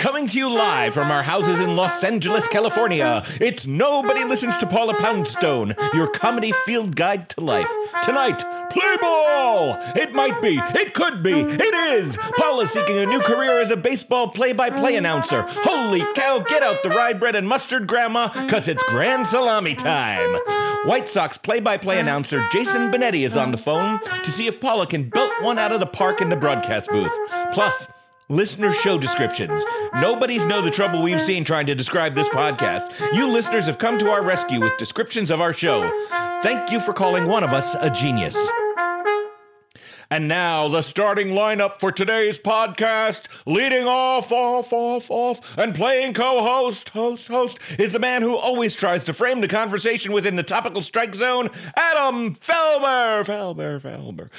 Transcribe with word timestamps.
Coming 0.00 0.28
to 0.28 0.38
you 0.38 0.48
live 0.48 0.94
from 0.94 1.10
our 1.10 1.22
houses 1.22 1.60
in 1.60 1.76
Los 1.76 2.02
Angeles, 2.02 2.48
California, 2.48 3.22
it's 3.38 3.66
Nobody 3.66 4.24
Listens 4.24 4.56
to 4.56 4.66
Paula 4.66 4.94
Poundstone, 4.94 5.74
your 5.92 6.06
comedy 6.06 6.52
field 6.64 6.96
guide 6.96 7.28
to 7.28 7.42
life. 7.42 7.68
Tonight, 8.02 8.38
play 8.70 8.96
ball! 8.98 9.76
It 9.94 10.14
might 10.14 10.40
be, 10.40 10.58
it 10.58 10.94
could 10.94 11.22
be, 11.22 11.40
it 11.40 11.74
is! 11.74 12.16
Paula's 12.16 12.70
seeking 12.70 12.96
a 12.96 13.04
new 13.04 13.20
career 13.20 13.60
as 13.60 13.70
a 13.70 13.76
baseball 13.76 14.28
play 14.28 14.54
by 14.54 14.70
play 14.70 14.96
announcer. 14.96 15.42
Holy 15.46 16.02
cow, 16.14 16.38
get 16.38 16.62
out 16.62 16.82
the 16.82 16.88
rye 16.88 17.12
bread 17.12 17.36
and 17.36 17.46
mustard, 17.46 17.86
Grandma, 17.86 18.28
because 18.46 18.68
it's 18.68 18.82
grand 18.84 19.26
salami 19.26 19.74
time. 19.74 20.34
White 20.86 21.08
Sox 21.08 21.36
play 21.36 21.60
by 21.60 21.76
play 21.76 22.00
announcer 22.00 22.42
Jason 22.50 22.90
Benetti 22.90 23.26
is 23.26 23.36
on 23.36 23.50
the 23.50 23.58
phone 23.58 24.00
to 24.00 24.32
see 24.32 24.46
if 24.46 24.62
Paula 24.62 24.86
can 24.86 25.10
belt 25.10 25.32
one 25.42 25.58
out 25.58 25.72
of 25.72 25.80
the 25.80 25.84
park 25.84 26.22
in 26.22 26.30
the 26.30 26.36
broadcast 26.36 26.88
booth. 26.88 27.12
Plus, 27.52 27.86
Listener 28.30 28.72
show 28.72 28.96
descriptions. 28.96 29.60
Nobody's 29.94 30.46
know 30.46 30.62
the 30.62 30.70
trouble 30.70 31.02
we've 31.02 31.20
seen 31.20 31.42
trying 31.42 31.66
to 31.66 31.74
describe 31.74 32.14
this 32.14 32.28
podcast. 32.28 32.92
You 33.12 33.26
listeners 33.26 33.64
have 33.64 33.78
come 33.78 33.98
to 33.98 34.08
our 34.08 34.22
rescue 34.22 34.60
with 34.60 34.76
descriptions 34.78 35.32
of 35.32 35.40
our 35.40 35.52
show. 35.52 35.90
Thank 36.40 36.70
you 36.70 36.78
for 36.78 36.92
calling 36.92 37.26
one 37.26 37.42
of 37.42 37.52
us 37.52 37.74
a 37.80 37.90
genius. 37.90 38.36
And 40.12 40.26
now, 40.26 40.66
the 40.66 40.82
starting 40.82 41.28
lineup 41.28 41.78
for 41.78 41.92
today's 41.92 42.36
podcast, 42.36 43.26
leading 43.46 43.86
off, 43.86 44.32
off, 44.32 44.72
off, 44.72 45.08
off, 45.08 45.56
and 45.56 45.72
playing 45.72 46.14
co 46.14 46.42
host, 46.42 46.88
host, 46.88 47.28
host, 47.28 47.60
is 47.78 47.92
the 47.92 48.00
man 48.00 48.22
who 48.22 48.34
always 48.34 48.74
tries 48.74 49.04
to 49.04 49.12
frame 49.12 49.40
the 49.40 49.46
conversation 49.46 50.12
within 50.12 50.34
the 50.34 50.42
topical 50.42 50.82
strike 50.82 51.14
zone, 51.14 51.48
Adam 51.76 52.34
Felber. 52.34 53.24
Felber, 53.24 53.80
Felber. 53.80 54.30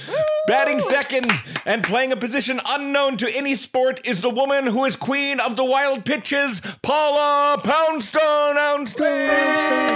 Batting 0.45 0.81
second 0.81 1.31
and 1.65 1.85
playing 1.85 2.11
a 2.11 2.17
position 2.17 2.59
unknown 2.65 3.15
to 3.15 3.33
any 3.33 3.55
sport 3.55 4.05
is 4.05 4.19
the 4.19 4.29
woman 4.29 4.67
who 4.67 4.83
is 4.83 4.97
queen 4.97 5.39
of 5.39 5.55
the 5.55 5.63
wild 5.63 6.03
pitches, 6.03 6.59
Paula 6.81 7.61
Poundstone. 7.63 8.55
Poundstone, 8.55 9.29
Poundstone. 9.29 9.87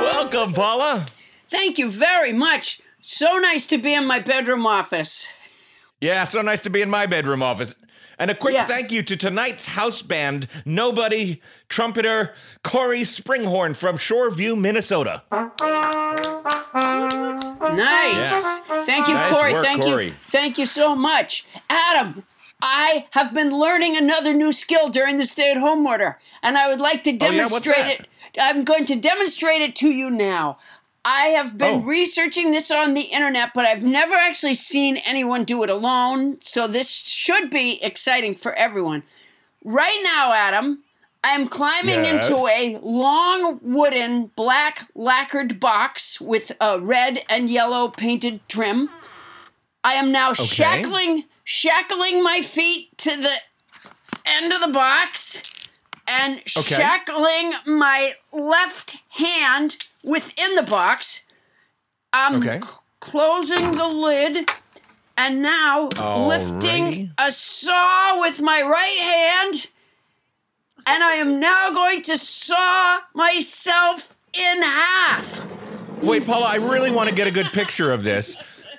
Welcome, 0.00 0.54
Paula. 0.54 1.06
Thank 1.50 1.78
you 1.78 1.90
very 1.90 2.32
much. 2.32 2.80
So 3.00 3.38
nice 3.38 3.66
to 3.68 3.78
be 3.78 3.92
in 3.94 4.06
my 4.06 4.20
bedroom 4.20 4.66
office. 4.66 5.26
Yeah, 6.00 6.24
so 6.24 6.42
nice 6.42 6.62
to 6.62 6.70
be 6.70 6.80
in 6.80 6.88
my 6.90 7.06
bedroom 7.06 7.42
office. 7.42 7.74
And 8.18 8.30
a 8.30 8.34
quick 8.34 8.54
Yeah. 8.54 8.66
thank 8.66 8.92
you 8.92 9.02
to 9.02 9.16
tonight's 9.16 9.64
house 9.64 10.02
band, 10.02 10.46
Nobody 10.64 11.40
trumpeter 11.68 12.34
Cory 12.62 13.00
Springhorn 13.02 13.74
from 13.74 13.96
Shoreview, 13.98 14.58
Minnesota. 14.58 15.22
Nice. 17.62 18.30
Yeah. 18.32 18.84
Thank 18.84 19.08
you, 19.08 19.14
Nice 19.14 19.32
Cory. 19.32 19.52
work, 19.54 19.64
Thank 19.64 19.82
Cory. 19.82 20.06
you. 20.06 20.12
Thank 20.12 20.58
you 20.58 20.66
so 20.66 20.94
much. 20.94 21.46
Adam, 21.68 22.24
I 22.62 23.06
have 23.12 23.32
been 23.32 23.50
learning 23.50 23.96
another 23.96 24.34
new 24.34 24.52
skill 24.52 24.88
during 24.90 25.16
the 25.18 25.26
stay 25.26 25.50
at 25.50 25.56
home 25.56 25.86
order, 25.86 26.18
and 26.42 26.58
I 26.58 26.68
would 26.68 26.80
like 26.80 27.02
to 27.04 27.12
demonstrate 27.12 27.32
Oh, 27.32 27.36
yeah? 27.36 27.42
What's 27.44 27.64
demonstrate 27.64 27.98
that? 27.98 28.00
it. 28.00 28.40
I'm 28.56 28.64
going 28.64 28.84
to 28.86 28.96
demonstrate 28.96 29.62
it 29.62 29.74
to 29.76 29.88
you 29.90 30.10
now. 30.10 30.58
I 31.04 31.28
have 31.28 31.56
been 31.56 31.82
Oh. 31.82 31.86
researching 31.86 32.50
this 32.50 32.70
on 32.70 32.94
the 32.94 33.02
internet, 33.02 33.50
but 33.54 33.64
I've 33.64 33.82
never 33.82 34.14
actually 34.14 34.54
seen 34.54 34.98
anyone 34.98 35.44
do 35.44 35.62
it 35.62 35.70
alone, 35.70 36.38
so 36.42 36.66
this 36.66 36.90
should 36.90 37.50
be 37.50 37.82
exciting 37.82 38.34
for 38.34 38.52
everyone. 38.54 39.02
Right 39.64 40.00
now, 40.02 40.32
Adam, 40.32 40.84
I'm 41.24 41.48
climbing 41.48 42.04
Yes. 42.04 42.28
into 42.28 42.46
a 42.46 42.78
long 42.82 43.60
wooden 43.62 44.26
black 44.36 44.88
lacquered 44.94 45.58
box 45.60 46.20
with 46.20 46.52
a 46.60 46.78
red 46.80 47.24
and 47.28 47.48
yellow 47.50 47.88
painted 47.88 48.46
trim. 48.48 48.90
I 49.84 49.94
am 49.94 50.12
now 50.12 50.32
shackling 50.34 51.24
shackling 51.44 52.22
my 52.22 52.42
feet 52.42 52.96
to 52.98 53.16
the 53.16 53.40
end 54.24 54.52
of 54.52 54.60
the 54.60 54.68
box 54.68 55.42
and 56.06 56.36
Okay. 56.56 56.76
shackling 56.76 57.54
my 57.66 58.12
left 58.32 58.98
hand 59.10 59.76
within 60.04 60.54
the 60.54 60.62
box. 60.62 61.24
I'm 62.12 62.36
Okay. 62.36 62.60
c- 62.64 62.68
closing 63.00 63.70
the 63.72 63.86
lid 63.88 64.50
and 65.16 65.42
now 65.42 65.88
lifting 66.28 67.12
a 67.18 67.30
saw 67.30 68.20
with 68.20 68.40
my 68.40 68.62
right 68.62 68.98
hand 68.98 69.68
and 70.86 71.04
I 71.04 71.12
am 71.16 71.38
now 71.38 71.70
going 71.70 72.02
to 72.02 72.16
saw 72.16 73.00
myself 73.14 74.16
in 74.32 74.62
half. 74.62 75.42
Wait, 76.02 76.24
Paula, 76.24 76.46
I 76.46 76.54
really 76.56 76.90
want 76.90 77.08
to 77.10 77.14
get 77.14 77.26
a 77.26 77.30
good 77.30 77.52
picture 77.52 77.92
of 77.92 78.02
this. 78.02 78.36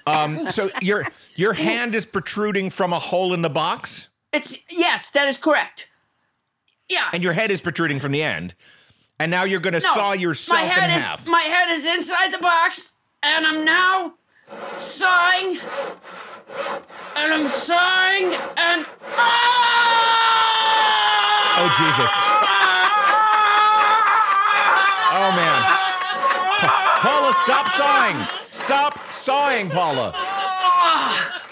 Um, 0.08 0.52
so 0.52 0.72
your 0.82 1.08
your 1.36 1.54
hand 1.54 1.94
is 1.94 2.06
protruding 2.06 2.72
from 2.72 2.92
a 2.92 2.98
hole 3.00 3.34
in 3.34 3.44
the 3.44 3.50
box, 3.52 4.10
It's 4.34 4.58
yes, 4.70 5.12
that 5.12 5.28
is 5.28 5.38
correct. 5.38 5.92
Yeah. 6.90 7.10
and 7.14 7.24
your 7.24 7.34
head 7.34 7.52
is 7.52 7.62
protruding 7.62 8.00
from 8.00 8.12
the 8.12 8.24
end. 8.24 8.56
And 9.22 9.30
now 9.30 9.44
you're 9.44 9.60
going 9.60 9.74
to 9.76 9.80
No, 9.82 9.94
saw 9.94 10.14
yourself 10.14 10.60
my 10.60 10.66
head 10.66 10.90
in 10.90 10.96
is, 10.96 11.06
half. 11.06 11.28
My 11.28 11.42
head 11.42 11.70
is 11.78 11.86
inside 11.86 12.34
the 12.34 12.40
box, 12.40 12.94
and 13.22 13.46
I'm 13.46 13.64
now 13.64 14.16
sawing, 14.78 15.60
and 17.16 17.32
I'm 17.32 17.48
sawing, 17.48 18.34
and 18.58 18.84
oh 21.54 21.70
Jesus! 21.78 22.12
Oh 25.14 25.32
man! 25.38 25.62
Paula, 27.02 27.36
stop 27.44 27.68
sawing! 27.78 28.26
Stop 28.50 28.98
sawing, 29.14 29.70
Paula. 29.70 30.14
Ah. 30.16 31.44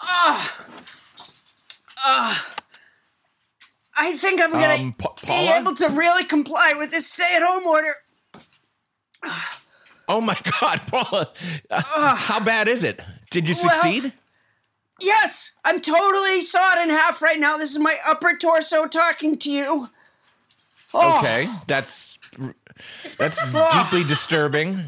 Ah. 0.00 0.56
Ah. 1.98 2.49
I 4.02 4.16
think 4.16 4.40
I'm 4.40 4.50
gonna 4.50 4.74
Um, 4.74 4.92
Pa- 4.94 5.14
be 5.26 5.48
able 5.48 5.74
to 5.76 5.88
really 5.88 6.24
comply 6.24 6.72
with 6.76 6.90
this 6.90 7.06
stay-at-home 7.12 7.66
order. 7.66 7.94
Oh 10.08 10.20
my 10.20 10.36
God, 10.60 10.80
Paula! 10.88 11.30
Uh, 11.70 11.82
how 12.16 12.40
bad 12.40 12.66
is 12.66 12.82
it? 12.82 13.00
Did 13.30 13.46
you 13.48 13.54
Well- 13.62 13.70
succeed? 13.70 14.12
Yes, 15.00 15.52
I'm 15.64 15.80
totally 15.80 16.40
sawed 16.42 16.78
in 16.78 16.90
half 16.90 17.22
right 17.22 17.38
now. 17.38 17.56
This 17.56 17.70
is 17.70 17.78
my 17.78 17.96
upper 18.04 18.36
torso 18.36 18.86
talking 18.88 19.38
to 19.38 19.50
you. 19.50 19.88
Oh, 20.92 21.18
Okay, 21.20 21.48
that's 21.68 22.18
that's 23.18 23.38
deeply 23.72 24.02
disturbing. 24.04 24.82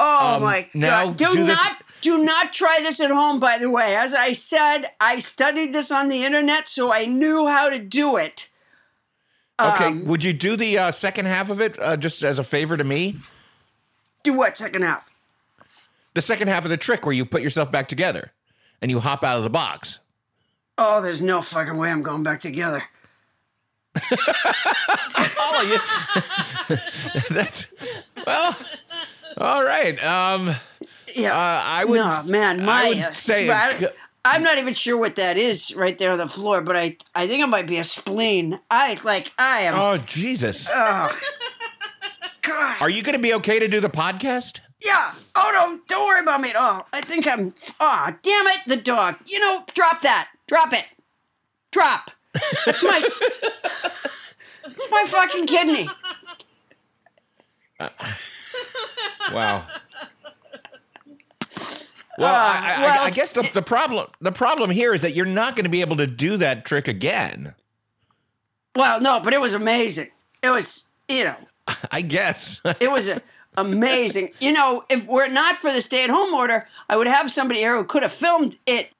Oh 0.00 0.36
Um, 0.36 0.42
my 0.42 0.68
god! 0.78 1.16
Do, 1.16 1.32
do 1.32 1.44
the- 1.44 1.54
not 1.54 1.76
do 2.00 2.24
not 2.24 2.52
try 2.52 2.80
this 2.82 3.00
at 3.00 3.10
home. 3.10 3.38
By 3.38 3.58
the 3.58 3.70
way, 3.70 3.94
as 3.96 4.12
I 4.14 4.32
said, 4.32 4.86
I 5.00 5.20
studied 5.20 5.72
this 5.72 5.90
on 5.92 6.08
the 6.08 6.24
internet, 6.24 6.66
so 6.68 6.92
I 6.92 7.04
knew 7.04 7.46
how 7.46 7.68
to 7.70 7.78
do 7.78 8.16
it. 8.16 8.48
Okay, 9.60 9.86
Um, 9.86 10.04
would 10.06 10.24
you 10.24 10.32
do 10.32 10.56
the 10.56 10.76
uh, 10.78 10.90
second 10.90 11.26
half 11.26 11.48
of 11.50 11.60
it 11.60 11.78
uh, 11.80 11.96
just 11.96 12.24
as 12.24 12.38
a 12.40 12.44
favor 12.44 12.76
to 12.76 12.82
me? 12.82 13.16
Do 14.24 14.32
what 14.32 14.56
second 14.56 14.82
half? 14.82 15.10
The 16.14 16.22
second 16.22 16.48
half 16.48 16.64
of 16.64 16.70
the 16.70 16.76
trick 16.76 17.06
where 17.06 17.14
you 17.14 17.24
put 17.24 17.42
yourself 17.42 17.70
back 17.70 17.86
together 17.86 18.32
and 18.80 18.90
you 18.90 18.98
hop 18.98 19.22
out 19.22 19.36
of 19.36 19.44
the 19.44 19.50
box. 19.50 20.00
Oh, 20.78 21.00
there's 21.00 21.22
no 21.22 21.40
fucking 21.42 21.76
way 21.76 21.90
I'm 21.90 22.02
going 22.02 22.22
back 22.24 22.40
together. 22.40 22.82
Paula, 24.00 25.64
you, 25.64 25.78
that's 27.30 27.66
well. 28.26 28.56
All 29.36 29.64
right. 29.64 30.02
Um, 30.02 30.54
Yeah. 31.14 31.32
uh, 31.34 31.62
I 31.64 31.84
would. 31.84 31.96
no, 31.96 32.22
man, 32.24 32.64
my 32.64 32.84
I 32.84 32.88
would 32.88 32.98
uh, 32.98 33.12
say. 33.14 33.50
I, 33.50 33.90
I'm 34.24 34.42
not 34.42 34.58
even 34.58 34.74
sure 34.74 34.96
what 34.96 35.16
that 35.16 35.36
is 35.36 35.74
right 35.74 35.98
there 35.98 36.12
on 36.12 36.18
the 36.18 36.28
floor, 36.28 36.60
but 36.60 36.76
I 36.76 36.96
I 37.14 37.26
think 37.26 37.42
it 37.42 37.48
might 37.48 37.66
be 37.66 37.78
a 37.78 37.84
spleen. 37.84 38.60
I 38.70 38.98
like 39.02 39.32
I 39.38 39.62
am. 39.62 39.74
Oh 39.74 39.96
Jesus! 39.98 40.68
Ugh. 40.72 41.12
God. 42.42 42.76
Are 42.80 42.90
you 42.90 43.02
going 43.02 43.14
to 43.14 43.22
be 43.22 43.34
okay 43.34 43.58
to 43.60 43.68
do 43.68 43.80
the 43.80 43.88
podcast? 43.88 44.60
Yeah. 44.84 45.12
Oh 45.36 45.50
no, 45.54 45.80
don't 45.88 46.06
worry 46.06 46.20
about 46.20 46.40
me 46.40 46.50
at 46.50 46.56
all. 46.56 46.86
I 46.92 47.00
think 47.00 47.26
I'm. 47.26 47.54
Ah, 47.80 48.16
damn 48.22 48.46
it, 48.48 48.58
the 48.66 48.76
dog. 48.76 49.16
You 49.26 49.38
know, 49.40 49.64
drop 49.74 50.02
that. 50.02 50.28
Drop 50.46 50.72
it. 50.72 50.84
Drop. 51.72 52.10
It's 52.66 52.82
my. 52.82 53.00
it's 54.64 54.90
my 54.90 55.04
fucking 55.06 55.46
kidney. 55.46 55.88
Wow. 59.32 59.66
Well, 62.18 62.28
I, 62.34 62.60
I, 62.62 62.74
Uh, 62.76 62.80
well, 62.82 63.02
I 63.04 63.10
guess 63.10 63.32
the, 63.32 63.50
the 63.54 63.62
problem 63.62 64.06
the 64.20 64.32
problem 64.32 64.68
here 64.70 64.92
is 64.92 65.00
that 65.00 65.14
you're 65.14 65.24
not 65.24 65.56
going 65.56 65.64
to 65.64 65.70
be 65.70 65.80
able 65.80 65.96
to 65.96 66.06
do 66.06 66.36
that 66.36 66.66
trick 66.66 66.86
again. 66.86 67.54
Well, 68.76 69.00
no, 69.00 69.18
but 69.20 69.32
it 69.32 69.40
was 69.40 69.54
amazing. 69.54 70.08
It 70.42 70.50
was, 70.50 70.90
you 71.08 71.24
know, 71.24 71.36
I 71.90 72.02
guess. 72.02 72.60
it 72.80 72.90
was 72.92 73.08
a, 73.08 73.22
amazing. 73.56 74.32
You 74.40 74.52
know, 74.52 74.84
if 74.90 75.06
were 75.08 75.24
it 75.24 75.32
not 75.32 75.56
for 75.56 75.72
the 75.72 75.80
stay-at-home 75.80 76.34
order, 76.34 76.68
I 76.86 76.96
would 76.96 77.06
have 77.06 77.30
somebody 77.32 77.60
here 77.60 77.76
who 77.78 77.84
could 77.84 78.02
have 78.02 78.12
filmed 78.12 78.58
it. 78.66 78.90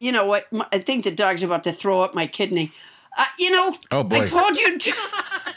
You 0.00 0.12
know 0.12 0.24
what? 0.24 0.50
My- 0.50 0.66
I 0.72 0.78
think 0.78 1.04
the 1.04 1.10
dog's 1.10 1.42
about 1.42 1.62
to 1.64 1.72
throw 1.72 2.00
up 2.00 2.14
my 2.14 2.26
kidney. 2.26 2.72
Uh, 3.18 3.26
you 3.38 3.50
know, 3.50 3.76
Oh, 3.90 4.02
boy. 4.02 4.20
I 4.22 4.26
told 4.26 4.56
you. 4.56 4.78
I 4.94 5.54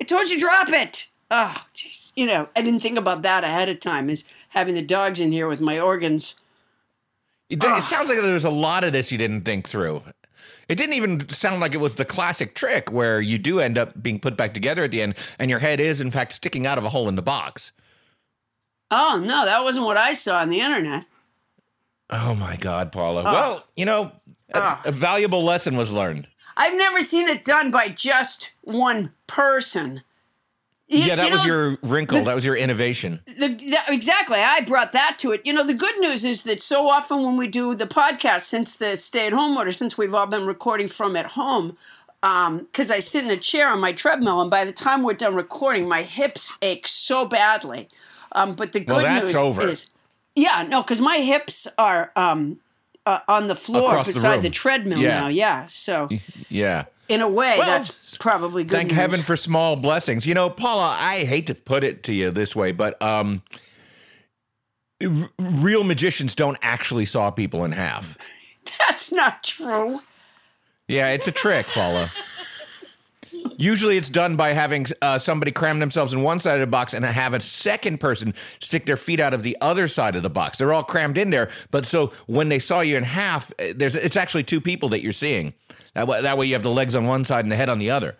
I 0.00 0.04
told 0.04 0.28
you 0.28 0.38
drop 0.38 0.68
it. 0.68 1.09
Oh, 1.30 1.64
jeez. 1.74 2.12
You 2.16 2.26
know, 2.26 2.48
I 2.56 2.62
didn't 2.62 2.80
think 2.80 2.98
about 2.98 3.22
that 3.22 3.44
ahead 3.44 3.68
of 3.68 3.80
time. 3.80 4.10
Is 4.10 4.24
having 4.50 4.74
the 4.74 4.82
dogs 4.82 5.20
in 5.20 5.32
here 5.32 5.48
with 5.48 5.60
my 5.60 5.78
organs. 5.78 6.34
It, 7.48 7.62
it 7.62 7.64
ah. 7.64 7.80
sounds 7.88 8.08
like 8.08 8.18
there's 8.18 8.44
a 8.44 8.50
lot 8.50 8.84
of 8.84 8.92
this 8.92 9.10
you 9.10 9.18
didn't 9.18 9.42
think 9.42 9.68
through. 9.68 10.02
It 10.68 10.76
didn't 10.76 10.94
even 10.94 11.28
sound 11.28 11.60
like 11.60 11.74
it 11.74 11.78
was 11.78 11.96
the 11.96 12.04
classic 12.04 12.54
trick 12.54 12.92
where 12.92 13.20
you 13.20 13.38
do 13.38 13.58
end 13.58 13.76
up 13.76 14.00
being 14.00 14.20
put 14.20 14.36
back 14.36 14.54
together 14.54 14.84
at 14.84 14.92
the 14.92 15.02
end 15.02 15.16
and 15.36 15.50
your 15.50 15.58
head 15.58 15.80
is, 15.80 16.00
in 16.00 16.12
fact, 16.12 16.32
sticking 16.32 16.64
out 16.64 16.78
of 16.78 16.84
a 16.84 16.90
hole 16.90 17.08
in 17.08 17.16
the 17.16 17.22
box. 17.22 17.72
Oh 18.90 19.20
no, 19.24 19.44
that 19.44 19.64
wasn't 19.64 19.86
what 19.86 19.96
I 19.96 20.12
saw 20.12 20.38
on 20.38 20.50
the 20.50 20.60
internet. 20.60 21.06
Oh 22.08 22.34
my 22.34 22.56
God, 22.56 22.92
Paula. 22.92 23.22
Ah. 23.24 23.32
Well, 23.32 23.64
you 23.76 23.84
know, 23.84 24.12
Ah. 24.54 24.80
a 24.84 24.92
valuable 24.92 25.44
lesson 25.44 25.76
was 25.76 25.90
learned. 25.92 26.26
I've 26.56 26.76
never 26.76 27.02
seen 27.02 27.28
it 27.28 27.44
done 27.44 27.70
by 27.70 27.88
just 27.88 28.52
one 28.62 29.12
person. 29.26 30.02
You- 30.90 31.04
yeah, 31.04 31.14
that 31.16 31.26
you 31.26 31.32
was 31.32 31.40
know, 31.42 31.46
your 31.46 31.78
wrinkle. 31.82 32.18
the- 32.18 32.24
that 32.24 32.34
was 32.34 32.44
your 32.44 32.56
innovation. 32.56 33.20
the, 33.26 33.48
that, 33.70 33.84
exactly. 33.88 34.38
I 34.40 34.60
brought 34.62 34.90
that 34.92 35.18
to 35.20 35.30
it. 35.32 35.40
You 35.46 35.52
know, 35.52 35.62
the 35.64 35.72
good 35.74 35.98
news 36.00 36.24
is 36.24 36.42
that 36.42 36.60
so 36.60 36.88
often 36.90 37.22
when 37.22 37.36
we 37.36 37.46
do 37.46 37.74
the 37.76 37.86
podcast, 37.86 38.40
since 38.42 38.74
the 38.74 38.96
stay-at-home 38.96 39.56
order, 39.56 39.70
since 39.72 39.96
we've 39.96 40.14
all 40.14 40.26
been 40.26 40.46
recording 40.46 40.88
from 40.88 41.14
at 41.14 41.26
home, 41.26 41.76
because 42.20 42.90
I 42.90 42.98
sit 42.98 43.24
in 43.24 43.30
a 43.30 43.36
chair 43.36 43.68
on 43.68 43.80
my 43.80 43.92
treadmill, 43.92 44.40
and 44.42 44.50
by 44.50 44.64
the 44.64 44.72
time 44.72 45.02
we're 45.04 45.14
done 45.14 45.34
recording, 45.36 45.88
my 45.88 46.02
hips 46.02 46.52
ache 46.60 46.86
so 46.88 47.24
badly. 47.24 47.88
Um, 48.32 48.54
but 48.54 48.72
the 48.72 48.80
good 48.80 49.02
Well, 49.02 49.24
news 49.24 49.36
over. 49.36 49.62
is, 49.68 49.86
yeah, 50.34 50.64
no, 50.68 50.82
because 50.82 51.00
my 51.00 51.18
hips 51.18 51.66
are 51.78 52.10
um, 52.16 52.58
uh, 53.06 53.20
on 53.28 53.46
the 53.46 53.54
floor 53.54 53.90
Across 53.90 54.06
beside 54.08 54.32
room. 54.34 54.42
the, 54.42 54.50
treadmill 54.50 54.98
Yeah. 54.98 55.20
now. 55.20 55.28
Yeah, 55.28 55.66
so 55.66 56.08
Yeah. 56.48 56.84
In 57.10 57.20
a 57.20 57.28
way, 57.28 57.58
Well, 57.58 57.66
that's 57.66 58.16
probably 58.18 58.64
good. 58.64 58.70
Thank 58.72 58.88
news. 58.88 58.96
heaven 58.96 59.20
for 59.20 59.36
small 59.36 59.76
blessings. 59.76 60.26
You 60.26 60.34
know, 60.34 60.48
Paula, 60.48 60.96
I 60.98 61.24
hate 61.24 61.48
to 61.48 61.54
put 61.54 61.84
it 61.84 62.02
to 62.04 62.12
you 62.14 62.30
this 62.30 62.54
way, 62.54 62.72
but 62.72 63.00
um, 63.02 63.42
r- 65.04 65.30
real 65.38 65.84
magicians 65.84 66.34
don't 66.34 66.58
actually 66.62 67.04
saw 67.06 67.30
people 67.30 67.64
in 67.64 67.72
half. 67.72 68.16
that's 68.88 69.10
not 69.12 69.42
true. 69.42 70.00
Yeah, 70.88 71.08
it's 71.10 71.26
a 71.28 71.32
trick, 71.32 71.66
Paula. 71.66 72.10
Usually 73.56 73.96
it's 73.96 74.08
done 74.10 74.36
by 74.36 74.52
having 74.54 74.86
uh, 75.02 75.18
somebody 75.18 75.52
cram 75.52 75.78
themselves 75.78 76.12
in 76.12 76.22
one 76.22 76.40
side 76.40 76.54
of 76.54 76.60
the 76.60 76.66
box 76.66 76.92
and 76.92 77.04
have 77.04 77.32
a 77.32 77.40
second 77.40 77.98
person 77.98 78.34
stick 78.58 78.86
their 78.86 78.96
feet 78.96 79.20
out 79.20 79.32
of 79.34 79.42
the 79.42 79.56
other 79.60 79.86
side 79.86 80.16
of 80.16 80.22
the 80.22 80.30
box. 80.30 80.58
They're 80.58 80.72
all 80.72 80.82
crammed 80.82 81.16
in 81.16 81.30
there, 81.30 81.50
but 81.70 81.86
so 81.86 82.12
when 82.26 82.48
they 82.48 82.58
saw 82.58 82.80
you 82.80 82.96
in 82.96 83.04
half, 83.04 83.52
uh, 83.58 83.72
there's 83.74 83.94
it's 83.94 84.16
actually 84.16 84.44
two 84.44 84.60
people 84.60 84.88
that 84.90 85.02
you're 85.02 85.12
seeing. 85.12 85.54
That 85.94 86.06
way, 86.06 86.22
that 86.22 86.38
way 86.38 86.46
you 86.46 86.54
have 86.54 86.62
the 86.62 86.70
legs 86.70 86.94
on 86.94 87.06
one 87.06 87.24
side 87.24 87.44
and 87.44 87.50
the 87.52 87.56
head 87.56 87.68
on 87.68 87.78
the 87.78 87.90
other. 87.90 88.16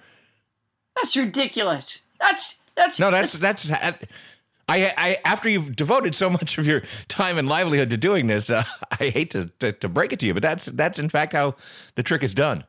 That's 0.97 1.17
ridiculous. 1.17 2.03
That's 2.19 2.57
that's 2.77 2.99
No, 2.99 3.11
that's 3.11 3.33
that's. 3.35 3.71
I, 3.71 4.95
I 4.97 5.19
after 5.25 5.49
you've 5.49 5.75
devoted 5.75 6.15
so 6.15 6.31
much 6.31 6.57
of 6.59 6.67
your 6.67 6.83
time 7.09 7.39
and 7.39 7.49
livelihood 7.49 7.91
to 7.91 7.97
doing 7.97 8.27
this, 8.29 8.51
uh, 8.51 8.65
I 8.93 9.11
hate 9.11 9.31
to, 9.31 9.47
to 9.61 9.73
to 9.73 9.89
break 9.89 10.13
it 10.13 10.21
to 10.21 10.27
you, 10.27 10.35
but 10.35 10.43
that's 10.43 10.67
that's 10.67 10.99
in 10.99 11.09
fact 11.09 11.33
how 11.33 11.55
the 11.95 12.03
trick 12.03 12.23
is 12.23 12.35
done. 12.35 12.65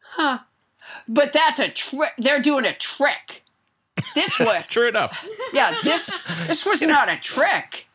Huh? 0.00 0.38
But 1.06 1.32
that's 1.32 1.60
a 1.60 1.68
trick. 1.68 2.12
They're 2.18 2.40
doing 2.40 2.64
a 2.64 2.74
trick. 2.74 3.44
This 4.14 4.38
was, 4.40 4.66
True 4.66 4.88
enough. 4.88 5.22
yeah. 5.52 5.76
This 5.82 6.16
this 6.46 6.64
was 6.64 6.82
not 6.94 7.08
a 7.08 7.16
trick. 7.16 7.87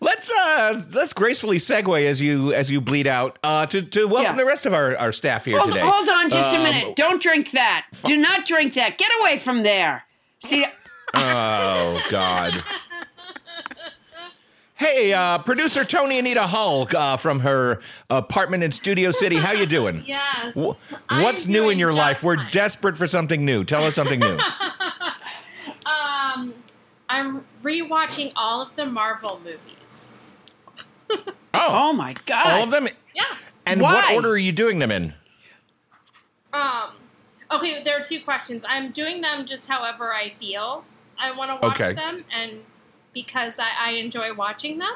Let's 0.00 0.30
uh 0.30 0.82
let's 0.92 1.12
gracefully 1.12 1.58
segue 1.58 2.06
as 2.06 2.20
you 2.20 2.54
as 2.54 2.70
you 2.70 2.80
bleed 2.80 3.06
out 3.06 3.38
uh 3.44 3.66
to 3.66 3.82
to 3.82 4.06
welcome 4.08 4.32
Yeah. 4.36 4.36
the 4.36 4.46
rest 4.46 4.64
of 4.64 4.72
our 4.72 4.96
our 4.96 5.12
staff 5.12 5.44
here 5.44 5.58
Hold, 5.58 5.70
today. 5.72 5.80
hold 5.86 6.08
on 6.08 6.30
just 6.30 6.54
a 6.54 6.56
Um, 6.56 6.62
minute. 6.62 6.96
Don't 6.96 7.20
drink 7.20 7.50
that. 7.50 7.86
Do 8.04 8.16
not 8.16 8.46
drink 8.46 8.74
that. 8.74 8.96
Get 8.96 9.10
away 9.20 9.36
from 9.38 9.62
there. 9.62 10.04
See, 10.38 10.64
Oh 11.14 12.02
God. 12.10 12.62
Hey, 14.76 15.12
uh, 15.12 15.38
producer 15.38 15.84
Toni 15.84 16.18
Anita 16.18 16.42
Hull 16.42 16.88
uh, 16.96 17.16
from 17.16 17.40
her 17.40 17.80
apartment 18.10 18.64
in 18.64 18.72
Studio 18.72 19.12
City. 19.12 19.36
How 19.36 19.52
you 19.52 19.66
doing? 19.66 20.02
Yes. 20.08 20.56
Wh- 20.56 20.72
I'm 21.08 21.22
What's 21.22 21.46
new 21.46 21.68
in 21.68 21.78
your 21.78 21.90
just 21.90 21.98
life? 21.98 22.22
We're 22.24 22.50
desperate 22.50 22.96
for 22.96 23.06
something 23.06 23.44
new. 23.44 23.62
Tell 23.64 23.84
us 23.84 23.94
something 23.94 24.18
new. 24.20 24.38
Um, 25.84 26.54
I'm 27.08 27.44
rewatching 27.62 28.32
all 28.36 28.60
of 28.62 28.74
the 28.76 28.86
Marvel 28.86 29.40
movies. 29.44 30.18
Oh, 31.54 31.90
oh 31.90 31.92
my 31.92 32.14
god. 32.24 32.46
all 32.46 32.62
of 32.64 32.70
them. 32.70 32.88
Yeah. 33.14 33.24
And 33.66 33.82
Why? 33.82 33.92
what 33.92 34.14
order 34.14 34.30
are 34.30 34.38
you 34.38 34.52
doing 34.52 34.78
them 34.78 34.90
in? 34.90 35.12
Um. 36.52 36.92
Okay, 37.50 37.82
there 37.82 37.98
are 37.98 38.02
two 38.02 38.20
questions. 38.20 38.64
I'm 38.66 38.90
doing 38.90 39.20
them 39.20 39.44
just 39.44 39.68
however 39.68 40.14
I 40.14 40.30
feel. 40.30 40.84
I 41.18 41.30
want 41.32 41.50
to 41.60 41.66
watch 41.68 41.78
Okay. 41.78 41.92
them, 41.92 42.24
and 42.32 42.60
because 43.12 43.58
I, 43.58 43.68
I 43.78 43.90
enjoy 43.92 44.32
watching 44.32 44.78
them. 44.78 44.94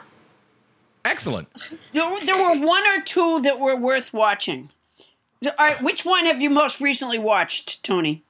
Excellent. 1.05 1.49
There, 1.93 2.19
there 2.21 2.37
were 2.37 2.67
one 2.67 2.87
or 2.87 3.03
two 3.03 3.43
that 3.43 3.61
were 3.61 3.77
worth 3.77 4.15
watching. 4.15 4.71
All 5.45 5.53
right, 5.59 5.81
which 5.83 6.07
one 6.07 6.25
have 6.25 6.41
you 6.41 6.49
most 6.49 6.81
recently 6.81 7.19
watched, 7.19 7.83
Toni? 7.85 8.25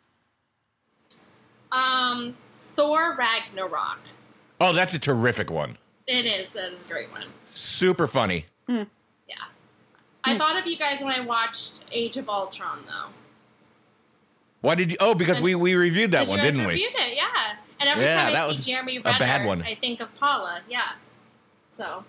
Um, 1.71 2.37
Thor 2.59 3.17
Ragnarok. 3.17 3.99
Oh, 4.61 4.73
that's 4.73 4.95
a 4.95 4.99
terrific 4.99 5.51
one. 5.51 5.77
It 6.07 6.25
is. 6.27 6.53
That 6.55 6.73
is 6.73 6.85
a 6.85 6.89
great 6.89 7.11
one. 7.11 7.25
Super 7.53 8.07
funny. 8.07 8.47
Yeah. 8.69 8.85
I 10.25 10.33
Hmm. 10.33 10.39
thought 10.39 10.57
of 10.59 10.67
you 10.67 10.77
guys 10.77 11.03
when 11.03 11.13
I 11.13 11.21
watched 11.21 11.85
Age 11.93 12.17
of 12.17 12.29
Ultron, 12.29 12.85
though. 12.87 13.13
Why 14.61 14.75
did 14.75 14.91
you? 14.93 14.97
Oh, 14.99 15.15
because 15.15 15.41
we 15.41 15.55
we 15.55 15.75
reviewed 15.75 16.11
that 16.13 16.27
one, 16.27 16.39
you 16.39 16.43
didn't 16.45 16.61
we? 16.67 16.73
reviewed 16.73 16.95
it, 16.97 17.15
yeah. 17.17 17.57
And 17.79 17.89
every 17.89 18.05
Yeah, 18.05 18.25
time 18.25 18.33
that 18.33 18.49
I 18.51 18.53
see 18.55 18.73
Jeremy 18.73 18.97
a 18.97 19.01
bad 19.03 19.45
one. 19.47 19.63
I 19.63 19.75
think 19.75 20.01
of 20.01 20.13
Paula. 20.15 20.61
Yeah. 20.69 20.93
So 21.69 22.05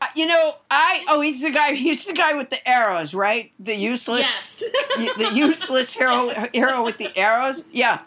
Uh, 0.00 0.06
you 0.14 0.26
know, 0.26 0.56
I 0.70 1.04
oh 1.08 1.20
he's 1.22 1.40
the 1.40 1.50
guy. 1.50 1.72
He's 1.74 2.04
the 2.04 2.12
guy 2.12 2.34
with 2.34 2.50
the 2.50 2.66
arrows, 2.68 3.14
right? 3.14 3.52
The 3.58 3.74
useless, 3.76 4.62
Yes. 4.98 5.14
the 5.16 5.30
useless 5.32 5.92
hero 5.94 6.30
hero 6.52 6.84
with 6.84 6.98
the 6.98 7.16
arrows. 7.16 7.64
Yeah, 7.72 8.00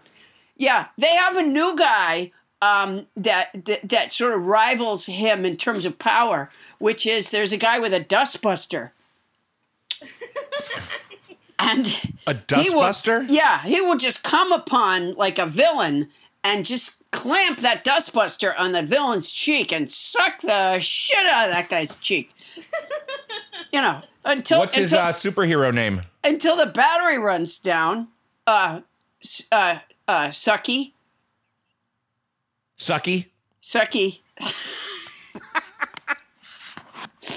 yeah. 0.58 0.88
They 0.98 1.15
have 1.15 1.38
a 1.38 1.44
new 1.44 1.75
guy 1.75 2.34
um, 2.62 3.06
that, 3.16 3.50
that 3.66 3.88
that 3.90 4.12
sort 4.12 4.34
of 4.34 4.44
rivals 4.46 5.06
him 5.06 5.46
in 5.46 5.58
terms 5.58 5.86
of 5.86 6.00
power, 6.00 6.50
which 6.80 7.06
is 7.06 7.30
there's 7.30 7.54
a 7.54 7.58
guy 7.58 7.80
with 7.80 7.94
a 7.94 8.02
dustbuster. 8.04 8.92
And 11.60 11.88
A 12.28 12.36
he 12.62 12.70
will- 12.70 12.82
dustbuster? 12.82 13.26
yeah, 13.30 13.64
he 13.64 13.82
will 13.82 13.98
just 13.98 14.24
come 14.24 14.52
upon 14.52 15.16
like 15.16 15.40
a 15.40 15.48
villain 15.48 16.10
and 16.44 16.64
just 16.66 17.02
clamp 17.12 17.62
that 17.62 17.84
dustbuster 17.84 18.54
on 18.60 18.74
the 18.74 18.84
villain's 18.84 19.32
cheek 19.32 19.74
and 19.74 19.90
suck 19.90 20.42
the 20.42 20.78
shit 20.80 21.26
out 21.26 21.48
of 21.48 21.54
that 21.56 21.68
guy's 21.68 21.96
cheek. 21.96 22.30
you 23.74 23.82
know, 23.82 24.04
until 24.24 24.60
What's 24.60 24.76
his 24.76 24.94
uh, 24.94 25.14
superhero 25.14 25.74
name? 25.74 26.04
until 26.24 26.56
the 26.56 26.68
battery 26.68 27.18
runs 27.18 27.58
down. 27.58 28.10
Uh, 28.46 28.82
uh, 29.52 29.80
uh, 30.08 30.28
Sucky, 30.28 30.92
Sucky. 32.77 33.27
Sucky, 33.62 34.19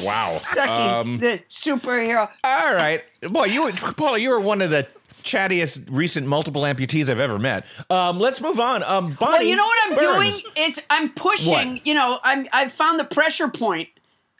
Wow. 0.02 0.36
Sucky, 0.38 0.68
Um, 1.00 1.18
the 1.18 1.42
superhero. 1.48 2.30
all 2.44 2.74
right. 2.74 3.02
Boy, 3.28 3.46
you 3.46 3.70
Paula, 3.72 4.18
you 4.18 4.30
were 4.30 4.40
one 4.40 4.62
of 4.62 4.70
the 4.70 4.86
chattiest 5.24 5.88
recent 5.90 6.26
multiple 6.26 6.62
amputees 6.62 7.08
I've 7.08 7.18
ever 7.18 7.38
met. 7.38 7.66
Um, 7.90 8.18
let's 8.18 8.40
move 8.40 8.60
on. 8.60 8.82
Um, 8.84 9.12
Bonnie 9.14 9.32
Well, 9.32 9.42
you 9.42 9.56
know 9.56 9.64
what 9.64 9.78
I'm 9.86 9.94
Burns. 9.96 10.42
doing 10.42 10.52
is 10.68 10.80
I'm 10.88 11.10
pushing. 11.10 11.50
What? 11.74 11.86
You 11.86 11.94
know, 11.94 12.18
I'm 12.22 12.46
I've 12.52 12.72
found 12.72 12.98
the 13.00 13.04
pressure 13.04 13.48
point 13.48 13.88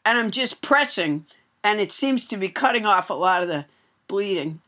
and 0.05 0.17
I'm 0.17 0.31
just 0.31 0.63
pressing, 0.63 1.27
and 1.65 1.81
it 1.81 1.93
seems 1.93 2.27
to 2.29 2.37
be 2.37 2.49
cutting 2.49 2.87
off 2.87 3.11
a 3.11 3.15
lot 3.15 3.43
of 3.43 3.49
the 3.49 3.67
bleeding. 4.07 4.61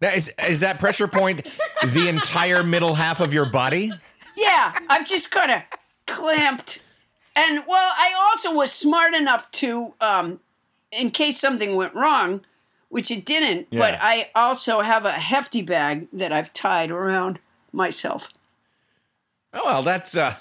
Now, 0.00 0.10
is, 0.10 0.30
is 0.48 0.60
that 0.60 0.78
pressure 0.78 1.08
point 1.08 1.46
the 1.84 2.08
entire 2.08 2.62
middle 2.62 2.94
half 2.94 3.20
of 3.20 3.32
your 3.34 3.46
body? 3.46 3.92
Yeah, 4.40 4.78
I've 4.88 5.06
just 5.06 5.30
kind 5.30 5.50
of 5.50 5.62
clamped. 6.06 6.80
And 7.36 7.62
well, 7.66 7.92
I 7.96 8.12
also 8.30 8.52
was 8.54 8.72
smart 8.72 9.14
enough 9.14 9.50
to, 9.52 9.94
um, 10.00 10.40
in 10.92 11.10
case 11.10 11.38
something 11.38 11.76
went 11.76 11.94
wrong, 11.94 12.40
which 12.88 13.10
it 13.10 13.24
didn't, 13.24 13.68
but 13.70 13.96
I 14.00 14.30
also 14.34 14.80
have 14.80 15.04
a 15.04 15.12
hefty 15.12 15.62
bag 15.62 16.08
that 16.12 16.32
I've 16.32 16.52
tied 16.52 16.90
around 16.90 17.38
myself. 17.72 18.28
Oh 19.54 19.62
well, 19.64 19.82
that's 19.82 20.16
uh, 20.16 20.34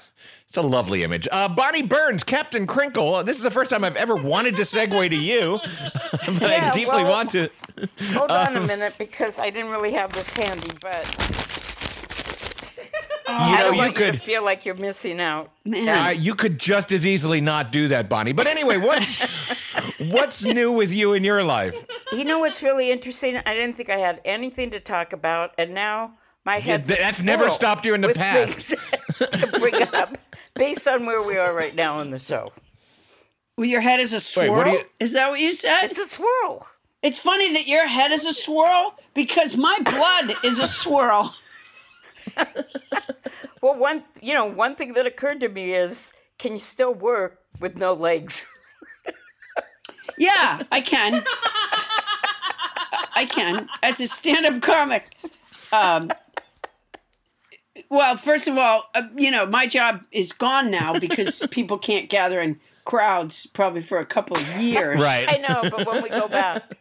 it's 0.47 0.57
a 0.57 0.61
lovely 0.63 1.03
image. 1.03 1.27
Uh, 1.31 1.47
Bonnie 1.47 1.83
Burns, 1.83 2.23
Captain 2.23 2.65
Crinkle. 2.65 3.23
This 3.23 3.37
is 3.37 3.43
the 3.43 3.51
first 3.51 3.69
time 3.69 3.83
I've 3.83 3.95
ever 3.95 4.15
wanted 4.15 4.55
to 4.57 4.63
segue 4.63 5.09
to 5.11 5.15
you, 5.15 5.59
but 6.11 6.43
I 6.43 6.71
deeply 6.73 7.03
well- 7.03 7.09
want 7.11 7.31
to. 7.31 7.49
Hold 8.13 8.31
on 8.31 8.57
Um, 8.57 8.63
a 8.63 8.67
minute 8.67 8.95
because 8.97 9.37
I 9.39 9.51
didn't 9.51 9.69
really 9.71 9.93
have 9.93 10.11
this 10.13 10.31
handy, 10.33 10.71
but 10.81 11.05
You 13.29 13.35
I 13.35 13.51
know, 13.51 13.57
don't 13.65 13.73
you 13.73 13.79
want 13.79 13.97
you 13.99 14.05
to 14.05 14.11
could. 14.11 14.21
feel 14.21 14.43
like 14.43 14.65
you're 14.65 14.75
missing 14.75 15.19
out. 15.21 15.51
Man. 15.65 15.87
Uh, 15.89 16.09
you 16.09 16.35
could 16.35 16.59
just 16.59 16.91
as 16.91 17.05
easily 17.05 17.41
not 17.41 17.71
do 17.71 17.87
that, 17.89 18.09
Bonnie. 18.09 18.33
But 18.33 18.47
anyway, 18.47 18.77
what's 18.77 19.05
what's 19.99 20.43
new 20.43 20.71
with 20.71 20.91
you 20.91 21.13
in 21.13 21.23
your 21.23 21.43
life? 21.43 21.85
You 22.11 22.23
know 22.25 22.39
what's 22.39 22.61
really 22.63 22.91
interesting? 22.91 23.37
I 23.37 23.53
didn't 23.53 23.73
think 23.75 23.89
I 23.89 23.97
had 23.97 24.21
anything 24.25 24.71
to 24.71 24.79
talk 24.79 25.13
about, 25.13 25.51
and 25.57 25.73
now 25.73 26.13
my 26.45 26.59
head's 26.59 26.87
th- 26.87 26.99
a 26.99 27.03
that's 27.03 27.21
never 27.21 27.49
stopped 27.49 27.85
you 27.85 27.93
in 27.93 28.01
the 28.01 28.09
past. 28.13 28.69
to 29.19 29.47
bring 29.59 29.81
up 29.93 30.17
based 30.55 30.87
on 30.87 31.05
where 31.05 31.21
we 31.21 31.37
are 31.37 31.53
right 31.55 31.75
now 31.75 31.99
in 32.01 32.11
the 32.11 32.19
show. 32.19 32.51
Well, 33.57 33.67
your 33.67 33.81
head 33.81 33.99
is 33.99 34.13
a 34.13 34.19
swirl. 34.19 34.53
what 34.55 34.63
do 34.65 34.71
you- 34.71 34.85
Is 34.99 35.13
that 35.13 35.29
what 35.29 35.39
you 35.39 35.51
said? 35.51 35.83
It's 35.83 35.99
a 35.99 36.07
swirl. 36.07 36.65
It's 37.01 37.19
funny 37.19 37.53
that 37.53 37.67
your 37.67 37.87
head 37.87 38.11
is 38.11 38.25
a 38.25 38.33
swirl 38.33 38.95
because 39.13 39.55
my 39.55 39.77
blood 39.83 40.33
is 40.43 40.59
a 40.59 40.67
swirl. 40.67 41.33
Well, 43.61 43.75
one 43.75 44.05
you 44.21 44.33
know 44.33 44.45
one 44.45 44.75
thing 44.75 44.93
that 44.93 45.05
occurred 45.05 45.41
to 45.41 45.49
me 45.49 45.73
is, 45.73 46.13
can 46.37 46.53
you 46.53 46.59
still 46.59 46.93
work 46.93 47.39
with 47.59 47.77
no 47.77 47.93
legs? 47.93 48.45
Yeah, 50.17 50.63
I 50.69 50.81
can. 50.81 51.23
I 53.15 53.25
can. 53.25 53.69
As 53.81 54.01
a 54.01 54.07
stand-up 54.07 54.61
comic. 54.61 55.15
Um, 55.71 56.11
well, 57.89 58.17
first 58.17 58.47
of 58.47 58.57
all, 58.57 58.83
uh, 58.93 59.03
you 59.15 59.31
know, 59.31 59.45
my 59.45 59.65
job 59.65 60.01
is 60.11 60.33
gone 60.33 60.69
now 60.69 60.99
because 60.99 61.47
people 61.51 61.77
can't 61.77 62.09
gather 62.09 62.41
in 62.41 62.59
crowds 62.83 63.45
probably 63.47 63.81
for 63.81 63.99
a 63.99 64.05
couple 64.05 64.35
of 64.35 64.57
years. 64.57 64.99
Right. 64.99 65.29
I 65.29 65.37
know, 65.37 65.69
but 65.69 65.87
when 65.87 66.03
we 66.03 66.09
go 66.09 66.27
back, 66.27 66.77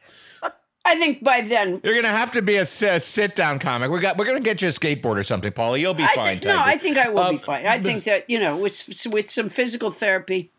I 0.88 0.96
think 0.96 1.22
by 1.22 1.42
then 1.42 1.80
You're 1.84 1.94
gonna 1.94 2.08
have 2.16 2.32
to 2.32 2.42
be 2.42 2.56
a, 2.56 2.64
sit 2.66 3.36
down 3.36 3.58
comic. 3.58 3.90
We 3.90 4.00
got. 4.00 4.16
We're 4.16 4.24
gonna 4.24 4.40
get 4.40 4.62
you 4.62 4.68
a 4.68 4.72
skateboard 4.72 5.16
or 5.16 5.24
something, 5.24 5.52
Paula. 5.52 5.76
You'll 5.78 5.94
be 5.94 6.04
I 6.04 6.14
fine. 6.14 6.26
think, 6.38 6.44
no, 6.44 6.58
I 6.58 6.78
think 6.78 6.96
I 6.96 7.08
will 7.10 7.18
Um, 7.20 7.36
be 7.36 7.38
fine. 7.42 7.66
I 7.66 7.78
think 7.78 8.04
that 8.04 8.28
you 8.30 8.38
know, 8.40 8.56
with 8.56 9.06
with 9.06 9.30
some 9.30 9.50
physical 9.50 9.90
therapy, 9.90 10.50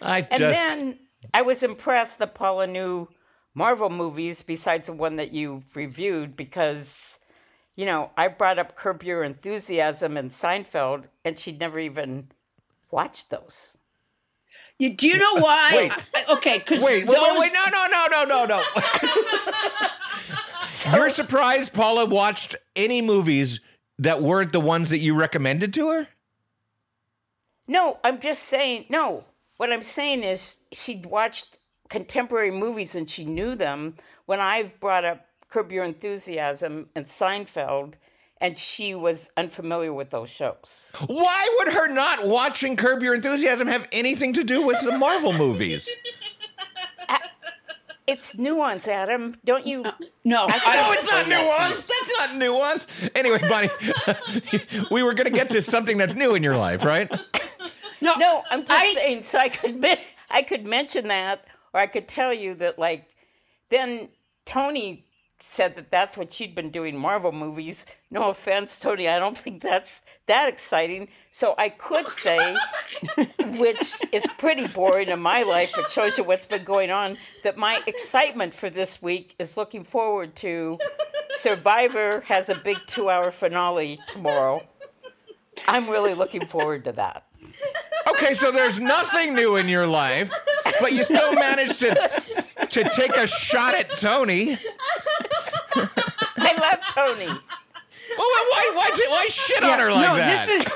I 0.00 0.26
and 0.30 0.38
just. 0.40 0.40
then 0.40 0.98
I 1.34 1.42
was 1.42 1.62
impressed 1.62 2.18
that 2.20 2.34
Paula 2.34 2.66
knew 2.66 3.08
Marvel 3.54 3.90
movies 3.90 4.42
besides 4.42 4.86
the 4.86 4.92
one 4.92 5.16
that 5.16 5.32
you 5.32 5.62
reviewed 5.74 6.36
because, 6.36 7.18
you 7.76 7.84
know, 7.84 8.10
I 8.16 8.28
brought 8.28 8.58
up 8.58 8.76
Curb 8.76 9.02
Your 9.02 9.24
Enthusiasm 9.24 10.16
and 10.16 10.30
Seinfeld, 10.30 11.04
and 11.24 11.38
she'd 11.38 11.58
never 11.58 11.78
even 11.78 12.28
watched 12.90 13.30
those. 13.30 13.77
You, 14.78 14.94
do 14.94 15.06
you 15.08 15.16
know 15.16 15.34
why? 15.36 15.70
Wait. 15.74 15.92
I- 15.92 16.02
I- 16.14 16.32
okay, 16.34 16.58
because 16.58 16.80
Wait, 16.80 17.06
wait, 17.06 17.18
wait, 17.20 17.38
wait, 17.38 17.52
no, 17.52 17.64
no, 17.70 17.86
no, 17.90 18.06
no, 18.10 18.24
no, 18.24 18.44
no. 18.46 18.62
You're 20.96 21.10
surprised 21.10 21.72
Paula 21.72 22.04
watched 22.06 22.54
any 22.76 23.02
movies 23.02 23.60
that 23.98 24.22
weren't 24.22 24.52
the 24.52 24.60
ones 24.60 24.90
that 24.90 24.98
you 24.98 25.14
recommended 25.14 25.74
to 25.74 25.88
her? 25.90 26.08
No, 27.66 27.98
I'm 28.04 28.20
just 28.20 28.44
saying, 28.44 28.86
no. 28.88 29.24
What 29.56 29.72
I'm 29.72 29.82
saying 29.82 30.22
is 30.22 30.60
she'd 30.72 31.06
watched 31.06 31.58
contemporary 31.88 32.52
movies 32.52 32.94
and 32.94 33.10
she 33.10 33.24
knew 33.24 33.54
them 33.56 33.96
when 34.26 34.40
I've 34.40 34.78
brought 34.78 35.04
up 35.04 35.26
Curb 35.48 35.72
Your 35.72 35.84
Enthusiasm 35.84 36.88
and 36.94 37.06
Seinfeld, 37.06 37.94
and 38.40 38.56
she 38.56 38.94
was 38.94 39.30
unfamiliar 39.36 39.92
with 39.92 40.10
those 40.10 40.30
shows. 40.30 40.92
Why 41.06 41.48
would 41.58 41.74
her 41.74 41.88
not 41.88 42.26
watching 42.26 42.76
Curb 42.76 43.02
Your 43.02 43.14
Enthusiasm 43.14 43.66
have 43.68 43.88
anything 43.92 44.32
to 44.34 44.44
do 44.44 44.66
with 44.66 44.80
the 44.84 44.96
Marvel 44.96 45.32
movies? 45.32 45.88
It's 48.06 48.38
nuance, 48.38 48.88
Adam. 48.88 49.34
Don't 49.44 49.66
you? 49.66 49.82
Uh, 49.84 49.92
no, 50.24 50.46
I, 50.48 50.76
No, 50.76 50.92
it's 50.92 51.04
not 51.10 51.28
nuance. 51.28 51.84
That's 51.84 52.10
not 52.16 52.36
nuance. 52.36 52.86
Anyway, 53.14 53.38
Bonnie, 53.46 53.68
we 54.90 55.02
were 55.02 55.12
going 55.12 55.26
to 55.30 55.30
get 55.30 55.50
to 55.50 55.60
something 55.60 55.98
that's 55.98 56.14
new 56.14 56.34
in 56.34 56.42
your 56.42 56.56
life, 56.56 56.86
right? 56.86 57.10
no, 58.00 58.14
No, 58.14 58.44
I'm 58.50 58.60
just 58.64 58.72
I- 58.72 58.92
saying. 58.94 59.24
So 59.24 59.38
I 59.38 59.50
could 59.50 59.84
I 60.30 60.40
could 60.40 60.64
mention 60.66 61.08
that, 61.08 61.44
or 61.74 61.80
I 61.80 61.86
could 61.86 62.08
tell 62.08 62.32
you 62.32 62.54
that, 62.54 62.78
like, 62.78 63.04
then 63.68 64.08
Toni 64.46 65.04
said 65.40 65.76
that 65.76 65.90
that's 65.90 66.16
what 66.16 66.32
she'd 66.32 66.54
been 66.54 66.70
doing 66.70 66.96
Marvel 66.96 67.32
movies. 67.32 67.86
No 68.10 68.28
offense, 68.28 68.78
Toni. 68.78 69.08
I 69.08 69.18
don't 69.18 69.38
think 69.38 69.62
that's 69.62 70.02
that 70.26 70.48
exciting. 70.48 71.08
So 71.30 71.54
I 71.56 71.68
could 71.68 72.08
say, 72.08 72.56
which 73.58 73.94
is 74.12 74.26
pretty 74.38 74.66
boring 74.66 75.08
in 75.08 75.20
my 75.20 75.42
life, 75.42 75.72
but 75.74 75.88
shows 75.88 76.18
you 76.18 76.24
what's 76.24 76.46
been 76.46 76.64
going 76.64 76.90
on, 76.90 77.16
that 77.44 77.56
my 77.56 77.80
excitement 77.86 78.54
for 78.54 78.68
this 78.68 79.00
week 79.00 79.34
is 79.38 79.56
looking 79.56 79.84
forward 79.84 80.34
to 80.36 80.78
Survivor 81.32 82.20
has 82.22 82.48
a 82.48 82.54
big 82.54 82.78
two 82.86 83.10
hour 83.10 83.30
finale 83.30 84.00
tomorrow. 84.06 84.66
I'm 85.66 85.88
really 85.88 86.14
looking 86.14 86.46
forward 86.46 86.84
to 86.84 86.92
that. 86.92 87.26
Okay, 88.08 88.34
so 88.34 88.50
there's 88.50 88.80
nothing 88.80 89.34
new 89.34 89.56
in 89.56 89.68
your 89.68 89.86
life, 89.86 90.32
but 90.80 90.92
you 90.92 91.04
still 91.04 91.34
managed 91.34 91.78
to 91.80 91.94
to 92.68 92.90
take 92.94 93.16
a 93.16 93.26
shot 93.26 93.74
at 93.74 93.96
Toni. 93.96 94.56
I 96.98 97.08
love 97.08 97.18
Toni. 97.18 97.38
Well, 98.16 98.26
why, 98.26 98.72
why, 98.74 98.90
why, 98.90 99.06
why 99.10 99.26
shit 99.28 99.62
on 99.62 99.78
her 99.80 99.90
like 99.90 100.08
no, 100.08 100.16
that? 100.16 100.46
this 100.46 100.48
is 100.48 100.66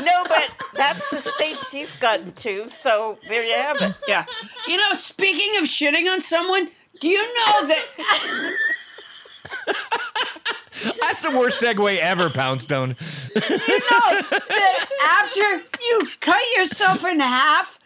No, 0.04 0.24
but 0.24 0.50
that's 0.74 1.08
the 1.10 1.20
state 1.20 1.56
she's 1.70 1.94
gotten 1.96 2.32
to. 2.32 2.68
So 2.68 3.18
there 3.28 3.44
you 3.44 3.54
have 3.54 3.80
it. 3.80 3.94
yeah. 4.08 4.24
You 4.66 4.76
know, 4.76 4.92
speaking 4.94 5.56
of 5.58 5.64
shitting 5.64 6.10
on 6.10 6.20
someone, 6.20 6.68
do 7.00 7.08
you 7.08 7.22
know 7.22 7.66
that? 7.68 7.84
That's 11.00 11.20
the 11.22 11.38
worst 11.38 11.60
segue 11.60 11.98
ever, 11.98 12.30
Poundstone. 12.30 12.96
Do 13.34 13.40
you 13.40 13.78
know 13.78 14.22
that 14.30 14.86
after 15.22 15.62
you 15.82 16.08
cut 16.20 16.42
yourself 16.56 17.04
in 17.04 17.20
half, 17.20 17.78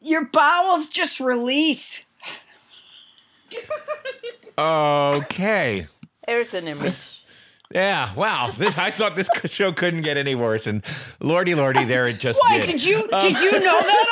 your 0.00 0.26
bowels 0.26 0.86
just 0.88 1.20
release. 1.20 2.04
Okay. 4.56 5.86
There's 6.26 6.54
an 6.54 6.68
image. 6.68 7.24
Yeah, 7.74 8.14
wow. 8.14 8.50
This, 8.56 8.76
I 8.78 8.90
thought 8.90 9.16
this 9.16 9.28
show 9.46 9.72
couldn't 9.72 10.02
get 10.02 10.16
any 10.16 10.34
worse, 10.34 10.66
and 10.66 10.84
lordy, 11.20 11.54
lordy, 11.54 11.84
there 11.84 12.06
it 12.06 12.18
just 12.20 12.38
Why 12.40 12.58
did. 12.60 12.66
did 12.66 12.84
you 12.84 13.08
um, 13.12 13.20
did 13.22 13.40
you 13.40 13.52
know 13.52 13.80
that 13.80 14.06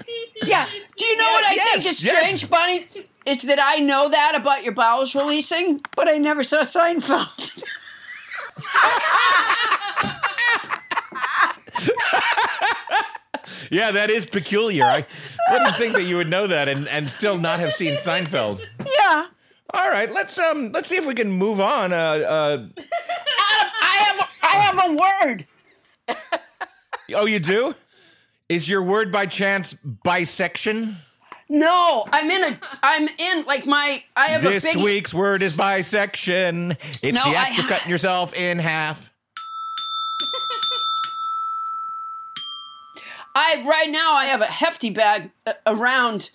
already? 0.02 0.50
Yeah. 0.50 0.66
Do 0.96 1.04
you 1.04 1.16
know 1.16 1.24
what 1.24 1.44
I 1.44 1.56
think 1.56 1.84
yes, 1.84 1.98
is 1.98 2.04
yes. 2.04 2.16
strange, 2.16 2.50
Bunny? 2.50 2.86
Is 3.24 3.42
that 3.42 3.60
I 3.62 3.78
know 3.78 4.08
that 4.08 4.34
about 4.34 4.64
your 4.64 4.72
bowels 4.72 5.14
releasing, 5.14 5.80
but 5.94 6.08
I 6.08 6.18
never 6.18 6.42
saw 6.42 6.62
Seinfeld. 6.62 7.62
Yeah, 13.70 13.90
that 13.90 14.08
is 14.08 14.24
peculiar. 14.26 14.84
I 14.84 15.06
wouldn't 15.50 15.76
think 15.76 15.92
that 15.94 16.04
you 16.04 16.16
would 16.16 16.28
know 16.28 16.46
that 16.46 16.68
and, 16.68 16.88
and 16.88 17.06
still 17.08 17.36
not 17.36 17.60
have 17.60 17.74
seen 17.74 17.96
Seinfeld. 17.96 18.62
yeah. 18.98 19.26
All 19.74 19.90
right, 19.90 20.10
let's 20.10 20.38
um 20.38 20.72
let's 20.72 20.88
see 20.88 20.96
if 20.96 21.06
we 21.06 21.14
can 21.14 21.30
move 21.30 21.60
on. 21.60 21.92
Uh, 21.92 21.96
uh 21.96 22.66
Adam, 22.78 23.72
I 23.82 23.96
have 24.00 24.28
I 24.42 24.54
have 24.56 24.78
a 24.84 24.92
word. 25.26 25.46
oh, 27.14 27.26
you 27.26 27.38
do? 27.38 27.74
Is 28.48 28.66
your 28.66 28.82
word 28.82 29.12
by 29.12 29.26
chance 29.26 29.74
bisection? 29.74 30.96
No, 31.50 32.06
I'm 32.10 32.30
in 32.30 32.44
a 32.44 32.60
I'm 32.82 33.08
in 33.18 33.44
like 33.44 33.66
my 33.66 34.02
I 34.16 34.28
have 34.28 34.42
This 34.42 34.64
a 34.64 34.74
big 34.74 34.82
week's 34.82 35.12
word 35.12 35.42
is 35.42 35.54
bisection. 35.54 36.72
It's 37.02 37.14
No, 37.14 37.24
the 37.30 37.36
act 37.36 37.58
of 37.58 37.66
cutting 37.66 37.90
yourself 37.90 38.34
in 38.34 38.58
half. 38.58 39.12
I 43.34 43.64
right 43.66 43.90
now 43.90 44.14
I 44.14 44.26
have 44.26 44.40
a 44.40 44.46
hefty 44.46 44.90
bag 44.90 45.30
uh, 45.46 45.52
around 45.66 46.30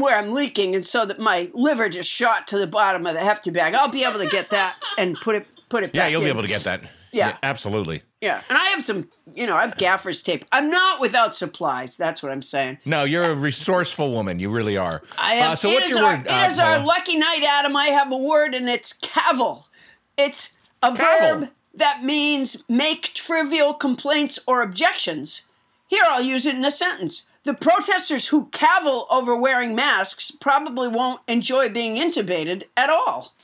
where 0.00 0.16
I'm 0.16 0.32
leaking, 0.32 0.74
and 0.74 0.86
so 0.86 1.04
that 1.04 1.18
my 1.18 1.50
liver 1.54 1.88
just 1.88 2.08
shot 2.08 2.46
to 2.48 2.58
the 2.58 2.66
bottom 2.66 3.06
of 3.06 3.14
the 3.14 3.20
hefty 3.20 3.50
bag. 3.50 3.74
I'll 3.74 3.88
be 3.88 4.04
able 4.04 4.18
to 4.18 4.28
get 4.28 4.50
that 4.50 4.82
and 4.98 5.16
put 5.20 5.36
it 5.36 5.46
put 5.68 5.84
it 5.84 5.90
Yeah, 5.94 6.08
you'll 6.08 6.22
be 6.22 6.28
able 6.28 6.42
to 6.42 6.48
get 6.48 6.64
that. 6.64 6.82
Yeah. 7.12 7.36
absolutely. 7.42 8.02
Yeah. 8.20 8.40
And 8.48 8.56
I 8.56 8.66
have 8.66 8.86
some, 8.86 9.08
you 9.34 9.46
know, 9.46 9.56
I 9.56 9.62
have 9.62 9.76
gaffer's 9.76 10.22
tape. 10.22 10.44
I'm 10.52 10.70
not 10.70 11.00
without 11.00 11.34
supplies. 11.34 11.96
That's 11.96 12.22
what 12.22 12.30
I'm 12.30 12.42
saying. 12.42 12.78
No, 12.84 13.04
you're 13.04 13.24
a 13.24 13.34
resourceful 13.34 14.12
woman. 14.12 14.38
You 14.38 14.50
really 14.50 14.76
are. 14.76 15.02
I 15.18 15.34
have, 15.36 15.52
uh, 15.52 15.56
so 15.56 15.70
what's 15.70 15.88
your 15.88 16.04
our, 16.04 16.16
word? 16.16 16.26
it 16.26 16.30
uh, 16.30 16.48
is 16.50 16.58
our 16.58 16.78
lucky 16.84 17.16
night, 17.16 17.42
Adam. 17.42 17.76
I 17.76 17.86
have 17.86 18.12
a 18.12 18.16
word, 18.16 18.54
and 18.54 18.68
it's 18.68 18.92
cavil. 18.92 19.66
It's 20.16 20.52
a 20.82 20.94
Cavil. 20.94 21.40
verb 21.40 21.50
that 21.74 22.02
means 22.02 22.64
make 22.68 23.14
trivial 23.14 23.74
complaints 23.74 24.38
or 24.46 24.62
objections. 24.62 25.42
Here, 25.86 26.04
I'll 26.06 26.22
use 26.22 26.46
it 26.46 26.54
in 26.54 26.64
a 26.64 26.70
sentence. 26.70 27.26
The 27.44 27.54
protesters 27.54 28.28
who 28.28 28.46
cavil 28.50 29.06
over 29.10 29.34
wearing 29.34 29.74
masks 29.74 30.30
probably 30.30 30.88
won't 30.88 31.22
enjoy 31.26 31.70
being 31.70 31.96
intubated 31.96 32.64
at 32.76 32.90
all. 32.90 33.34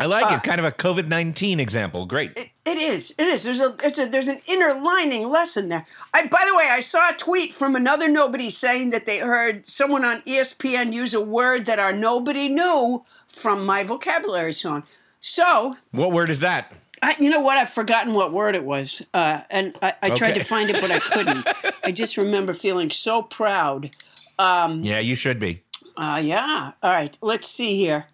I 0.00 0.04
like 0.06 0.26
it. 0.26 0.34
Uh, 0.36 0.40
kind 0.40 0.60
of 0.60 0.64
a 0.64 0.70
COVID 0.70 1.08
nineteen 1.08 1.58
example. 1.58 2.06
Great. 2.06 2.36
It 2.36 2.78
is. 2.78 3.12
It 3.18 3.26
is. 3.26 3.42
There's 3.42 3.58
a, 3.60 3.74
it's 3.82 3.98
a 3.98 4.06
there's 4.06 4.28
an 4.28 4.40
inner 4.46 4.74
lining 4.74 5.28
lesson 5.28 5.70
there. 5.70 5.86
I 6.14 6.26
by 6.26 6.42
the 6.46 6.54
way, 6.54 6.68
I 6.70 6.80
saw 6.80 7.10
a 7.10 7.14
tweet 7.14 7.52
from 7.52 7.74
another 7.74 8.08
nobody 8.08 8.48
saying 8.50 8.90
that 8.90 9.06
they 9.06 9.18
heard 9.18 9.66
someone 9.68 10.04
on 10.04 10.20
ESPN 10.22 10.92
use 10.92 11.14
a 11.14 11.20
word 11.20 11.64
that 11.66 11.80
our 11.80 11.92
nobody 11.92 12.48
knew 12.48 13.04
from 13.28 13.66
my 13.66 13.82
vocabulary 13.82 14.52
song. 14.52 14.84
So, 15.20 15.76
What 15.90 16.12
word 16.12 16.30
is 16.30 16.38
that? 16.40 16.72
I, 17.02 17.16
you 17.18 17.30
know 17.30 17.40
what? 17.40 17.56
I've 17.58 17.70
forgotten 17.70 18.14
what 18.14 18.32
word 18.32 18.54
it 18.54 18.64
was, 18.64 19.02
uh, 19.14 19.40
and 19.50 19.76
I, 19.82 19.94
I 20.02 20.08
tried 20.10 20.30
Okay. 20.30 20.38
to 20.40 20.44
find 20.44 20.70
it, 20.70 20.80
but 20.80 20.90
I 20.90 20.98
couldn't. 21.00 21.46
I 21.84 21.92
just 21.92 22.16
remember 22.16 22.54
feeling 22.54 22.90
so 22.90 23.22
proud. 23.22 23.90
Yeah, 24.38 24.98
you 25.00 25.14
should 25.14 25.38
be. 25.38 25.62
Uh, 25.96 26.20
yeah. 26.22 26.72
All 26.82 26.90
right. 26.90 27.16
Let's 27.20 27.48
see 27.48 27.76
here. 27.76 28.06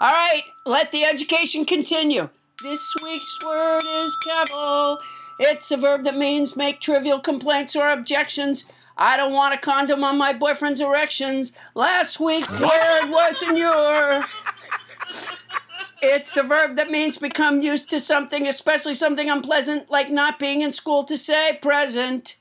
All 0.00 0.10
right. 0.10 0.42
Let 0.66 0.90
the 0.92 1.04
education 1.04 1.64
continue. 1.64 2.28
This 2.62 2.94
week's 3.04 3.38
word 3.46 3.82
is 3.86 4.16
cavil. 4.24 4.98
It's 5.38 5.70
a 5.70 5.76
verb 5.76 6.04
that 6.04 6.16
means 6.16 6.56
make 6.56 6.80
trivial 6.80 7.20
complaints 7.20 7.76
or 7.76 7.88
objections. 7.90 8.64
I 8.96 9.16
don't 9.16 9.32
want 9.32 9.54
a 9.54 9.58
condom 9.58 10.04
on 10.04 10.16
my 10.18 10.32
boyfriend's 10.32 10.80
erections. 10.80 11.52
Last 11.74 12.20
week's 12.20 12.50
word 12.60 13.06
was 13.10 13.42
inure. 13.42 14.24
It's 16.04 16.36
a 16.36 16.42
verb 16.42 16.74
that 16.76 16.90
means 16.90 17.16
become 17.16 17.62
used 17.62 17.88
to 17.90 18.00
something, 18.00 18.48
especially 18.48 18.96
something 18.96 19.30
unpleasant, 19.30 19.88
like 19.88 20.10
not 20.10 20.36
being 20.36 20.60
in 20.60 20.72
school 20.72 21.04
to 21.04 21.16
say 21.16 21.60
present. 21.62 22.38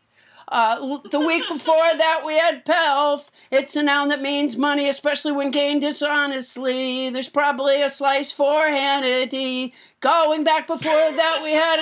Uh, 0.51 0.99
the 1.09 1.19
week 1.19 1.47
before 1.47 1.95
that, 1.97 2.23
we 2.25 2.37
had 2.37 2.65
pelf. 2.65 3.31
It's 3.49 3.77
a 3.77 3.83
noun 3.83 4.09
that 4.09 4.21
means 4.21 4.57
money, 4.57 4.89
especially 4.89 5.31
when 5.31 5.49
gained 5.49 5.79
dishonestly. 5.79 7.09
There's 7.09 7.29
probably 7.29 7.81
a 7.81 7.89
slice 7.89 8.33
for 8.33 8.67
Hannity. 8.67 9.71
Going 10.01 10.43
back 10.43 10.67
before 10.67 10.91
that, 11.13 11.39
we 11.41 11.53
had 11.53 11.79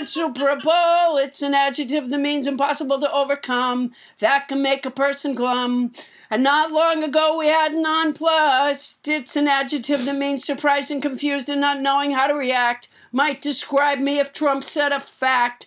Bowl. 0.62 1.18
It's 1.18 1.42
an 1.42 1.56
adjective 1.56 2.12
that 2.12 2.20
means 2.20 2.46
impossible 2.46 3.00
to 3.00 3.12
overcome. 3.12 3.92
That 4.20 4.48
can 4.48 4.62
make 4.62 4.86
a 4.86 4.92
person 4.92 5.34
glum. 5.34 5.92
And 6.30 6.44
not 6.44 6.72
long 6.72 7.04
ago, 7.04 7.40
we 7.40 7.48
had 7.48 7.74
nonplussed. 7.74 9.08
It's 9.08 9.36
an 9.36 9.48
adjective 9.48 10.06
that 10.06 10.16
means 10.16 10.46
surprised 10.46 10.92
and 10.92 11.02
confused 11.02 11.50
and 11.50 11.60
not 11.60 11.82
knowing 11.82 12.12
how 12.12 12.28
to 12.28 12.36
react. 12.36 12.88
Might 13.12 13.42
describe 13.42 13.98
me 13.98 14.20
if 14.20 14.32
Trump 14.32 14.64
said 14.64 14.92
a 14.92 15.00
fact. 15.00 15.66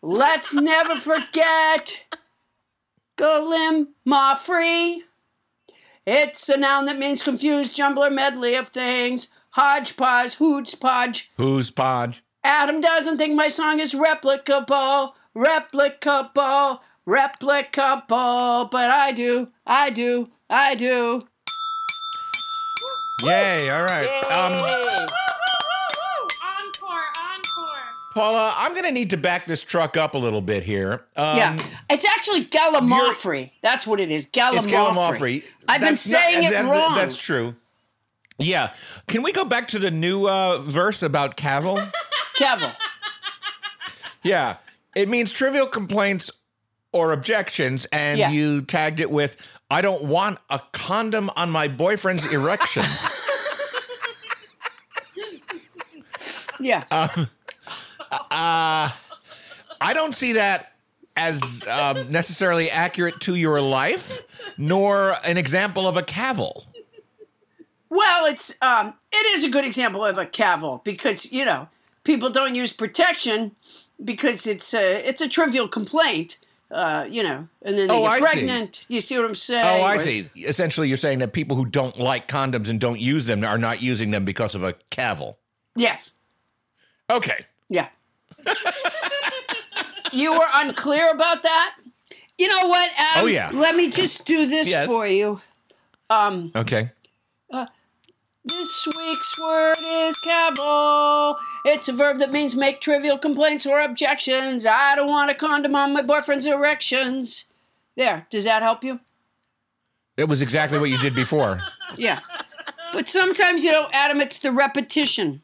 Let's 0.00 0.54
never 0.54 0.96
forget. 0.96 2.04
Golim 3.16 3.88
Mafri. 4.06 4.98
It's 6.06 6.48
a 6.48 6.56
noun 6.56 6.84
that 6.86 6.98
means 6.98 7.22
confused 7.22 7.74
jumbler 7.74 8.10
medley 8.10 8.54
of 8.54 8.68
things. 8.68 9.28
Hodgepodge, 9.50 10.34
hoots 10.34 10.74
podge. 10.74 11.30
Who's 11.36 11.70
Podge? 11.70 12.22
Adam 12.44 12.80
doesn't 12.80 13.16
think 13.16 13.34
my 13.34 13.48
song 13.48 13.80
is 13.80 13.94
replicable, 13.94 15.12
replicable, 15.34 16.80
replicable, 17.08 18.70
but 18.70 18.90
I 18.90 19.12
do, 19.12 19.48
I 19.66 19.90
do, 19.90 20.28
I 20.48 20.74
do. 20.74 21.26
Yay! 23.24 23.70
All 23.70 23.84
right. 23.84 24.06
Um, 24.30 24.52
Yay. 24.52 24.60
Encore, 24.60 24.90
encore. 24.90 25.35
Paula, 28.16 28.54
I'm 28.56 28.72
going 28.72 28.84
to 28.84 28.92
need 28.92 29.10
to 29.10 29.18
back 29.18 29.44
this 29.46 29.62
truck 29.62 29.98
up 29.98 30.14
a 30.14 30.18
little 30.18 30.40
bit 30.40 30.62
here. 30.62 31.04
Um, 31.16 31.36
Yeah, 31.36 31.62
it's 31.90 32.06
actually 32.06 32.46
Gallimaufry. 32.46 33.50
That's 33.60 33.86
what 33.86 34.00
it 34.00 34.10
is. 34.10 34.26
Gallimaufry. 34.28 35.44
I've 35.68 35.80
been 35.82 35.90
That's 35.90 36.10
not- 36.10 36.22
saying 36.22 36.44
it 36.44 36.50
that- 36.52 36.64
wrong. 36.64 36.94
That's 36.94 37.18
true. 37.18 37.56
Yeah. 38.38 38.72
Can 39.06 39.22
we 39.22 39.32
go 39.32 39.44
back 39.44 39.68
to 39.68 39.78
the 39.78 39.90
new 39.90 40.26
uh, 40.30 40.62
verse 40.62 41.02
about 41.02 41.36
cavil? 41.36 41.78
Kevin. 42.36 42.70
yeah. 44.22 44.56
It 44.94 45.10
means 45.10 45.30
trivial 45.30 45.66
complaints 45.66 46.30
or 46.92 47.12
objections, 47.12 47.84
and 47.92 48.18
Yeah. 48.18 48.30
you 48.30 48.62
tagged 48.62 49.00
it 49.00 49.10
with, 49.10 49.36
I 49.70 49.82
don't 49.82 50.04
want 50.04 50.38
a 50.48 50.62
condom 50.72 51.30
on 51.36 51.50
my 51.50 51.68
boyfriend's 51.68 52.24
erection. 52.32 52.86
Yes. 56.58 56.88
Uh, 58.12 58.90
I 59.80 59.92
don't 59.92 60.14
see 60.14 60.32
that 60.34 60.72
as 61.16 61.66
um, 61.66 62.10
necessarily 62.10 62.70
accurate 62.70 63.20
to 63.22 63.34
your 63.34 63.60
life, 63.60 64.20
nor 64.58 65.16
an 65.24 65.36
example 65.38 65.86
of 65.88 65.96
a 65.96 66.02
cavil. 66.02 66.66
Well, 67.88 68.26
it's 68.26 68.54
um, 68.62 68.94
it 69.12 69.38
is 69.38 69.44
a 69.44 69.48
good 69.50 69.64
example 69.64 70.04
of 70.04 70.18
a 70.18 70.26
cavil 70.26 70.80
because 70.84 71.30
you 71.32 71.44
know 71.44 71.68
people 72.04 72.30
don't 72.30 72.54
use 72.54 72.72
protection 72.72 73.52
because 74.04 74.46
it's 74.46 74.74
a 74.74 75.08
it's 75.08 75.20
a 75.22 75.28
trivial 75.28 75.68
complaint, 75.68 76.38
uh, 76.70 77.06
you 77.08 77.22
know, 77.22 77.48
and 77.62 77.78
then 77.78 77.88
they 77.88 77.94
Oh, 77.94 78.00
get 78.02 78.10
I 78.10 78.16
see. 78.16 78.22
pregnant. 78.22 78.84
You 78.88 79.00
see 79.00 79.16
what 79.16 79.24
I'm 79.26 79.34
saying? 79.34 79.64
Oh, 79.64 79.84
I 79.84 79.96
Or- 79.96 80.04
see. 80.04 80.28
Essentially, 80.36 80.88
you're 80.88 80.96
saying 80.98 81.20
that 81.20 81.32
people 81.32 81.56
who 81.56 81.64
don't 81.64 81.98
like 81.98 82.28
condoms 82.28 82.68
and 82.68 82.78
don't 82.80 83.00
use 83.00 83.26
them 83.26 83.44
are 83.44 83.58
not 83.58 83.80
using 83.80 84.10
them 84.10 84.24
because 84.24 84.54
of 84.54 84.62
a 84.64 84.74
cavil. 84.90 85.38
Yes. 85.76 86.12
Okay. 87.08 87.46
Yeah. 87.68 87.88
You 90.12 90.32
were 90.32 90.46
unclear 90.54 91.10
about 91.10 91.42
that. 91.42 91.74
You 92.38 92.48
know 92.48 92.66
what, 92.68 92.90
Adam? 92.98 93.24
Oh, 93.24 93.26
yeah. 93.26 93.50
Let 93.52 93.76
me 93.76 93.90
just 93.90 94.24
do 94.24 94.46
this 94.46 94.68
Yes. 94.68 94.86
for 94.86 95.06
you. 95.06 95.40
Um, 96.10 96.52
Okay. 96.54 96.90
This 98.48 98.86
week's 98.96 99.40
word 99.40 99.74
is 99.82 100.20
cavil. 100.20 101.36
It's 101.64 101.88
a 101.88 101.92
verb 101.92 102.20
that 102.20 102.30
means 102.30 102.54
make 102.54 102.80
trivial 102.80 103.18
complaints 103.18 103.66
or 103.66 103.80
objections. 103.80 104.64
I 104.64 104.94
don't 104.94 105.08
want 105.08 105.32
a 105.32 105.34
condom 105.34 105.74
on 105.74 105.92
my 105.92 106.02
boyfriend's 106.02 106.46
erections. 106.46 107.46
There. 107.96 108.24
Does 108.30 108.44
that 108.44 108.62
help 108.62 108.84
you? 108.84 109.00
It 110.16 110.28
was 110.28 110.42
exactly 110.42 110.78
what 110.78 110.90
you 110.90 110.98
did 110.98 111.12
before. 111.12 111.60
Yeah. 111.96 112.20
But 112.92 113.08
sometimes, 113.08 113.64
you 113.64 113.72
know, 113.72 113.88
Adam, 113.92 114.20
it's 114.20 114.38
the 114.38 114.52
repetition. 114.52 115.42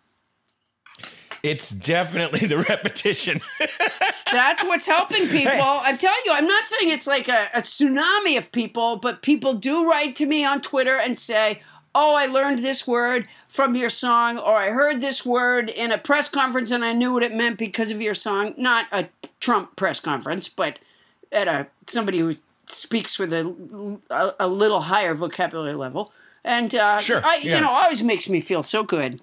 It's 1.42 1.70
definitely 1.70 2.46
the 2.46 2.58
repetition. 2.58 3.40
That's 4.32 4.62
what's 4.62 4.86
helping 4.86 5.26
people. 5.28 5.50
I'm 5.50 5.98
telling 5.98 6.20
you, 6.24 6.32
I'm 6.32 6.46
not 6.46 6.68
saying 6.68 6.90
it's 6.90 7.06
like 7.06 7.28
a, 7.28 7.48
a 7.52 7.60
tsunami 7.60 8.38
of 8.38 8.52
people, 8.52 8.96
but 8.96 9.22
people 9.22 9.54
do 9.54 9.88
write 9.88 10.14
to 10.16 10.26
me 10.26 10.44
on 10.44 10.60
Twitter 10.60 10.96
and 10.96 11.18
say, 11.18 11.60
Oh, 11.94 12.14
I 12.14 12.24
learned 12.24 12.60
this 12.60 12.86
word 12.86 13.28
from 13.48 13.74
your 13.74 13.90
song, 13.90 14.38
or 14.38 14.54
I 14.56 14.70
heard 14.70 15.02
this 15.02 15.26
word 15.26 15.68
in 15.68 15.92
a 15.92 15.98
press 15.98 16.26
conference 16.26 16.70
and 16.70 16.82
I 16.82 16.94
knew 16.94 17.12
what 17.12 17.22
it 17.22 17.34
meant 17.34 17.58
because 17.58 17.90
of 17.90 18.00
your 18.00 18.14
song. 18.14 18.54
Not 18.56 18.86
a 18.92 19.08
Trump 19.40 19.76
press 19.76 20.00
conference, 20.00 20.48
but 20.48 20.78
at 21.30 21.48
a 21.48 21.66
somebody 21.86 22.20
who 22.20 22.36
speaks 22.66 23.18
with 23.18 23.32
a, 23.32 23.98
a, 24.08 24.34
a 24.40 24.48
little 24.48 24.80
higher 24.80 25.14
vocabulary 25.14 25.74
level. 25.74 26.12
And 26.44 26.74
uh, 26.74 26.98
Sure, 26.98 27.20
I, 27.22 27.36
yeah. 27.36 27.56
you 27.56 27.60
know, 27.60 27.70
always 27.70 28.02
makes 28.02 28.28
me 28.28 28.40
feel 28.40 28.62
so 28.62 28.82
good. 28.82 29.20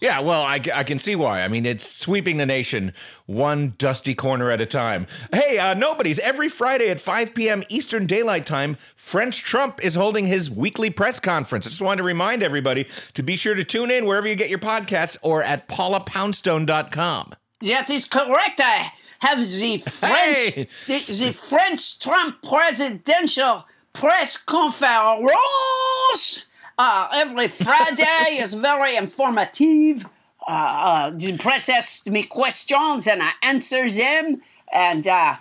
Yeah, 0.00 0.20
well, 0.20 0.42
I, 0.42 0.60
I 0.74 0.84
can 0.84 0.98
see 0.98 1.16
why. 1.16 1.42
I 1.42 1.48
mean, 1.48 1.66
it's 1.66 1.88
sweeping 1.90 2.36
the 2.36 2.46
nation 2.46 2.92
one 3.26 3.74
dusty 3.78 4.14
corner 4.14 4.50
at 4.50 4.60
a 4.60 4.66
time. 4.66 5.06
Hey, 5.32 5.58
uh, 5.58 5.74
nobody's. 5.74 6.18
Every 6.20 6.48
Friday 6.48 6.88
at 6.88 7.00
5 7.00 7.34
p.m. 7.34 7.62
Eastern 7.68 8.06
Daylight 8.06 8.46
Time, 8.46 8.76
French 8.96 9.42
Trump 9.42 9.84
is 9.84 9.94
holding 9.94 10.26
his 10.26 10.50
weekly 10.50 10.90
press 10.90 11.18
conference. 11.20 11.66
I 11.66 11.70
just 11.70 11.82
wanted 11.82 11.98
to 11.98 12.04
remind 12.04 12.42
everybody 12.42 12.86
to 13.14 13.22
be 13.22 13.36
sure 13.36 13.54
to 13.54 13.64
tune 13.64 13.90
in 13.90 14.06
wherever 14.06 14.26
you 14.28 14.34
get 14.34 14.50
your 14.50 14.58
podcasts 14.60 15.16
or 15.22 15.42
at 15.42 15.68
paulapoundstone.com. 15.68 17.34
That 17.60 17.90
is 17.90 18.04
correct. 18.04 18.60
I 18.62 18.92
have 19.20 19.38
the 19.40 19.78
French, 19.90 20.38
Hey! 20.54 20.68
the, 20.86 20.98
the 20.98 21.32
French 21.32 21.98
Trump 21.98 22.36
presidential 22.42 23.66
press 23.92 24.36
conference. 24.36 26.44
Uh, 26.78 27.08
every 27.12 27.48
Friday 27.48 28.38
is 28.38 28.54
very 28.54 28.94
informative. 28.94 30.06
Uh, 30.46 30.50
uh, 30.50 31.10
the 31.10 31.36
press 31.36 31.68
asks 31.68 32.06
me 32.06 32.22
questions 32.22 33.08
and 33.08 33.20
I 33.20 33.32
answer 33.42 33.90
them, 33.90 34.40
and 34.72 35.06
uh, 35.06 35.36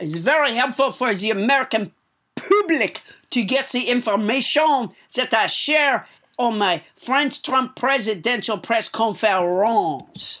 it's 0.00 0.16
very 0.16 0.54
helpful 0.54 0.90
for 0.90 1.14
the 1.14 1.30
American 1.30 1.92
public 2.34 3.02
to 3.30 3.44
get 3.44 3.68
the 3.68 3.82
information 3.82 4.88
that 5.14 5.34
I 5.34 5.46
share 5.46 6.06
on 6.38 6.56
my 6.56 6.82
French 6.96 7.42
Trump 7.42 7.76
presidential 7.76 8.56
press 8.56 8.88
conference. 8.88 10.40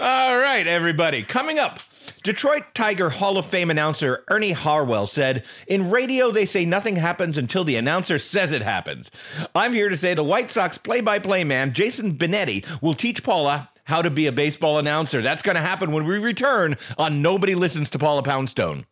All 0.00 0.36
right, 0.36 0.66
everybody. 0.66 1.22
Coming 1.22 1.60
up, 1.60 1.78
Detroit 2.22 2.64
Tiger 2.74 3.08
Hall 3.08 3.38
of 3.38 3.46
Fame 3.46 3.70
announcer 3.70 4.24
Ernie 4.28 4.52
Harwell 4.52 5.06
said, 5.06 5.44
In 5.66 5.90
radio, 5.90 6.30
they 6.30 6.44
say 6.44 6.66
nothing 6.66 6.96
happens 6.96 7.38
until 7.38 7.64
the 7.64 7.76
announcer 7.76 8.18
says 8.18 8.52
it 8.52 8.60
happens. 8.60 9.10
I'm 9.54 9.72
here 9.72 9.88
to 9.88 9.96
say 9.96 10.12
the 10.12 10.22
White 10.22 10.50
Sox 10.50 10.76
play 10.76 11.00
by 11.00 11.18
play 11.18 11.44
man, 11.44 11.72
Jason 11.72 12.18
Benetti, 12.18 12.64
will 12.82 12.92
teach 12.92 13.22
Paula 13.22 13.70
how 13.84 14.02
to 14.02 14.10
be 14.10 14.26
a 14.26 14.32
baseball 14.32 14.78
announcer. 14.78 15.22
That's 15.22 15.40
going 15.40 15.54
to 15.56 15.62
happen 15.62 15.92
when 15.92 16.06
we 16.06 16.18
return 16.18 16.76
on 16.98 17.22
Nobody 17.22 17.54
Listens 17.54 17.88
to 17.90 17.98
Paula 17.98 18.22
Poundstone. 18.22 18.84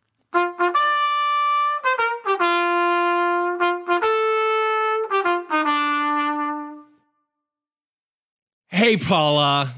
Hey, 8.69 8.97
Paula. 8.97 9.71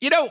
You 0.00 0.10
know, 0.10 0.30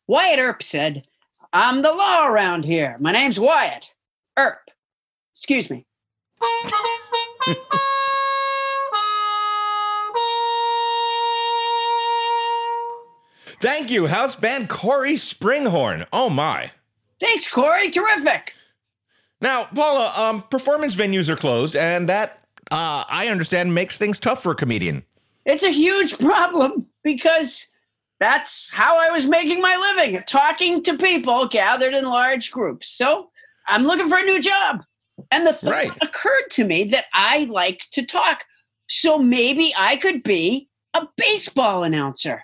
Wyatt 0.11 0.39
Earp 0.39 0.61
said, 0.61 1.05
I'm 1.53 1.81
the 1.83 1.93
law 1.93 2.27
around 2.27 2.65
here. 2.65 2.97
My 2.99 3.13
name's 3.13 3.39
Wyatt 3.39 3.93
Earp. 4.35 4.69
Excuse 5.33 5.69
me. 5.69 5.85
Thank 13.61 13.89
you, 13.89 14.07
house 14.07 14.35
band 14.35 14.67
Cory 14.67 15.13
Springhorn. 15.13 16.05
Oh 16.11 16.29
my. 16.29 16.71
Thanks, 17.21 17.47
Cory. 17.47 17.89
Terrific. 17.89 18.53
Now, 19.39 19.69
Paula, 19.73 20.11
um, 20.13 20.41
performance 20.41 20.93
venues 20.93 21.29
are 21.29 21.37
closed, 21.37 21.73
and 21.77 22.09
that, 22.09 22.43
uh, 22.69 23.05
I 23.07 23.29
understand, 23.29 23.73
makes 23.73 23.97
things 23.97 24.19
tough 24.19 24.43
for 24.43 24.51
a 24.51 24.55
comedian. 24.55 25.05
It's 25.45 25.63
a 25.63 25.71
huge 25.71 26.17
problem 26.19 26.87
because 27.01 27.70
that's 28.21 28.71
how 28.71 28.97
I 29.01 29.09
was 29.09 29.25
making 29.25 29.59
my 29.61 29.75
living, 29.75 30.21
talking 30.27 30.81
to 30.83 30.95
people 30.97 31.47
gathered 31.47 31.93
in 31.95 32.05
large 32.05 32.51
groups. 32.51 32.89
So 32.91 33.29
I'm 33.67 33.83
looking 33.83 34.07
for 34.07 34.19
a 34.19 34.23
new 34.23 34.39
job. 34.39 34.83
And 35.31 35.45
the 35.45 35.53
thought 35.53 35.71
Right. 35.71 35.91
occurred 36.01 36.49
to 36.51 36.63
me 36.63 36.83
that 36.85 37.05
I 37.13 37.45
like 37.45 37.81
to 37.93 38.03
talk. 38.05 38.45
So 38.87 39.17
maybe 39.17 39.73
I 39.77 39.97
could 39.97 40.23
be 40.23 40.69
a 40.93 41.07
baseball 41.17 41.83
announcer. 41.83 42.43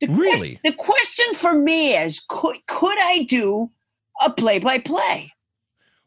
The 0.00 0.06
que- 0.06 0.16
Really? 0.16 0.60
the 0.62 0.72
question 0.72 1.34
for 1.34 1.52
me 1.54 1.96
is 1.96 2.20
could, 2.28 2.56
could 2.68 2.98
I 2.98 3.24
do 3.24 3.70
a 4.20 4.30
play 4.30 4.58
by 4.60 4.78
play? 4.78 5.32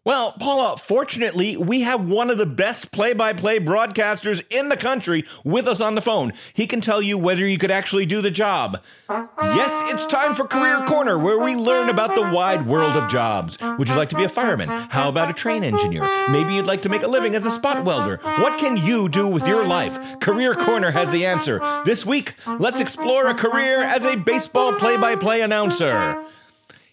Well, 0.10 0.32
Paula, 0.32 0.76
fortunately, 0.76 1.56
we 1.56 1.82
have 1.82 2.10
one 2.10 2.32
of 2.32 2.40
the 2.40 2.48
best 2.48 2.92
play 2.92 3.14
by 3.14 3.32
play 3.34 3.60
broadcasters 3.60 4.44
in 4.50 4.70
the 4.70 4.76
country 4.76 5.24
with 5.44 5.68
us 5.68 5.82
on 5.82 5.94
the 5.94 6.02
phone. 6.02 6.34
He 6.56 6.66
can 6.66 6.82
tell 6.82 7.00
you 7.00 7.16
whether 7.16 7.46
you 7.46 7.60
could 7.60 7.70
actually 7.70 8.08
do 8.08 8.20
the 8.20 8.32
job. 8.32 8.82
Yes, 9.08 9.94
it's 9.94 10.08
time 10.08 10.34
for 10.34 10.48
Career 10.48 10.84
Corner, 10.88 11.20
where 11.20 11.38
we 11.38 11.56
learn 11.56 11.90
about 11.90 12.16
the 12.16 12.24
wide 12.24 12.66
world 12.66 12.98
of 12.98 13.08
jobs. 13.12 13.60
Would 13.62 13.88
you 13.88 13.94
like 13.94 14.10
to 14.10 14.16
be 14.16 14.24
a 14.24 14.30
fireman? 14.30 14.70
How 14.70 15.10
about 15.10 15.30
a 15.30 15.34
train 15.34 15.64
engineer? 15.64 16.02
Maybe 16.28 16.56
you'd 16.56 16.66
like 16.66 16.82
to 16.82 16.90
make 16.90 17.04
a 17.04 17.08
living 17.08 17.36
as 17.36 17.46
a 17.46 17.52
spot 17.52 17.86
welder. 17.86 18.18
What 18.40 18.58
can 18.58 18.78
you 18.78 19.10
do 19.10 19.28
with 19.28 19.48
your 19.48 19.64
life? 19.64 20.20
Career 20.22 20.56
Corner 20.56 20.90
has 20.90 21.12
the 21.12 21.28
answer. 21.28 21.62
This 21.86 22.04
week, 22.04 22.34
let's 22.58 22.80
explore 22.80 23.28
a 23.28 23.36
career 23.36 23.84
as 23.84 24.04
a 24.06 24.16
baseball 24.16 24.74
play 24.74 24.98
by 24.98 25.18
play 25.18 25.42
announcer. 25.42 26.26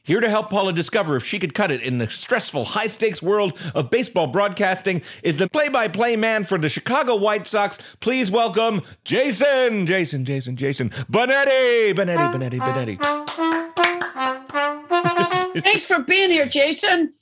Here 0.07 0.21
to 0.21 0.31
help 0.31 0.51
Paula 0.51 0.73
discover 0.73 1.16
if 1.16 1.27
she 1.27 1.40
could 1.40 1.53
cut 1.53 1.73
it 1.73 1.83
in 1.83 1.99
the 1.99 2.09
stressful, 2.09 2.64
high 2.64 2.87
stakes 2.87 3.21
world 3.21 3.59
of 3.75 3.90
baseball 3.90 4.29
broadcasting 4.29 5.03
is 5.25 5.37
the 5.37 5.49
play 5.49 5.69
by 5.69 5.88
play 5.88 6.14
man 6.14 6.45
for 6.45 6.59
the 6.59 6.69
Chicago 6.69 7.16
White 7.16 7.49
Sox. 7.49 7.77
Please 7.99 8.31
welcome 8.31 8.83
Jason, 9.03 9.85
Jason, 9.85 10.25
Jason, 10.25 10.55
Jason, 10.55 10.90
Benetti, 11.11 11.92
Benetti, 11.92 12.33
Benetti, 12.33 12.61
Benetti. 12.61 12.97
Thanks 15.64 15.87
for 15.87 15.99
being 15.99 16.31
here, 16.31 16.47
Jason. 16.47 17.12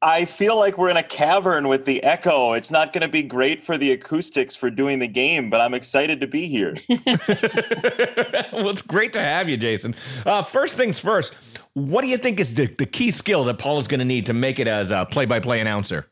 I 0.00 0.26
feel 0.26 0.56
like 0.56 0.78
we're 0.78 0.90
in 0.90 0.96
a 0.96 1.02
cavern 1.02 1.66
with 1.66 1.84
the 1.84 2.00
echo. 2.04 2.52
It's 2.52 2.70
not 2.70 2.92
going 2.92 3.02
to 3.02 3.08
be 3.08 3.22
great 3.22 3.64
for 3.64 3.76
the 3.76 3.90
acoustics 3.90 4.54
for 4.54 4.70
doing 4.70 5.00
the 5.00 5.08
game, 5.08 5.50
but 5.50 5.60
I'm 5.60 5.74
excited 5.74 6.20
to 6.20 6.28
be 6.28 6.46
here. 6.46 6.76
well, 6.88 8.68
it's 8.68 8.82
great 8.82 9.12
to 9.14 9.20
have 9.20 9.48
you, 9.48 9.56
Jason. 9.56 9.96
Uh, 10.24 10.42
first 10.42 10.74
things 10.74 11.00
first, 11.00 11.34
what 11.74 12.02
do 12.02 12.08
you 12.08 12.18
think 12.18 12.40
is 12.40 12.54
the, 12.54 12.66
the 12.66 12.86
key 12.86 13.10
skill 13.10 13.44
that 13.44 13.58
Paula's 13.58 13.88
going 13.88 14.00
to 14.00 14.06
need 14.06 14.26
to 14.26 14.32
make 14.32 14.58
it 14.58 14.66
as 14.66 14.90
a 14.90 15.06
play 15.06 15.26
by 15.26 15.40
play 15.40 15.60
announcer? 15.60 16.06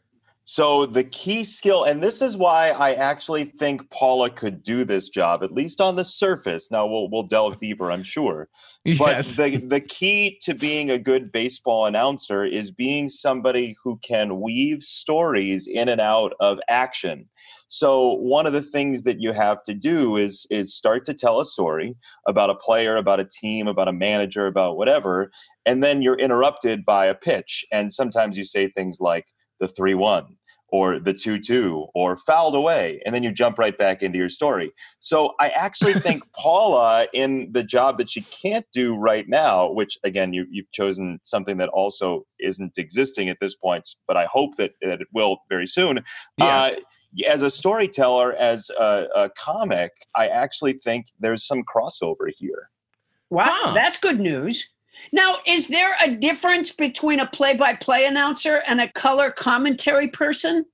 So 0.48 0.86
the 0.86 1.02
key 1.02 1.42
skill, 1.42 1.82
and 1.82 2.00
this 2.00 2.22
is 2.22 2.36
why 2.36 2.68
I 2.68 2.94
actually 2.94 3.46
think 3.46 3.90
Paula 3.90 4.30
could 4.30 4.62
do 4.62 4.84
this 4.84 5.08
job, 5.08 5.42
at 5.42 5.50
least 5.50 5.80
on 5.80 5.96
the 5.96 6.04
surface. 6.04 6.70
Now 6.70 6.86
we'll 6.86 7.10
we'll 7.10 7.24
delve 7.24 7.58
deeper, 7.58 7.90
I'm 7.90 8.04
sure. 8.04 8.48
Yes. 8.84 9.34
But 9.34 9.36
the 9.36 9.56
the 9.56 9.80
key 9.80 10.38
to 10.42 10.54
being 10.54 10.92
a 10.92 10.98
good 10.98 11.32
baseball 11.32 11.86
announcer 11.86 12.44
is 12.44 12.70
being 12.70 13.08
somebody 13.08 13.74
who 13.82 13.98
can 13.98 14.40
weave 14.40 14.84
stories 14.84 15.66
in 15.66 15.88
and 15.88 16.00
out 16.00 16.34
of 16.38 16.60
action. 16.68 17.28
So 17.68 18.12
one 18.14 18.46
of 18.46 18.52
the 18.52 18.62
things 18.62 19.02
that 19.02 19.20
you 19.20 19.32
have 19.32 19.62
to 19.64 19.74
do 19.74 20.16
is 20.16 20.46
is 20.50 20.74
start 20.74 21.04
to 21.06 21.14
tell 21.14 21.40
a 21.40 21.44
story 21.44 21.96
about 22.26 22.50
a 22.50 22.54
player, 22.54 22.96
about 22.96 23.20
a 23.20 23.24
team, 23.24 23.66
about 23.66 23.88
a 23.88 23.92
manager, 23.92 24.46
about 24.46 24.76
whatever, 24.76 25.30
and 25.64 25.82
then 25.82 26.02
you're 26.02 26.18
interrupted 26.18 26.84
by 26.84 27.06
a 27.06 27.14
pitch. 27.14 27.64
And 27.72 27.92
sometimes 27.92 28.38
you 28.38 28.44
say 28.44 28.68
things 28.68 28.98
like 29.00 29.26
the 29.58 29.68
3 29.68 29.94
1 29.94 30.36
or 30.68 30.98
the 30.98 31.12
2 31.12 31.38
2 31.38 31.86
or 31.94 32.16
fouled 32.16 32.54
away. 32.54 33.00
And 33.04 33.14
then 33.14 33.22
you 33.22 33.32
jump 33.32 33.58
right 33.58 33.76
back 33.76 34.02
into 34.02 34.18
your 34.18 34.28
story. 34.28 34.72
So 35.00 35.34
I 35.40 35.48
actually 35.48 35.94
think 36.06 36.24
Paula, 36.32 37.06
in 37.12 37.48
the 37.52 37.62
job 37.62 37.98
that 37.98 38.10
she 38.10 38.22
can't 38.22 38.66
do 38.72 38.96
right 38.96 39.28
now, 39.28 39.70
which 39.70 39.98
again, 40.04 40.32
you, 40.32 40.46
you've 40.50 40.70
chosen 40.72 41.18
something 41.22 41.56
that 41.58 41.68
also 41.70 42.26
isn't 42.40 42.78
existing 42.78 43.28
at 43.28 43.38
this 43.40 43.54
point, 43.54 43.88
but 44.06 44.16
I 44.16 44.26
hope 44.26 44.56
that, 44.56 44.72
that 44.82 45.00
it 45.00 45.08
will 45.12 45.38
very 45.48 45.66
soon. 45.66 46.00
Yeah. 46.38 46.46
Uh, 46.46 46.70
as 47.26 47.42
a 47.42 47.50
storyteller, 47.50 48.34
as 48.34 48.70
a, 48.78 49.06
a 49.14 49.30
comic, 49.38 49.92
I 50.14 50.28
actually 50.28 50.74
think 50.74 51.06
there's 51.20 51.46
some 51.46 51.62
crossover 51.64 52.30
here. 52.36 52.70
Wow, 53.30 53.46
Huh. 53.48 53.72
that's 53.74 53.96
good 53.98 54.20
news. 54.20 54.72
Now, 55.12 55.36
is 55.46 55.68
there 55.68 55.94
a 56.02 56.10
difference 56.14 56.72
between 56.72 57.20
a 57.20 57.26
play 57.26 57.54
by 57.54 57.74
play 57.74 58.06
announcer 58.06 58.62
and 58.66 58.80
a 58.80 58.90
color 58.92 59.30
commentary 59.30 60.08
person? 60.08 60.64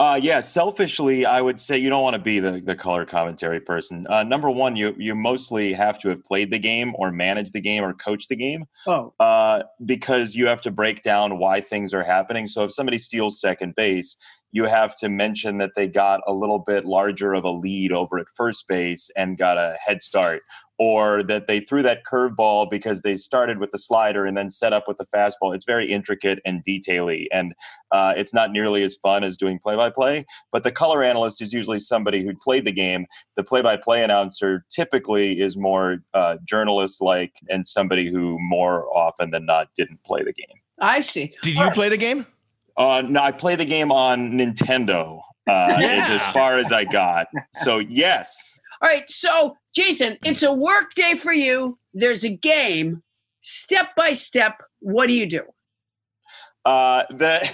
Uh, 0.00 0.18
yeah, 0.20 0.40
selfishly, 0.40 1.26
I 1.26 1.42
would 1.42 1.60
say 1.60 1.76
you 1.76 1.90
don't 1.90 2.02
want 2.02 2.14
to 2.14 2.22
be 2.22 2.40
the, 2.40 2.62
the 2.64 2.74
color 2.74 3.04
commentary 3.04 3.60
person. 3.60 4.06
Uh, 4.08 4.22
number 4.22 4.48
one, 4.50 4.74
you 4.74 4.94
you 4.98 5.14
mostly 5.14 5.74
have 5.74 5.98
to 5.98 6.08
have 6.08 6.24
played 6.24 6.50
the 6.50 6.58
game 6.58 6.94
or 6.98 7.12
managed 7.12 7.52
the 7.52 7.60
game 7.60 7.84
or 7.84 7.92
coached 7.92 8.30
the 8.30 8.36
game 8.36 8.64
Oh, 8.86 9.12
uh, 9.20 9.64
because 9.84 10.34
you 10.34 10.46
have 10.46 10.62
to 10.62 10.70
break 10.70 11.02
down 11.02 11.36
why 11.38 11.60
things 11.60 11.92
are 11.92 12.02
happening. 12.02 12.46
So 12.46 12.64
if 12.64 12.72
somebody 12.72 12.96
steals 12.96 13.42
second 13.42 13.74
base, 13.76 14.16
you 14.52 14.64
have 14.64 14.96
to 14.96 15.08
mention 15.08 15.58
that 15.58 15.72
they 15.76 15.86
got 15.86 16.20
a 16.26 16.32
little 16.32 16.58
bit 16.58 16.84
larger 16.84 17.34
of 17.34 17.44
a 17.44 17.50
lead 17.50 17.92
over 17.92 18.18
at 18.18 18.26
first 18.34 18.66
base 18.68 19.10
and 19.16 19.38
got 19.38 19.56
a 19.56 19.76
head 19.84 20.02
start, 20.02 20.42
or 20.78 21.22
that 21.22 21.46
they 21.46 21.60
threw 21.60 21.82
that 21.82 22.04
curveball 22.10 22.70
because 22.70 23.02
they 23.02 23.14
started 23.14 23.58
with 23.58 23.70
the 23.70 23.78
slider 23.78 24.24
and 24.26 24.36
then 24.36 24.50
set 24.50 24.72
up 24.72 24.88
with 24.88 24.96
the 24.96 25.06
fastball. 25.14 25.54
It's 25.54 25.66
very 25.66 25.92
intricate 25.92 26.40
and 26.44 26.64
detaily, 26.64 27.26
and 27.32 27.54
uh, 27.92 28.14
it's 28.16 28.34
not 28.34 28.50
nearly 28.50 28.82
as 28.82 28.96
fun 28.96 29.22
as 29.22 29.36
doing 29.36 29.58
play-by-play. 29.58 30.24
But 30.50 30.62
the 30.62 30.72
color 30.72 31.04
analyst 31.04 31.40
is 31.42 31.52
usually 31.52 31.78
somebody 31.78 32.24
who 32.24 32.34
played 32.34 32.64
the 32.64 32.72
game. 32.72 33.06
The 33.36 33.44
play-by-play 33.44 34.02
announcer 34.02 34.64
typically 34.70 35.38
is 35.38 35.56
more 35.56 35.98
uh, 36.14 36.38
journalist-like 36.44 37.34
and 37.48 37.68
somebody 37.68 38.10
who 38.10 38.38
more 38.40 38.86
often 38.96 39.30
than 39.30 39.46
not 39.46 39.68
didn't 39.76 40.02
play 40.02 40.22
the 40.22 40.32
game. 40.32 40.56
I 40.80 41.00
see. 41.00 41.34
Did 41.42 41.56
you 41.56 41.70
play 41.72 41.90
the 41.90 41.98
game? 41.98 42.26
Uh, 42.76 43.02
no, 43.06 43.20
I 43.20 43.32
play 43.32 43.56
the 43.56 43.64
game 43.64 43.90
on 43.92 44.32
Nintendo. 44.32 45.20
Uh, 45.48 45.76
Is 45.80 46.08
as 46.08 46.26
far 46.28 46.58
as 46.58 46.70
I 46.72 46.84
got. 46.84 47.26
So 47.54 47.78
yes, 47.78 48.58
All 48.82 48.88
right, 48.88 49.08
so 49.10 49.56
Jason, 49.74 50.16
it's 50.24 50.42
a 50.42 50.52
work 50.52 50.94
day 50.94 51.14
for 51.14 51.32
you. 51.32 51.78
There's 51.94 52.24
a 52.24 52.30
game. 52.30 53.02
Step 53.40 53.88
by 53.96 54.12
step, 54.12 54.62
what 54.80 55.06
do 55.08 55.14
you 55.14 55.26
do? 55.26 55.42
uh, 56.64 57.04
the 57.10 57.50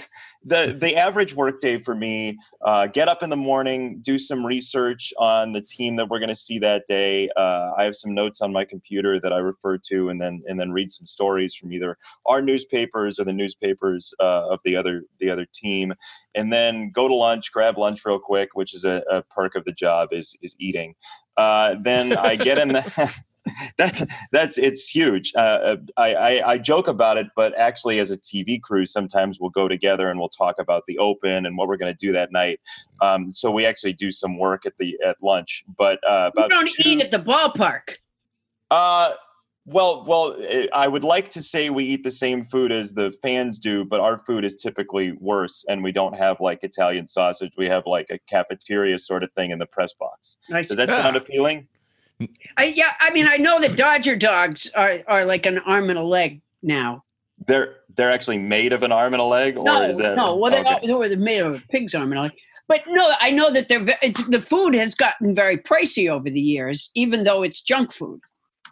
the 0.47 0.75
the 0.79 0.95
average 0.95 1.35
workday 1.35 1.81
for 1.81 1.93
me: 1.93 2.37
uh, 2.61 2.87
get 2.87 3.07
up 3.07 3.21
in 3.21 3.29
the 3.29 3.37
morning, 3.37 3.99
do 4.01 4.17
some 4.17 4.45
research 4.45 5.13
on 5.19 5.51
the 5.51 5.61
team 5.61 5.97
that 5.97 6.09
we're 6.09 6.19
going 6.19 6.29
to 6.29 6.35
see 6.35 6.57
that 6.59 6.83
day. 6.87 7.29
Uh, 7.35 7.71
I 7.77 7.83
have 7.83 7.95
some 7.95 8.13
notes 8.13 8.41
on 8.41 8.53
my 8.53 8.63
computer 8.63 9.19
that 9.19 9.33
I 9.33 9.37
refer 9.37 9.77
to, 9.89 10.09
and 10.09 10.21
then 10.21 10.41
and 10.47 10.59
then 10.59 10.71
read 10.71 10.89
some 10.89 11.05
stories 11.05 11.53
from 11.53 11.73
either 11.73 11.97
our 12.25 12.41
newspapers 12.41 13.19
or 13.19 13.25
the 13.25 13.33
newspapers 13.33 14.13
uh, 14.19 14.47
of 14.49 14.59
the 14.63 14.75
other 14.75 15.03
the 15.19 15.29
other 15.29 15.45
team, 15.53 15.93
and 16.33 16.51
then 16.51 16.91
go 16.91 17.07
to 17.07 17.13
lunch, 17.13 17.51
grab 17.51 17.77
lunch 17.77 18.05
real 18.05 18.19
quick, 18.19 18.49
which 18.53 18.73
is 18.73 18.85
a, 18.85 19.03
a 19.09 19.21
perk 19.23 19.55
of 19.55 19.65
the 19.65 19.73
job 19.73 20.09
is 20.11 20.35
is 20.41 20.55
eating. 20.59 20.95
Uh, 21.35 21.75
then 21.81 22.17
I 22.17 22.35
get 22.35 22.57
in 22.57 22.69
the. 22.69 23.21
that's 23.77 24.03
that's 24.31 24.57
it's 24.57 24.87
huge. 24.87 25.33
Uh, 25.35 25.77
I, 25.97 26.13
I 26.15 26.49
I 26.53 26.57
joke 26.57 26.87
about 26.87 27.17
it, 27.17 27.27
but 27.35 27.53
actually, 27.57 27.99
as 27.99 28.11
a 28.11 28.17
TV 28.17 28.61
crew, 28.61 28.85
sometimes 28.85 29.39
we'll 29.39 29.49
go 29.49 29.67
together 29.67 30.09
and 30.09 30.19
we'll 30.19 30.29
talk 30.29 30.55
about 30.59 30.83
the 30.87 30.97
open 30.97 31.45
and 31.45 31.57
what 31.57 31.67
we're 31.67 31.77
going 31.77 31.93
to 31.93 32.05
do 32.05 32.11
that 32.13 32.31
night. 32.31 32.59
Um, 33.01 33.33
so 33.33 33.51
we 33.51 33.65
actually 33.65 33.93
do 33.93 34.11
some 34.11 34.37
work 34.37 34.65
at 34.65 34.73
the 34.79 34.97
at 35.05 35.17
lunch. 35.21 35.63
But 35.77 35.99
uh, 36.07 36.31
You 36.35 36.43
about 36.43 36.49
don't 36.49 36.69
two- 36.71 36.83
eat 36.85 37.01
at 37.01 37.11
the 37.11 37.19
ballpark. 37.19 37.95
uh, 38.71 39.13
well, 39.69 40.05
well, 40.07 40.37
I 40.73 40.87
would 40.87 41.03
like 41.03 41.29
to 41.31 41.41
say 41.41 41.69
we 41.69 41.83
eat 41.83 42.03
the 42.05 42.09
same 42.11 42.45
food 42.45 42.71
as 42.71 42.93
the 42.93 43.11
fans 43.21 43.59
do, 43.59 43.83
but 43.83 43.99
our 43.99 44.17
food 44.17 44.45
is 44.45 44.55
typically 44.55 45.11
worse, 45.19 45.65
and 45.67 45.83
we 45.83 45.91
don't 45.91 46.15
have 46.15 46.39
like 46.39 46.63
Italian 46.63 47.05
sausage. 47.05 47.51
We 47.57 47.65
have 47.67 47.83
like 47.85 48.07
a 48.09 48.17
cafeteria 48.29 48.97
sort 48.97 49.23
of 49.23 49.31
thing 49.33 49.51
in 49.51 49.59
the 49.59 49.65
press 49.65 49.93
box. 49.93 50.37
I 50.53 50.61
Does 50.61 50.77
that 50.77 50.93
sound 50.93 51.17
appealing? 51.17 51.67
I, 52.57 52.65
yeah, 52.65 52.93
I 52.99 53.11
mean, 53.11 53.27
I 53.27 53.37
know 53.37 53.59
that 53.61 53.75
Dodger 53.75 54.15
dogs 54.15 54.69
are, 54.75 54.99
are 55.07 55.25
like 55.25 55.45
an 55.45 55.59
arm 55.59 55.89
and 55.89 55.99
a 55.99 56.03
leg 56.03 56.41
now. 56.63 57.03
They're 57.45 57.75
they're 57.95 58.11
actually 58.11 58.39
made 58.39 58.73
of 58.73 58.83
an 58.83 58.91
arm 58.91 59.13
and 59.13 59.21
a 59.21 59.25
leg, 59.25 59.57
or 59.57 59.63
No, 59.63 59.81
is 59.83 59.97
that 59.97 60.17
no, 60.17 60.35
well, 60.35 60.51
they're, 60.51 60.61
okay. 60.61 60.71
not, 60.71 60.83
they 60.83 60.93
were 60.93 61.15
made 61.17 61.41
of 61.41 61.63
a 61.63 61.67
pig's 61.67 61.93
arm 61.93 62.11
and 62.11 62.19
a 62.19 62.21
leg. 62.23 62.31
But 62.67 62.81
no, 62.87 63.13
I 63.19 63.31
know 63.31 63.51
that 63.51 63.69
they're 63.69 63.79
the 63.79 64.43
food 64.45 64.73
has 64.75 64.93
gotten 64.95 65.33
very 65.33 65.57
pricey 65.57 66.09
over 66.09 66.29
the 66.29 66.41
years, 66.41 66.91
even 66.95 67.23
though 67.23 67.43
it's 67.43 67.61
junk 67.61 67.93
food. 67.93 68.19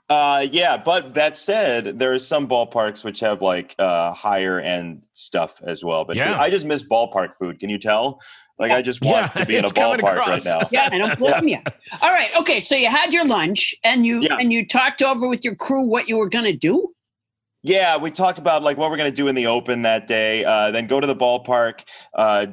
Uh, 0.09 0.45
yeah, 0.51 0.77
but 0.77 1.15
that 1.15 1.35
said, 1.35 1.97
there 1.97 2.13
are 2.13 2.19
some 2.19 2.47
ballparks 2.47 3.03
which 3.03 3.19
have 3.21 3.41
like 3.41 3.73
uh, 3.79 4.11
higher 4.13 4.59
end 4.59 5.07
stuff 5.13 5.55
as 5.65 5.83
well. 5.83 6.05
But 6.05 6.15
Yeah. 6.15 6.39
I 6.39 6.49
just 6.49 6.65
miss 6.65 6.83
ballpark 6.83 7.35
food. 7.39 7.59
Can 7.59 7.69
you 7.69 7.79
tell? 7.79 8.21
Like 8.57 8.71
I 8.71 8.81
just 8.81 9.01
want 9.01 9.31
Yeah, 9.35 9.41
to 9.41 9.45
be 9.45 9.55
in 9.57 9.65
a 9.65 9.69
ballpark 9.69 10.15
right 10.17 10.43
now. 10.45 10.69
Yeah, 10.71 10.89
I 10.91 10.97
don't 10.97 11.17
blame 11.19 11.47
you. 11.47 11.57
All 12.01 12.11
right, 12.11 12.29
okay. 12.37 12.59
So 12.59 12.75
you 12.75 12.89
had 12.89 13.13
your 13.13 13.25
lunch, 13.25 13.75
and 13.83 14.05
you 14.05 14.21
Yeah. 14.21 14.37
and 14.39 14.51
you 14.53 14.65
talked 14.67 15.01
over 15.01 15.27
with 15.27 15.43
your 15.43 15.55
crew 15.55 15.81
what 15.81 16.07
you 16.07 16.17
were 16.17 16.29
going 16.29 16.45
to 16.45 16.55
do. 16.55 16.91
Yeah, 17.67 17.97
we 17.97 18.11
talked 18.11 18.37
about 18.37 18.61
like 18.61 18.77
what 18.77 18.91
we're 18.91 18.97
gonna 18.97 19.09
do 19.09 19.27
in 19.27 19.33
the 19.33 19.47
open 19.47 19.81
that 19.81 20.05
day. 20.05 20.45
Uh, 20.45 20.69
then 20.69 20.85
go 20.85 20.99
to 20.99 21.07
the 21.07 21.15
ballpark, 21.15 21.83
uh, 22.13 22.45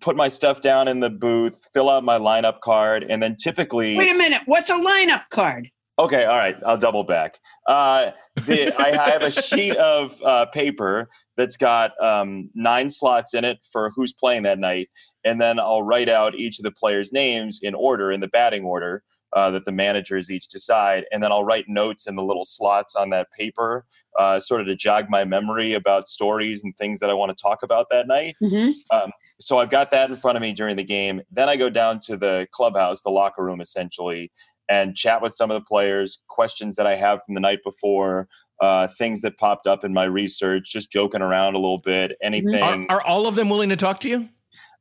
put 0.00 0.16
my 0.16 0.28
stuff 0.28 0.60
down 0.60 0.86
in 0.86 1.00
the 1.00 1.08
booth, 1.08 1.58
fill 1.72 1.88
out 1.88 2.04
my 2.04 2.18
lineup 2.18 2.60
card, 2.60 3.06
and 3.08 3.22
then 3.22 3.36
typically. 3.42 3.96
Wait 3.96 4.10
a 4.10 4.14
minute. 4.18 4.42
What's 4.44 4.68
a 4.68 4.74
lineup 4.74 5.22
card? 5.30 5.70
Okay, 5.98 6.24
all 6.24 6.38
right, 6.38 6.56
I'll 6.66 6.78
double 6.78 7.04
back. 7.04 7.38
Uh, 7.68 8.12
the, 8.46 8.74
I, 8.80 9.04
I 9.06 9.10
have 9.10 9.22
a 9.22 9.30
sheet 9.30 9.76
of 9.76 10.20
uh, 10.24 10.46
paper 10.46 11.08
that's 11.36 11.56
got 11.58 11.92
um, 12.02 12.48
nine 12.54 12.88
slots 12.88 13.34
in 13.34 13.44
it 13.44 13.58
for 13.70 13.90
who's 13.94 14.12
playing 14.12 14.42
that 14.44 14.58
night, 14.58 14.88
and 15.22 15.40
then 15.40 15.60
I'll 15.60 15.82
write 15.82 16.08
out 16.08 16.34
each 16.34 16.58
of 16.58 16.64
the 16.64 16.70
players' 16.72 17.12
names 17.12 17.60
in 17.62 17.74
order, 17.74 18.10
in 18.10 18.20
the 18.20 18.28
batting 18.28 18.64
order. 18.64 19.02
uh, 19.34 19.50
that 19.50 19.64
the 19.64 19.72
managers 19.72 20.30
each 20.30 20.46
decide, 20.48 21.06
and 21.10 21.22
then 21.22 21.32
I'll 21.32 21.42
write 21.44 21.64
notes 21.66 22.06
in 22.06 22.16
the 22.16 22.22
little 22.22 22.44
slots 22.44 22.94
on 22.94 23.08
that 23.10 23.28
paper, 23.32 23.86
uh, 24.18 24.38
sort 24.38 24.60
of 24.60 24.66
to 24.66 24.76
jog 24.76 25.06
my 25.08 25.24
memory 25.24 25.72
about 25.72 26.06
stories 26.06 26.62
and 26.62 26.76
things 26.76 27.00
that 27.00 27.08
I 27.08 27.14
want 27.14 27.34
to 27.34 27.42
talk 27.42 27.62
about 27.62 27.86
that 27.90 28.06
night. 28.06 28.36
Mhm. 28.42 28.74
Um, 28.90 29.10
so 29.40 29.56
I've 29.58 29.70
got 29.70 29.90
that 29.92 30.10
in 30.10 30.16
front 30.16 30.36
of 30.36 30.42
me 30.42 30.52
during 30.52 30.76
the 30.76 30.84
game. 30.84 31.22
Then 31.30 31.48
I 31.48 31.56
go 31.56 31.70
down 31.70 31.98
to 32.00 32.18
the 32.18 32.46
clubhouse, 32.52 33.00
the 33.00 33.10
locker 33.10 33.42
room, 33.42 33.62
essentially, 33.62 34.30
and 34.68 34.96
chat 34.96 35.22
with 35.22 35.34
some 35.34 35.50
of 35.50 35.54
the 35.54 35.64
players, 35.64 36.20
questions 36.28 36.76
that 36.76 36.86
I 36.86 36.96
have 36.96 37.20
from 37.24 37.34
the 37.34 37.40
night 37.40 37.60
before, 37.64 38.28
uh, 38.60 38.88
things 38.88 39.22
that 39.22 39.38
popped 39.38 39.66
up 39.66 39.84
in 39.84 39.92
my 39.92 40.04
research, 40.04 40.70
just 40.72 40.90
joking 40.90 41.20
around 41.20 41.54
a 41.54 41.58
little 41.58 41.80
bit, 41.84 42.16
anything. 42.22 42.86
Are, 42.88 42.98
are 42.98 43.02
all 43.02 43.26
of 43.26 43.34
them 43.34 43.48
willing 43.48 43.70
to 43.70 43.76
talk 43.76 44.00
to 44.00 44.08
you? 44.08 44.28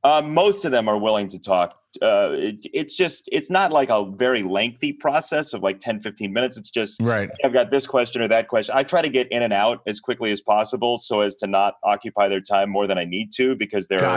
Uh, 0.04 0.22
most 0.26 0.66
of 0.66 0.72
them 0.72 0.88
are 0.88 0.98
willing 0.98 1.28
to 1.28 1.38
talk. 1.40 1.78
Uh, 2.02 2.30
it, 2.32 2.66
it's 2.74 2.96
just, 2.96 3.28
it's 3.34 3.50
not 3.50 3.72
like 3.72 3.90
a 3.90 4.06
very 4.06 4.42
lengthy 4.44 4.94
process 4.94 5.54
of 5.54 5.62
like 5.62 5.80
10, 5.80 6.00
15 6.00 6.32
minutes. 6.32 6.58
It's 6.58 6.72
just, 6.72 7.00
Right. 7.02 7.30
I've 7.44 7.52
got 7.54 7.70
this 7.70 7.86
question 7.86 8.22
or 8.22 8.28
that 8.30 8.48
question. 8.48 8.74
I 8.76 8.84
try 8.84 9.02
to 9.02 9.10
get 9.10 9.28
in 9.30 9.44
and 9.44 9.52
out 9.52 9.82
as 9.86 10.00
quickly 10.00 10.32
as 10.32 10.40
possible 10.42 10.98
so 10.98 11.20
as 11.20 11.36
to 11.38 11.48
not 11.48 11.76
occupy 11.84 12.30
their 12.30 12.40
time 12.40 12.70
more 12.70 12.88
than 12.88 12.98
I 12.98 13.04
need 13.04 13.32
to 13.34 13.56
because 13.56 13.90
there 13.90 14.00
are 14.04 14.16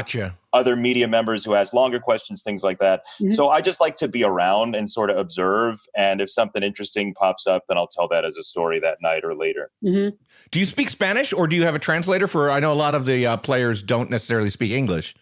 other 0.53 0.77
media 0.77 1.09
members 1.09 1.44
who 1.44 1.55
ask 1.55 1.75
longer 1.75 1.99
questions, 1.99 2.42
things 2.42 2.62
like 2.62 2.79
that. 2.79 3.03
Mhm. 3.20 3.33
So 3.33 3.49
I 3.51 3.61
just 3.61 3.81
like 3.81 3.97
to 3.97 4.09
be 4.09 4.23
around 4.23 4.77
and 4.77 4.88
sort 4.88 5.11
of 5.11 5.18
observe. 5.18 5.81
And 5.97 6.20
if 6.20 6.31
something 6.31 6.62
interesting 6.62 7.12
pops 7.12 7.47
up, 7.47 7.64
then 7.68 7.77
I'll 7.77 7.88
tell 7.88 8.07
that 8.09 8.25
as 8.25 8.37
a 8.37 8.42
story 8.44 8.79
that 8.81 8.99
night 9.03 9.25
or 9.25 9.35
later. 9.35 9.70
Mhm. 9.85 10.12
Do 10.53 10.61
you 10.61 10.66
speak 10.66 10.90
Spanish 10.90 11.33
or 11.33 11.49
do 11.49 11.57
you 11.57 11.64
have 11.64 11.75
a 11.75 11.81
translator 11.81 12.29
for? 12.29 12.51
I 12.51 12.61
know 12.61 12.73
a 12.73 12.75
lot 12.75 12.94
of 12.94 13.05
the 13.05 13.27
uh, 13.27 13.37
players 13.37 13.83
don't 13.83 14.11
necessarily 14.11 14.49
speak 14.51 14.70
English. 14.70 15.14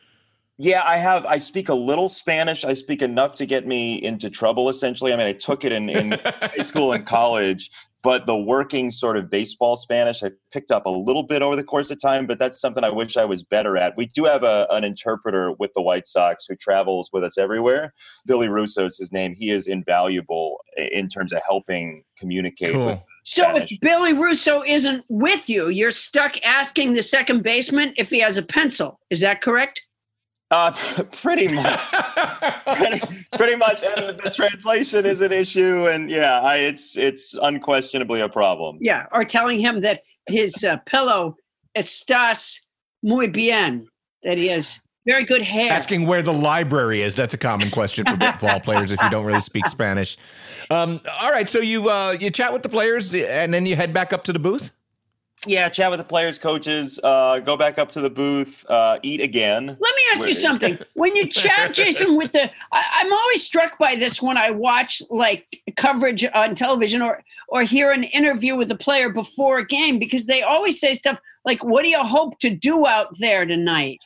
Yeah, 0.59 0.83
I 0.85 0.97
have. 0.99 1.25
I 1.27 1.39
speak 1.39 1.69
a 1.69 1.75
little 1.75 2.09
Spanish. 2.09 2.65
I 2.65 2.75
speak 2.75 3.03
enough 3.03 3.35
to 3.37 3.47
get 3.47 3.67
me 3.67 4.03
into 4.03 4.31
trouble, 4.31 4.69
essentially. 4.69 5.13
I 5.13 5.17
mean, 5.17 5.27
I 5.27 5.33
took 5.33 5.65
it 5.65 5.73
in, 5.73 5.89
in 5.89 6.13
high 6.13 6.57
school 6.63 6.93
and 6.93 7.07
college, 7.07 7.71
but 8.03 8.27
the 8.27 8.37
working 8.37 8.91
sort 8.91 9.17
of 9.17 9.31
baseball 9.31 9.77
Spanish 9.77 10.23
I 10.23 10.31
picked 10.53 10.71
up 10.71 10.87
a 10.87 10.91
little 10.91 11.23
bit 11.23 11.41
over 11.41 11.57
the 11.57 11.65
course 11.65 11.91
of 11.91 12.01
time, 12.01 12.27
but 12.27 12.39
that's 12.39 12.61
something 12.61 12.85
I 12.85 12.91
wish 12.91 13.17
I 13.17 13.25
was 13.25 13.43
better 13.43 13.77
at. 13.77 13.97
We 13.97 14.07
do 14.07 14.25
have 14.25 14.43
a, 14.43 14.67
an 14.71 14.85
interpreter 14.85 15.53
with 15.53 15.73
the 15.75 15.81
White 15.81 16.07
Sox 16.07 16.47
who 16.49 16.57
travels 16.57 17.11
with 17.13 17.25
us 17.25 17.39
everywhere. 17.39 17.95
Billy 18.27 18.49
Russo 18.49 18.85
is 18.85 18.99
his 18.99 19.13
name. 19.13 19.35
He 19.37 19.51
is 19.51 19.67
invaluable 19.67 20.59
in 20.77 21.09
terms 21.09 21.33
of 21.33 21.41
helping 21.47 22.05
communicate 22.19 22.75
with 22.75 22.99
Cool. 22.99 23.07
So 23.25 23.43
Spanish. 23.43 23.73
if 23.73 23.81
Billy 23.81 24.13
Russo 24.13 24.65
isn't 24.65 25.05
with 25.09 25.49
you, 25.49 25.69
you're 25.69 25.93
stuck 25.93 26.37
asking 26.45 26.95
the 26.95 27.03
second 27.03 27.43
baseman 27.43 27.95
if 27.97 28.11
he 28.11 28.19
has 28.21 28.37
a 28.37 28.43
pencil. 28.43 28.99
Is 29.11 29.21
that 29.21 29.41
correct? 29.41 29.81
Uh, 30.53 30.71
pretty 31.13 31.49
much. 31.49 31.81
pretty, 32.77 33.01
pretty 33.37 33.57
much 33.57 33.83
and 33.83 34.19
the 34.23 34.31
translation 34.31 35.07
is 35.07 35.21
an 35.21 35.33
issue 35.33 35.89
and 35.89 36.11
yeah 36.11 36.41
I, 36.41 36.57
it's 36.59 36.97
it's 36.97 37.35
unquestionably 37.35 38.21
a 38.21 38.29
problem 38.29 38.79
Yeah, 38.81 39.07
or 39.13 39.25
telling 39.25 39.59
him 39.59 39.81
that 39.81 40.03
his 40.29 40.63
uh, 40.63 40.77
pillow 40.87 41.37
estás 41.77 42.61
muy 43.03 43.29
bien, 43.29 43.87
that 44.23 44.39
he 44.39 44.49
has 44.49 44.81
very 45.05 45.25
good 45.25 45.43
hair. 45.43 45.73
Asking 45.73 46.07
where 46.07 46.23
the 46.23 46.33
library 46.33 47.03
is. 47.03 47.15
That's 47.17 47.35
a 47.35 47.39
common 47.39 47.71
question 47.71 48.05
for 48.07 48.17
ball 48.41 48.61
players 48.61 48.93
if 48.93 49.03
you 49.03 49.11
don't 49.11 49.25
really 49.25 49.41
speak 49.41 49.67
Spanish. 49.67 50.17
Um, 50.71 51.01
all 51.21 51.33
right. 51.33 51.49
So 51.49 51.59
you 51.59 51.91
uh, 51.91 52.13
you 52.13 52.31
chat 52.31 52.53
with 52.53 52.63
the 52.63 52.69
players 52.69 53.13
and 53.13 53.53
then 53.53 53.67
you 53.67 53.75
head 53.75 53.93
back 53.93 54.13
up 54.13 54.25
to 54.25 54.33
the 54.33 54.39
booth. 54.39 54.71
Yeah 55.47 55.69
chat 55.69 55.91
with 55.91 55.99
the 55.99 56.05
players 56.05 56.39
coaches 56.39 57.01
uh, 57.03 57.39
go 57.41 57.57
back 57.57 57.79
up 57.79 57.91
to 57.93 58.01
the 58.01 58.11
booth 58.11 58.65
uh, 58.69 58.99
eat 59.03 59.21
again 59.21 59.67
Let 59.67 59.79
me 59.79 60.03
ask 60.13 60.27
you 60.27 60.35
something. 60.35 60.79
When 60.95 61.17
you 61.17 61.27
chat, 61.27 61.73
Jason, 61.75 62.17
with 62.17 62.33
the, 62.33 62.51
I, 62.73 62.85
I'm 63.01 63.13
always 63.13 63.43
struck 63.43 63.79
by 63.79 63.97
this 63.97 64.21
when 64.21 64.37
I 64.37 64.51
watch 64.51 65.03
like 65.11 65.47
coverage 65.77 66.25
on 66.35 66.55
television 66.55 67.03
or 67.03 67.23
or 67.49 67.63
hear 67.63 67.91
an 67.91 68.05
interview 68.05 68.57
with 68.57 68.71
a 68.71 68.77
player 68.77 69.11
before 69.11 69.59
a 69.59 69.67
game 69.67 69.99
because 69.99 70.27
they 70.27 70.43
always 70.43 70.79
say 70.79 70.95
stuff 70.95 71.21
like, 71.45 71.65
"What 71.65 71.83
do 71.83 71.89
you 71.89 72.03
hope 72.03 72.39
to 72.41 72.51
do 72.51 72.87
out 72.87 73.09
there 73.19 73.45
tonight?" 73.45 74.01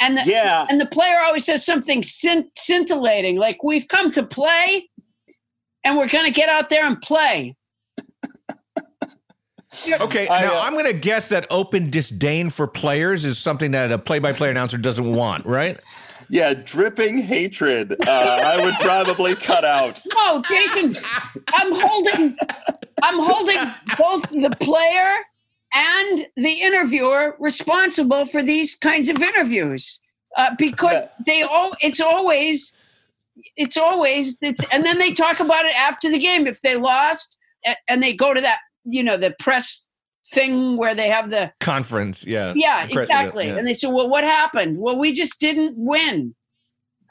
And 0.00 0.16
the, 0.16 0.22
yeah 0.24 0.66
and 0.68 0.80
the 0.80 0.86
player 0.86 1.20
always 1.20 1.44
says 1.44 1.64
something 1.64 2.02
scint- 2.02 2.50
scintillating, 2.56 3.36
like, 3.36 3.62
"We've 3.62 3.88
come 3.88 4.10
to 4.12 4.22
play, 4.22 4.88
and 5.84 5.96
we're 5.96 6.08
going 6.08 6.26
to 6.26 6.32
get 6.32 6.48
out 6.48 6.68
there 6.68 6.86
and 6.86 7.00
play." 7.00 7.56
Okay. 10.00 10.28
I, 10.28 10.42
now 10.42 10.58
uh, 10.58 10.62
I'm 10.62 10.72
going 10.74 10.84
to 10.86 10.92
guess 10.92 11.28
that 11.28 11.46
open 11.50 11.90
disdain 11.90 12.50
for 12.50 12.66
players 12.66 13.24
is 13.24 13.38
something 13.38 13.70
that 13.72 13.90
a 13.92 13.98
play-by-play 13.98 14.50
announcer 14.50 14.78
doesn't 14.78 15.12
want, 15.12 15.46
right? 15.46 15.78
yeah 16.32 16.54
dripping 16.54 17.18
hatred 17.18 17.96
uh, 18.06 18.10
i 18.44 18.64
would 18.64 18.74
probably 18.74 19.34
cut 19.34 19.64
out 19.64 20.00
No, 20.14 20.40
Jason, 20.48 20.94
I'm 21.52 21.72
holding 21.74 22.36
I'm 23.02 23.18
holding 23.18 23.58
both 23.98 24.22
the 24.30 24.54
player 24.60 25.12
and 25.74 26.26
the 26.36 26.52
interviewer 26.52 27.34
responsible 27.40 28.26
for 28.26 28.44
these 28.44 28.76
kinds 28.76 29.08
of 29.08 29.20
interviews. 29.20 30.00
Uh, 30.36 30.54
because 30.56 30.92
Yeah. 30.92 31.08
they 31.26 31.42
all 31.42 31.72
it's 31.80 32.00
always 32.00 32.76
it's 33.56 33.76
always 33.76 34.40
it's, 34.40 34.60
and 34.72 34.84
then 34.84 34.98
they 34.98 35.12
talk 35.12 35.40
about 35.40 35.64
it 35.66 35.74
after 35.76 36.08
the 36.10 36.18
game 36.18 36.46
if 36.46 36.60
they 36.60 36.76
lost 36.76 37.38
and 37.88 38.00
they 38.02 38.12
go 38.12 38.32
to 38.34 38.40
that 38.40 38.58
you 38.92 39.02
know 39.02 39.16
the 39.16 39.34
press 39.38 39.86
thing 40.32 40.76
where 40.76 40.94
they 40.94 41.08
have 41.08 41.30
the 41.30 41.52
Conference. 41.60 42.24
Yeah. 42.24 42.52
yeah 42.54 42.86
exactly 42.88 43.46
yeah. 43.46 43.56
and 43.56 43.66
they 43.66 43.74
said, 43.74 43.90
well 43.90 44.08
what 44.08 44.24
happened 44.24 44.78
well 44.78 44.96
we 44.98 45.12
just 45.12 45.40
didn't 45.40 45.74
win 45.76 46.34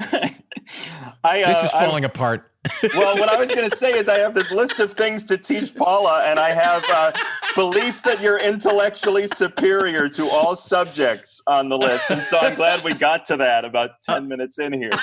I, 0.01 1.43
uh, 1.43 1.61
This 1.61 1.65
is 1.65 1.71
falling 1.71 2.05
apart. 2.05 2.49
well, 2.93 3.17
what 3.17 3.29
I 3.29 3.39
was 3.39 3.49
going 3.51 3.69
to 3.69 3.75
say 3.75 3.91
is 3.91 4.09
I 4.09 4.19
have 4.19 4.33
this 4.33 4.51
list 4.51 4.81
of 4.81 4.91
things 4.93 5.23
to 5.23 5.37
teach 5.37 5.73
Paula, 5.75 6.23
and 6.25 6.37
I 6.37 6.49
have 6.49 6.83
uh, 6.89 7.13
belief 7.55 8.03
that 8.03 8.21
you're 8.21 8.37
intellectually 8.37 9.27
superior 9.27 10.09
to 10.09 10.27
all 10.27 10.57
subjects 10.57 11.41
on 11.47 11.69
the 11.69 11.77
list. 11.77 12.09
And 12.09 12.21
so 12.21 12.37
I'm 12.37 12.55
glad 12.55 12.83
we 12.83 12.93
got 12.93 13.23
to 13.25 13.37
that 13.37 13.63
about 13.63 13.91
10 14.03 14.27
minutes 14.27 14.59
in 14.59 14.73
here. 14.73 14.91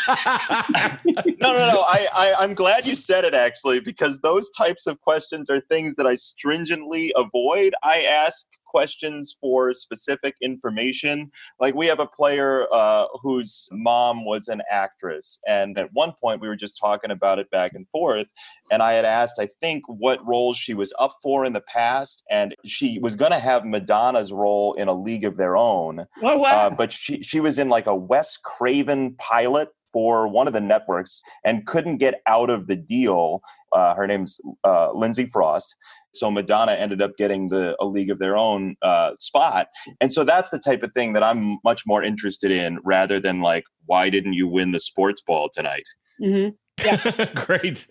No, 1.39 1.53
no, 1.53 1.71
no. 1.71 1.85
I, 1.87 2.09
I, 2.13 2.35
I'm 2.39 2.55
glad 2.55 2.87
you 2.87 2.97
said 2.97 3.25
it 3.25 3.35
actually, 3.35 3.79
because 3.81 4.21
those 4.21 4.51
types 4.51 4.87
of 4.87 5.01
questions 5.03 5.51
are 5.51 5.61
things 5.61 5.95
that 5.97 6.07
I 6.07 6.15
stringently 6.15 7.13
avoid. 7.15 7.75
I 7.83 8.03
ask 8.03 8.47
questions 8.77 9.39
for 9.41 9.73
specific 9.73 10.35
information. 10.43 11.31
Like 11.59 11.75
we 11.75 11.87
have 11.87 11.99
a 11.99 12.07
player 12.07 12.67
uh, 12.71 13.07
whose 13.23 13.71
mom 13.73 14.27
was 14.27 14.49
an 14.49 14.61
actress, 14.71 15.41
and 15.49 15.79
at 15.79 15.89
one 15.95 16.13
point 16.21 16.43
we 16.43 16.49
were 16.49 16.57
just 16.57 16.79
talking 16.79 17.11
about 17.11 17.39
it 17.39 17.51
back 17.51 17.73
and 17.73 17.89
forth. 17.89 18.31
And 18.71 18.83
I 18.83 18.93
had 18.93 19.07
asked, 19.07 19.37
I 19.41 19.49
think, 19.63 19.83
what 19.89 20.19
roles 20.27 20.59
she 20.59 20.75
was 20.75 20.93
up 20.99 21.15
for 21.23 21.47
in 21.47 21.55
the 21.55 21.63
past, 21.63 22.23
and 22.31 22.55
she 22.67 22.99
was 22.99 23.17
going 23.17 23.33
to 23.33 23.39
have 23.39 23.65
Madonna's 23.65 24.31
role 24.31 24.75
in 24.75 24.89
a 24.89 24.95
League 24.95 25.25
of 25.25 25.39
Their 25.39 25.57
Own 25.57 26.07
well 26.21 26.39
what 26.39 26.53
uh, 26.53 26.71
but 26.71 26.93
she 26.93 27.23
she 27.23 27.41
was 27.41 27.59
in 27.59 27.69
like 27.69 27.87
a 27.87 27.97
Wes 27.97 28.37
Craven 28.37 29.15
pilot 29.19 29.71
for 29.97 30.29
one 30.29 30.47
of 30.47 30.53
the 30.53 30.61
networks 30.61 31.23
and 31.43 31.65
couldn't 31.65 31.97
get 31.97 32.21
out 32.27 32.51
of 32.51 32.67
the 32.67 32.77
deal. 32.77 33.41
Uh, 33.73 33.95
her 33.95 34.07
name's 34.07 34.39
uh, 34.63 34.93
Lindsay 34.93 35.25
Frost. 35.25 35.75
So 36.13 36.31
Madonna 36.31 36.73
ended 36.73 37.01
up 37.01 37.17
getting 37.17 37.49
the 37.49 37.75
a 37.81 37.87
League 37.87 38.11
of 38.11 38.19
Their 38.19 38.37
Own 38.37 38.77
uh, 38.83 39.13
spot, 39.19 39.69
and 40.03 40.13
so 40.13 40.23
that's 40.23 40.51
the 40.51 40.59
type 40.59 40.83
of 40.83 40.93
thing 40.93 41.15
that 41.15 41.23
I'm 41.23 41.57
much 41.65 41.85
more 41.87 42.03
interested 42.03 42.51
in, 42.51 42.79
rather 42.85 43.19
than 43.19 43.41
like, 43.41 43.65
why 43.87 44.11
didn't 44.11 44.35
you 44.35 44.47
win 44.49 44.73
the 44.73 44.81
sports 44.81 45.23
ball 45.23 45.49
tonight? 45.49 45.85
Mhm. 46.23 46.55
Great. 47.47 47.87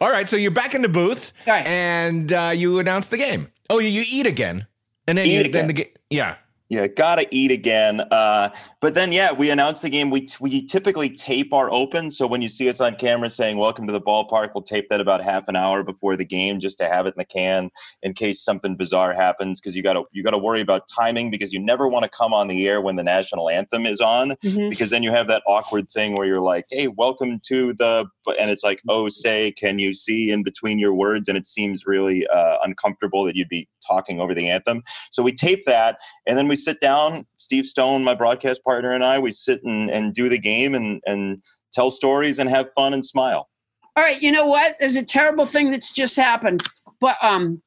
All 0.00 0.10
right. 0.10 0.28
So 0.28 0.36
you're 0.36 0.52
back 0.52 0.72
in 0.76 0.82
the 0.82 0.88
booth 0.88 1.32
All 1.48 1.52
right. 1.54 1.66
and 1.66 2.32
uh, 2.32 2.52
you 2.54 2.78
announce 2.78 3.08
the 3.08 3.16
game. 3.16 3.50
Oh, 3.68 3.78
you, 3.80 3.88
you 3.88 4.04
eat 4.08 4.26
again. 4.26 4.66
And 5.08 5.18
then 5.18 5.26
Eat 5.26 5.32
you, 5.34 5.40
again. 5.40 5.52
then 5.52 5.66
the 5.66 5.72
game. 5.72 5.88
Yeah. 6.10 6.36
Yeah, 6.70 6.86
gotta 6.86 7.26
eat 7.32 7.50
again. 7.50 8.00
Uh, 8.12 8.50
but 8.80 8.94
then, 8.94 9.10
yeah, 9.10 9.32
we 9.32 9.50
announce 9.50 9.82
the 9.82 9.90
game. 9.90 10.08
We 10.08 10.28
we 10.38 10.64
typically 10.64 11.10
tape 11.10 11.52
our 11.52 11.68
open, 11.72 12.12
so 12.12 12.28
when 12.28 12.42
you 12.42 12.48
see 12.48 12.68
us 12.68 12.80
on 12.80 12.94
camera 12.94 13.28
saying 13.28 13.58
"Welcome 13.58 13.88
to 13.88 13.92
the 13.92 14.00
ballpark," 14.00 14.50
we'll 14.54 14.62
tape 14.62 14.88
that 14.88 15.00
about 15.00 15.20
half 15.20 15.48
an 15.48 15.56
hour 15.56 15.82
before 15.82 16.16
the 16.16 16.24
game, 16.24 16.60
just 16.60 16.78
to 16.78 16.86
have 16.88 17.06
it 17.06 17.14
in 17.16 17.18
the 17.18 17.24
can 17.24 17.70
in 18.04 18.14
case 18.14 18.40
something 18.40 18.76
bizarre 18.76 19.12
happens. 19.12 19.60
Because 19.60 19.74
you 19.74 19.82
gotta 19.82 20.04
you 20.12 20.22
gotta 20.22 20.38
worry 20.38 20.60
about 20.60 20.86
timing 20.86 21.28
because 21.28 21.52
you 21.52 21.58
never 21.58 21.88
want 21.88 22.04
to 22.04 22.08
come 22.08 22.32
on 22.32 22.46
the 22.46 22.68
air 22.68 22.80
when 22.80 22.94
the 22.94 23.02
national 23.02 23.50
anthem 23.50 23.84
is 23.84 24.00
on, 24.00 24.36
Mhm. 24.44 24.70
because 24.70 24.90
then 24.90 25.02
you 25.02 25.10
have 25.10 25.26
that 25.26 25.42
awkward 25.48 25.88
thing 25.88 26.14
where 26.14 26.26
you're 26.28 26.40
like, 26.40 26.66
"Hey, 26.70 26.86
welcome 26.86 27.40
to 27.46 27.72
the," 27.74 28.06
and 28.38 28.50
it's 28.50 28.64
like, 28.64 28.80
"Oh, 28.88 29.08
say, 29.08 29.52
can 29.52 29.78
you 29.78 29.92
see 29.92 30.30
in 30.30 30.42
between 30.42 30.78
your 30.78 30.94
words?" 30.94 31.28
And 31.28 31.36
it 31.36 31.46
seems 31.46 31.86
really 31.86 32.26
uh, 32.26 32.56
uncomfortable 32.62 33.24
that 33.24 33.36
you'd 33.36 33.48
be 33.48 33.68
talking 33.86 34.20
over 34.20 34.34
the 34.34 34.48
anthem. 34.48 34.82
So 35.10 35.22
we 35.22 35.32
tape 35.32 35.64
that, 35.66 35.98
and 36.26 36.36
then 36.36 36.48
we 36.48 36.56
sit 36.56 36.80
down. 36.80 37.26
Steve 37.38 37.66
Stone, 37.66 38.04
my 38.04 38.14
broadcast 38.14 38.62
partner, 38.64 38.90
and 38.90 39.04
I, 39.04 39.18
we 39.18 39.32
sit 39.32 39.62
and, 39.64 39.90
and 39.90 40.14
do 40.14 40.28
the 40.28 40.38
game 40.38 40.74
and 40.74 41.02
and 41.06 41.42
tell 41.72 41.90
stories 41.90 42.38
and 42.38 42.48
have 42.50 42.68
fun 42.74 42.92
and 42.94 43.04
smile. 43.04 43.48
All 43.96 44.04
right, 44.04 44.22
you 44.22 44.32
know 44.32 44.46
what? 44.46 44.76
There's 44.78 44.96
a 44.96 45.02
terrible 45.02 45.46
thing 45.46 45.70
that's 45.70 45.92
just 45.92 46.16
happened. 46.16 46.62
But 47.00 47.16
um 47.22 47.62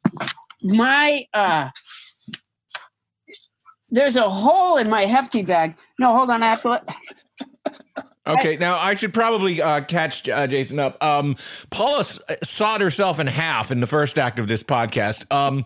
my 0.61 1.25
uh 1.33 1.69
there's 3.89 4.15
a 4.15 4.29
hole 4.29 4.77
in 4.77 4.89
my 4.89 5.05
hefty 5.05 5.43
bag. 5.43 5.75
No, 5.99 6.15
hold 6.15 6.29
on, 6.29 6.41
I 6.41 6.49
have 6.49 6.61
to 6.63 6.69
let 6.69 6.89
Okay, 8.25 8.55
now 8.57 8.77
I 8.77 8.93
should 8.93 9.13
probably 9.13 9.61
uh, 9.61 9.81
catch 9.81 10.29
uh, 10.29 10.47
Jason 10.47 10.79
up. 10.79 11.01
Um, 11.03 11.35
Paula 11.69 11.99
s- 12.01 12.19
sawed 12.43 12.79
herself 12.81 13.19
in 13.19 13.27
half 13.27 13.69
in 13.71 13.81
the 13.81 13.87
first 13.87 14.17
act 14.17 14.39
of 14.39 14.47
this 14.47 14.63
podcast. 14.63 15.29
Um, 15.33 15.65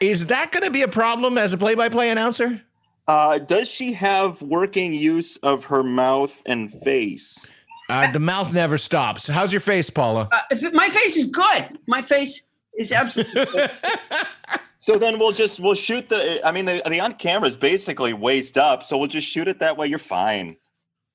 is 0.00 0.26
that 0.26 0.50
going 0.50 0.64
to 0.64 0.70
be 0.70 0.82
a 0.82 0.88
problem 0.88 1.38
as 1.38 1.52
a 1.52 1.58
play-by-play 1.58 2.10
announcer? 2.10 2.60
Uh, 3.06 3.38
does 3.38 3.68
she 3.70 3.92
have 3.92 4.42
working 4.42 4.92
use 4.92 5.36
of 5.38 5.66
her 5.66 5.82
mouth 5.84 6.42
and 6.44 6.72
face? 6.72 7.48
Uh, 7.88 8.10
the 8.10 8.18
mouth 8.18 8.52
never 8.52 8.78
stops. 8.78 9.28
How's 9.28 9.52
your 9.52 9.60
face, 9.60 9.88
Paula? 9.90 10.28
Uh, 10.32 10.40
if 10.50 10.64
it- 10.64 10.74
my 10.74 10.88
face 10.88 11.16
is 11.16 11.26
good. 11.26 11.78
My 11.86 12.02
face 12.02 12.42
is 12.76 12.90
absolutely 12.90 13.44
good. 13.46 13.70
So 14.78 14.98
then 14.98 15.20
we'll 15.20 15.30
just 15.30 15.60
we'll 15.60 15.74
shoot 15.76 16.08
the. 16.08 16.44
I 16.44 16.50
mean, 16.50 16.64
the 16.64 16.82
the 16.88 16.98
on 16.98 17.14
camera 17.14 17.46
is 17.46 17.56
basically 17.56 18.12
waist 18.14 18.58
up, 18.58 18.82
so 18.82 18.98
we'll 18.98 19.06
just 19.06 19.28
shoot 19.28 19.46
it 19.46 19.60
that 19.60 19.76
way. 19.76 19.86
You're 19.86 20.00
fine. 20.00 20.56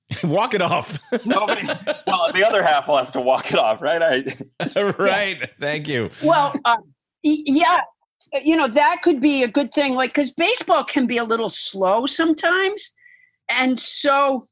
Walk 0.23 0.53
it 0.53 0.61
off. 0.61 0.99
Nobody. 1.25 1.67
well, 2.07 2.31
the 2.33 2.45
other 2.45 2.63
half 2.63 2.87
will 2.87 2.97
have 2.97 3.11
to 3.11 3.21
walk 3.21 3.51
it 3.51 3.59
off, 3.59 3.81
right? 3.81 4.01
I, 4.01 4.81
right. 4.97 5.49
Thank 5.59 5.87
you. 5.87 6.09
Well, 6.23 6.53
uh, 6.63 6.77
y- 7.23 7.43
yeah, 7.45 7.81
you 8.43 8.55
know 8.55 8.67
that 8.67 9.01
could 9.01 9.19
be 9.19 9.43
a 9.43 9.47
good 9.47 9.73
thing, 9.73 9.95
like 9.95 10.11
because 10.11 10.31
baseball 10.31 10.83
can 10.83 11.07
be 11.07 11.17
a 11.17 11.23
little 11.23 11.49
slow 11.49 12.05
sometimes, 12.05 12.93
and 13.49 13.77
so 13.77 14.47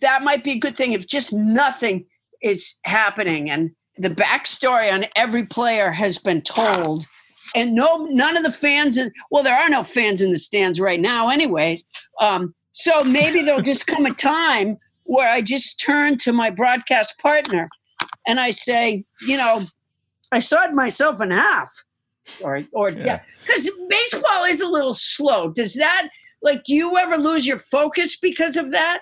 that 0.00 0.22
might 0.22 0.44
be 0.44 0.52
a 0.52 0.58
good 0.58 0.76
thing 0.76 0.92
if 0.92 1.06
just 1.06 1.32
nothing 1.32 2.06
is 2.40 2.78
happening 2.84 3.50
and 3.50 3.70
the 3.98 4.10
backstory 4.10 4.92
on 4.92 5.04
every 5.16 5.44
player 5.44 5.90
has 5.90 6.18
been 6.18 6.42
told, 6.42 7.06
and 7.54 7.74
no, 7.74 8.04
none 8.04 8.36
of 8.36 8.44
the 8.44 8.52
fans. 8.52 8.96
In, 8.96 9.10
well, 9.30 9.42
there 9.42 9.56
are 9.58 9.68
no 9.68 9.82
fans 9.82 10.22
in 10.22 10.30
the 10.30 10.38
stands 10.38 10.80
right 10.80 11.00
now, 11.00 11.28
anyways. 11.28 11.84
Um, 12.20 12.54
so 12.72 13.02
maybe 13.02 13.42
there'll 13.42 13.62
just 13.62 13.86
come 13.86 14.06
a 14.06 14.14
time 14.14 14.78
where 15.12 15.28
I 15.28 15.42
just 15.42 15.78
turn 15.78 16.16
to 16.18 16.32
my 16.32 16.48
broadcast 16.48 17.18
partner 17.18 17.68
and 18.26 18.40
I 18.40 18.50
say, 18.50 19.04
you 19.26 19.36
know, 19.36 19.60
I 20.32 20.38
sawed 20.38 20.72
myself 20.72 21.20
in 21.20 21.30
half. 21.30 21.70
Or, 22.40 22.62
or 22.72 22.90
yeah, 22.90 23.20
because 23.44 23.68
baseball 23.88 24.44
is 24.44 24.60
a 24.60 24.68
little 24.68 24.94
slow. 24.94 25.50
Does 25.50 25.74
that 25.74 26.08
like? 26.40 26.62
Do 26.62 26.74
you 26.74 26.96
ever 26.96 27.18
lose 27.18 27.46
your 27.46 27.58
focus 27.58 28.16
because 28.16 28.56
of 28.56 28.70
that? 28.70 29.00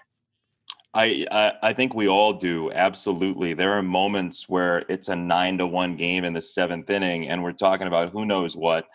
I, 0.94 1.26
I 1.30 1.52
I 1.62 1.72
think 1.74 1.94
we 1.94 2.08
all 2.08 2.32
do. 2.32 2.72
Absolutely. 2.72 3.52
There 3.52 3.74
are 3.74 3.82
moments 3.82 4.48
where 4.48 4.86
it's 4.88 5.08
a 5.08 5.16
nine 5.16 5.58
to 5.58 5.66
one 5.66 5.96
game 5.96 6.24
in 6.24 6.32
the 6.32 6.40
seventh 6.40 6.88
inning, 6.88 7.28
and 7.28 7.42
we're 7.42 7.52
talking 7.52 7.86
about 7.86 8.11
who 8.11 8.24
knows 8.24 8.56
what. 8.56 8.86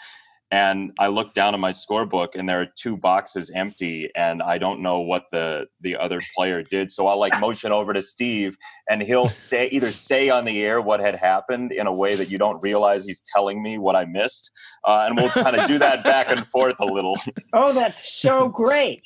And 0.56 0.94
I 1.00 1.08
look 1.08 1.34
down 1.34 1.54
at 1.54 1.60
my 1.60 1.74
scorebook, 1.74 2.36
and 2.36 2.48
there 2.48 2.62
are 2.62 2.68
two 2.78 2.96
boxes 2.96 3.52
empty, 3.54 4.10
and 4.16 4.42
I 4.42 4.58
don't 4.58 4.80
know 4.80 5.02
what 5.02 5.26
the 5.34 5.66
the 5.82 5.98
other 5.98 6.22
player 6.34 6.64
did. 6.64 6.94
So 6.94 7.08
I'll 7.08 7.20
like 7.20 7.38
motion 7.42 7.74
over 7.74 7.92
to 7.92 8.02
Steve, 8.02 8.56
and 8.90 9.04
he'll 9.04 9.28
say 9.28 9.68
either 9.74 9.92
say 9.92 10.30
on 10.30 10.46
the 10.46 10.64
air 10.64 10.80
what 10.80 11.02
had 11.02 11.16
happened 11.16 11.74
in 11.74 11.88
a 11.88 11.94
way 11.94 12.16
that 12.16 12.32
you 12.32 12.38
don't 12.38 12.62
realize 12.64 13.04
he's 13.06 13.22
telling 13.36 13.62
me 13.62 13.78
what 13.78 13.98
I 13.98 14.06
missed, 14.06 14.50
uh, 14.86 15.04
and 15.06 15.18
we'll 15.18 15.30
kind 15.30 15.58
of 15.58 15.68
do 15.68 15.78
that 15.80 16.06
back 16.06 16.32
and 16.32 16.48
forth 16.48 16.76
a 16.80 16.86
little. 16.86 17.18
Oh, 17.54 17.74
that's 17.74 18.14
so 18.22 18.48
great. 18.48 19.04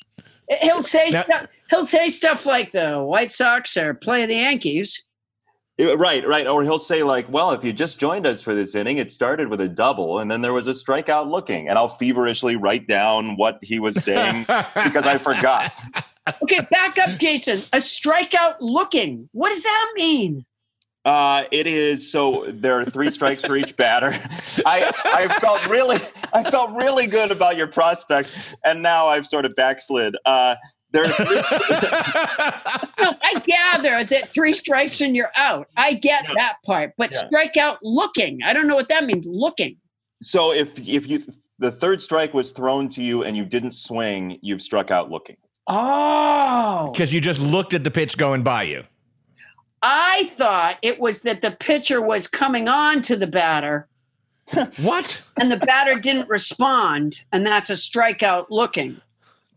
He'll 0.62 0.82
say 0.82 1.10
Now- 1.10 1.22
stuff, 1.24 1.46
he'll 1.68 1.84
say 1.84 2.08
stuff 2.08 2.46
like 2.46 2.70
the 2.70 3.00
White 3.02 3.32
Sox 3.32 3.76
are 3.76 3.92
playing 3.94 4.28
the 4.28 4.36
Yankees. 4.36 5.04
Yeah, 5.80 5.94
Right, 5.96 6.26
right. 6.26 6.46
Or 6.46 6.62
he'll 6.62 6.78
say, 6.78 7.02
like, 7.02 7.26
well, 7.30 7.52
if 7.52 7.64
you 7.64 7.72
just 7.72 7.98
joined 7.98 8.26
us 8.26 8.42
for 8.42 8.54
this 8.54 8.74
inning, 8.74 8.98
it 8.98 9.10
started 9.10 9.48
with 9.48 9.62
a 9.62 9.68
double 9.68 10.18
and 10.18 10.30
then 10.30 10.42
there 10.42 10.52
was 10.52 10.68
a 10.68 10.72
strikeout 10.72 11.30
looking. 11.30 11.68
And 11.68 11.78
I'll 11.78 11.88
feverishly 11.88 12.56
write 12.56 12.86
down 12.86 13.36
what 13.36 13.58
he 13.62 13.80
was 13.80 14.04
saying 14.04 14.42
because 14.84 15.06
I 15.06 15.16
forgot. 15.16 15.72
Okay, 16.42 16.60
back 16.70 16.98
up, 16.98 17.18
Jason. 17.18 17.60
A 17.72 17.78
strikeout 17.78 18.56
looking. 18.60 19.30
What 19.32 19.48
does 19.48 19.62
that 19.62 19.92
mean? 19.96 20.44
Uh, 21.06 21.44
it 21.50 21.66
is 21.66 22.12
so 22.12 22.44
there 22.46 22.78
are 22.78 22.84
three 22.84 23.10
strikes 23.10 23.42
for 23.42 23.56
each 23.56 23.74
batter. 23.74 24.12
I 24.66 24.92
I 25.02 25.38
felt 25.40 25.66
really 25.66 25.96
I 26.34 26.48
felt 26.50 26.72
really 26.72 27.06
good 27.06 27.30
about 27.30 27.56
your 27.56 27.68
prospects, 27.68 28.52
and 28.66 28.82
now 28.82 29.06
I've 29.06 29.26
sort 29.26 29.46
of 29.46 29.56
backslid. 29.56 30.14
Uh, 30.26 30.56
there 30.92 31.04
are 31.06 31.12
three, 31.12 31.36
No, 32.98 33.14
I 33.22 33.42
gather 33.46 34.04
that 34.04 34.28
three 34.28 34.52
strikes 34.52 35.00
and 35.00 35.14
you're 35.16 35.30
out. 35.36 35.68
I 35.76 35.94
get 35.94 36.24
that 36.34 36.56
part, 36.64 36.92
but 36.96 37.12
Yeah. 37.12 37.28
strikeout 37.28 37.78
looking. 37.82 38.40
I 38.44 38.52
don't 38.52 38.66
know 38.66 38.74
what 38.76 38.88
that 38.88 39.04
means. 39.04 39.26
Looking. 39.26 39.76
so 40.22 40.52
if 40.52 40.78
if 40.88 41.08
you 41.08 41.22
the 41.58 41.70
third 41.70 42.00
strike 42.00 42.32
was 42.34 42.52
thrown 42.52 42.88
to 42.90 43.02
you 43.02 43.22
and 43.22 43.36
you 43.36 43.44
didn't 43.44 43.72
swing, 43.72 44.38
you've 44.42 44.62
struck 44.62 44.90
out 44.90 45.10
looking. 45.10 45.36
Oh, 45.68 46.90
Because 46.92 47.12
you 47.12 47.20
just 47.20 47.38
looked 47.40 47.74
at 47.74 47.84
the 47.84 47.90
pitch 47.90 48.16
going 48.16 48.42
by 48.42 48.62
you. 48.64 48.84
I 49.82 50.24
thought 50.30 50.78
it 50.82 50.98
was 50.98 51.22
that 51.22 51.40
the 51.42 51.52
pitcher 51.52 52.02
was 52.02 52.26
coming 52.26 52.66
on 52.68 53.00
to 53.02 53.16
the 53.16 53.26
batter 53.26 53.88
What? 54.78 55.22
and 55.38 55.50
the 55.52 55.56
batter 55.58 55.98
didn't 55.98 56.28
respond, 56.28 57.22
and 57.32 57.46
that's 57.46 57.70
a 57.70 57.74
strikeout 57.74 58.46
looking. 58.50 59.00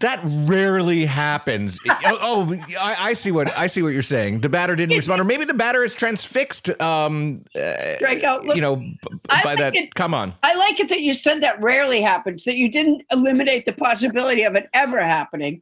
That 0.04 0.20
rarely 0.26 1.06
happens. 1.06 1.80
oh, 1.90 1.96
oh, 2.22 2.54
I, 2.78 2.96
I 3.00 3.14
see 3.14 3.32
what 3.32 3.58
I 3.58 3.68
see 3.68 3.82
what 3.82 3.94
you're 3.94 4.02
saying. 4.02 4.42
The 4.42 4.50
batter 4.50 4.76
didn't 4.76 4.98
respond, 4.98 5.22
or 5.22 5.24
maybe 5.24 5.46
the 5.46 5.54
batter 5.54 5.82
is 5.82 5.96
transfixed. 5.96 6.68
Um, 6.82 7.46
uh, 7.56 7.60
Strikeout 8.02 8.54
you 8.54 8.62
know, 8.62 8.76
b- 8.76 8.98
I 9.30 9.42
by 9.46 9.56
that. 9.56 9.74
it- 9.78 9.96
Come 9.96 10.14
on. 10.14 10.34
I 10.44 10.56
like 10.56 10.82
it 10.82 10.90
that 10.90 11.00
you 11.04 11.14
said 11.14 11.42
that 11.44 11.62
rarely 11.62 12.02
happens, 12.02 12.44
that 12.44 12.58
you 12.58 12.70
didn't 12.70 13.02
eliminate 13.12 13.64
the 13.64 13.72
possibility 13.72 14.44
of 14.44 14.56
it 14.56 14.68
ever 14.74 15.02
happening. 15.02 15.62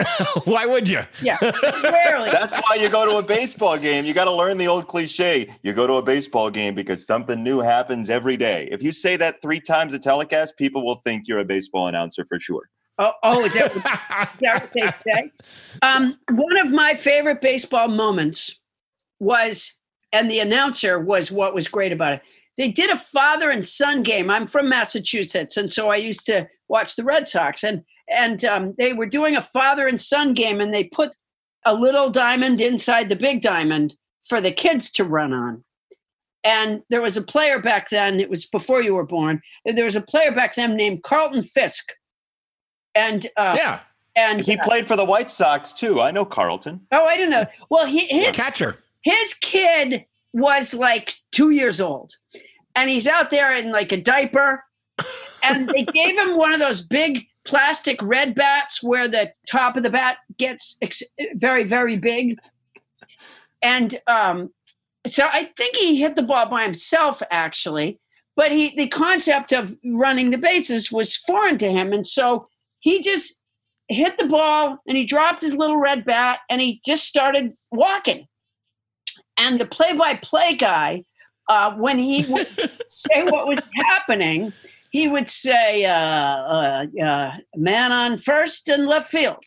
Why 0.44 0.64
would 0.64 0.88
you? 0.88 1.02
Yeah, 1.20 1.36
rarely. 1.84 2.30
That's 2.30 2.56
why 2.56 2.76
you 2.76 2.88
go 2.88 3.04
to 3.04 3.18
a 3.18 3.22
baseball 3.22 3.76
game. 3.76 4.06
You 4.06 4.14
got 4.14 4.24
to 4.24 4.32
learn 4.32 4.56
the 4.56 4.68
old 4.68 4.88
cliche. 4.88 5.54
You 5.62 5.74
go 5.74 5.86
to 5.86 5.94
a 5.96 6.02
baseball 6.02 6.48
game 6.48 6.74
because 6.74 7.06
something 7.06 7.42
new 7.42 7.60
happens 7.60 8.08
every 8.08 8.38
day. 8.38 8.68
If 8.72 8.82
you 8.82 8.90
say 8.90 9.16
that 9.18 9.42
three 9.42 9.60
times 9.60 9.92
a 9.92 9.98
telecast, 9.98 10.56
people 10.56 10.82
will 10.84 10.96
think 11.04 11.28
you're 11.28 11.40
a 11.40 11.44
baseball 11.44 11.88
announcer 11.88 12.24
for 12.24 12.40
sure. 12.40 12.70
Oh, 13.02 13.12
oh, 13.24 13.44
is 13.44 13.54
that, 13.54 13.74
what, 13.74 13.84
is 14.34 14.40
that 14.40 14.62
what 14.62 14.72
they 14.72 15.12
say? 15.12 15.32
Um, 15.82 16.18
one 16.30 16.58
of 16.58 16.70
my 16.70 16.94
favorite 16.94 17.40
baseball 17.40 17.88
moments 17.88 18.60
was, 19.18 19.74
and 20.12 20.30
the 20.30 20.38
announcer 20.38 21.00
was 21.00 21.32
what 21.32 21.54
was 21.54 21.66
great 21.66 21.90
about 21.90 22.14
it. 22.14 22.22
They 22.56 22.68
did 22.70 22.90
a 22.90 22.96
father 22.96 23.50
and 23.50 23.66
son 23.66 24.02
game. 24.04 24.30
I'm 24.30 24.46
from 24.46 24.68
Massachusetts, 24.68 25.56
and 25.56 25.72
so 25.72 25.88
I 25.88 25.96
used 25.96 26.26
to 26.26 26.48
watch 26.68 26.94
the 26.94 27.02
Red 27.02 27.26
Sox, 27.26 27.64
and 27.64 27.82
and 28.08 28.44
um, 28.44 28.74
they 28.78 28.92
were 28.92 29.08
doing 29.08 29.34
a 29.34 29.40
father 29.40 29.88
and 29.88 30.00
son 30.00 30.34
game, 30.34 30.60
and 30.60 30.72
they 30.72 30.84
put 30.84 31.16
a 31.64 31.74
little 31.74 32.10
diamond 32.10 32.60
inside 32.60 33.08
the 33.08 33.16
big 33.16 33.40
diamond 33.40 33.96
for 34.28 34.40
the 34.40 34.52
kids 34.52 34.90
to 34.92 35.04
run 35.04 35.32
on. 35.32 35.64
And 36.44 36.82
there 36.90 37.02
was 37.02 37.16
a 37.16 37.22
player 37.22 37.60
back 37.60 37.88
then. 37.90 38.20
It 38.20 38.28
was 38.28 38.44
before 38.44 38.82
you 38.82 38.94
were 38.94 39.06
born. 39.06 39.40
There 39.64 39.84
was 39.84 39.96
a 39.96 40.02
player 40.02 40.32
back 40.32 40.54
then 40.54 40.76
named 40.76 41.02
Carlton 41.02 41.42
Fisk, 41.42 41.92
and 42.94 43.26
uh, 43.36 43.54
yeah, 43.56 43.80
and 44.16 44.40
He 44.40 44.56
played 44.58 44.86
for 44.86 44.96
the 44.96 45.04
White 45.04 45.30
Sox 45.30 45.72
too. 45.72 46.00
I 46.00 46.10
know 46.10 46.24
Carlton. 46.24 46.80
oh, 46.92 47.04
I 47.04 47.16
didn't 47.16 47.30
know. 47.30 47.46
Well, 47.70 47.86
he, 47.86 48.00
his 48.06 48.34
catcher. 48.36 48.76
his 49.02 49.34
kid 49.34 50.04
was 50.32 50.74
like 50.74 51.14
two 51.30 51.50
years 51.50 51.80
old, 51.80 52.14
and 52.76 52.90
he's 52.90 53.06
out 53.06 53.30
there 53.30 53.54
in 53.54 53.70
like 53.70 53.92
a 53.92 53.96
diaper, 53.96 54.64
and 55.42 55.68
they 55.68 55.84
gave 55.84 56.16
him 56.18 56.36
one 56.36 56.52
of 56.52 56.60
those 56.60 56.80
big 56.80 57.26
plastic 57.44 58.00
red 58.02 58.34
bats 58.34 58.82
where 58.82 59.08
the 59.08 59.32
top 59.46 59.76
of 59.76 59.82
the 59.82 59.90
bat 59.90 60.18
gets 60.38 60.76
ex- 60.82 61.02
very 61.34 61.64
very 61.64 61.96
big, 61.96 62.38
and 63.62 63.98
um, 64.06 64.50
so 65.06 65.26
I 65.30 65.50
think 65.56 65.76
he 65.76 65.96
hit 66.00 66.16
the 66.16 66.22
ball 66.22 66.48
by 66.48 66.64
himself 66.64 67.22
actually, 67.30 67.98
but 68.36 68.52
he 68.52 68.76
the 68.76 68.88
concept 68.88 69.52
of 69.52 69.74
running 69.84 70.30
the 70.30 70.38
bases 70.38 70.92
was 70.92 71.16
foreign 71.16 71.58
to 71.58 71.70
him, 71.70 71.92
and 71.92 72.06
so 72.06 72.48
he 72.82 73.00
just 73.00 73.42
hit 73.88 74.18
the 74.18 74.26
ball 74.26 74.78
and 74.86 74.96
he 74.96 75.04
dropped 75.04 75.40
his 75.40 75.54
little 75.54 75.76
red 75.76 76.04
bat 76.04 76.40
and 76.50 76.60
he 76.60 76.80
just 76.84 77.04
started 77.04 77.52
walking. 77.70 78.26
And 79.38 79.60
the 79.60 79.66
play-by-play 79.66 80.56
guy, 80.56 81.04
uh, 81.48 81.72
when 81.74 81.98
he 81.98 82.26
would 82.26 82.48
say 82.86 83.24
what 83.24 83.46
was 83.46 83.60
happening, 83.86 84.52
he 84.90 85.08
would 85.08 85.28
say, 85.28 85.86
uh, 85.86 85.94
uh, 85.94 86.86
uh, 87.02 87.36
"Man 87.56 87.92
on 87.92 88.18
first 88.18 88.68
and 88.68 88.86
left 88.86 89.08
field," 89.08 89.42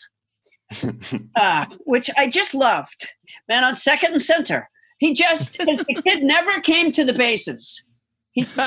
uh, 1.36 1.65
which 1.86 2.09
I 2.17 2.27
just 2.27 2.55
loved. 2.55 3.09
Man 3.47 3.63
on 3.63 3.75
second 3.75 4.13
and 4.13 4.21
center. 4.21 4.69
He 4.97 5.13
just 5.13 5.57
because 5.57 5.79
the 5.79 6.01
kid 6.01 6.23
never 6.23 6.59
came 6.61 6.91
to 6.93 7.05
the 7.05 7.13
bases. 7.13 7.86
He, 8.36 8.45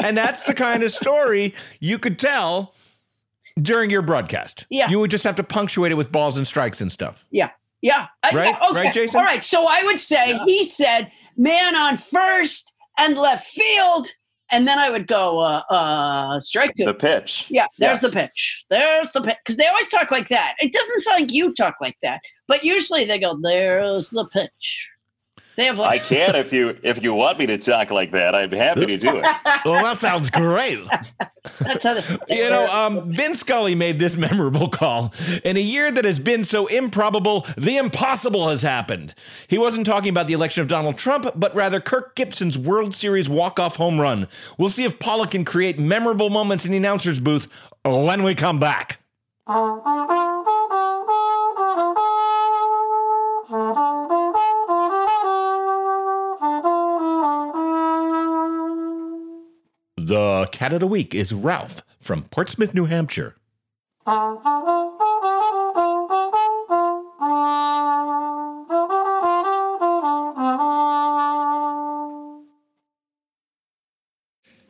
and 0.00 0.16
that's 0.16 0.42
the 0.44 0.54
kind 0.54 0.82
of 0.82 0.92
story 0.92 1.54
you 1.80 1.98
could 1.98 2.18
tell 2.18 2.74
during 3.60 3.90
your 3.90 4.02
broadcast. 4.02 4.66
Yeah. 4.70 4.88
You 4.88 5.00
would 5.00 5.10
just 5.10 5.24
have 5.24 5.36
to 5.36 5.42
punctuate 5.44 5.92
it 5.92 5.96
with 5.96 6.12
balls 6.12 6.36
and 6.36 6.46
strikes 6.46 6.80
and 6.80 6.90
stuff. 6.92 7.24
Yeah. 7.30 7.50
Yeah. 7.82 8.06
Uh, 8.22 8.30
Right? 8.34 8.56
yeah, 8.60 8.68
okay. 8.70 8.74
Right, 8.84 8.94
Jason? 8.94 9.16
All 9.20 9.24
right. 9.24 9.44
So 9.44 9.66
I 9.68 9.82
would 9.84 10.00
say 10.00 10.38
he 10.44 10.64
said 10.64 11.10
man 11.36 11.76
on 11.76 11.96
first 11.96 12.72
and 12.98 13.16
left 13.16 13.46
field. 13.46 14.08
and 14.50 14.66
then 14.66 14.78
I 14.78 14.88
would 14.90 15.06
go 15.06 15.40
uh, 15.40 15.62
uh, 15.70 16.40
strike 16.40 16.74
two. 16.76 16.86
The 16.86 16.94
pitch. 16.94 17.46
yeah, 17.50 17.66
there's 17.78 18.02
Yeah. 18.02 18.08
the 18.08 18.14
pitch. 18.14 18.64
There's 18.70 19.12
the 19.12 19.20
pitch 19.20 19.36
because 19.44 19.56
they 19.56 19.66
always 19.66 19.88
talk 19.88 20.10
like 20.10 20.28
that. 20.28 20.54
It 20.58 20.72
doesn't 20.72 21.00
sound 21.00 21.20
like 21.20 21.32
you 21.32 21.52
talk 21.52 21.74
like 21.82 21.96
that, 22.02 22.20
but 22.48 22.64
usually 22.64 23.04
they 23.04 23.18
go, 23.18 23.38
"There's 23.42 24.08
the 24.10 24.26
pitch." 24.32 24.88
They 25.58 25.64
have 25.64 25.80
I 25.80 25.98
can 25.98 26.36
if 26.36 26.52
you 26.52 26.78
if 26.84 27.02
you 27.02 27.12
want 27.14 27.40
me 27.40 27.46
to 27.46 27.58
talk 27.58 27.90
like 27.90 28.12
that. 28.12 28.32
I'm 28.32 28.52
happy 28.52 28.86
to 28.86 28.96
do 28.96 29.16
it. 29.16 29.24
Well, 29.64 29.82
that 29.82 29.98
sounds 29.98 30.30
great. 30.30 30.78
that's 31.58 31.84
how 31.84 31.94
they- 31.94 32.36
You 32.36 32.48
know, 32.48 32.64
um, 32.72 33.12
Vin 33.12 33.34
Scully 33.34 33.74
made 33.74 33.98
this 33.98 34.16
memorable 34.16 34.68
call. 34.68 35.12
In 35.42 35.56
a 35.56 35.60
year 35.60 35.90
that 35.90 36.04
has 36.04 36.20
been 36.20 36.44
so 36.44 36.68
improbable, 36.68 37.44
the 37.56 37.76
impossible 37.76 38.48
has 38.50 38.62
happened. 38.62 39.14
He 39.48 39.58
wasn't 39.58 39.84
talking 39.84 40.10
about 40.10 40.28
the 40.28 40.32
election 40.32 40.62
of 40.62 40.68
Donald 40.68 40.96
Trump, 40.96 41.26
but 41.34 41.52
rather 41.56 41.80
Kirk 41.80 42.14
Gibson's 42.14 42.56
World 42.56 42.94
Series 42.94 43.28
walk-off 43.28 43.76
home 43.76 44.00
run. 44.00 44.28
We'll 44.58 44.70
see 44.70 44.84
if 44.84 45.00
Paula 45.00 45.26
can 45.26 45.44
create 45.44 45.76
memorable 45.76 46.30
moments 46.30 46.64
in 46.64 46.70
the 46.70 46.76
announcer's 46.76 47.18
booth 47.18 47.48
when 47.84 48.22
we 48.22 48.36
come 48.36 48.60
back. 48.60 49.00
The 60.08 60.48
cat 60.52 60.72
of 60.72 60.80
the 60.80 60.86
week 60.86 61.14
is 61.14 61.34
Ralph 61.34 61.82
from 61.98 62.22
Portsmouth, 62.22 62.72
New 62.72 62.86
Hampshire. 62.86 63.36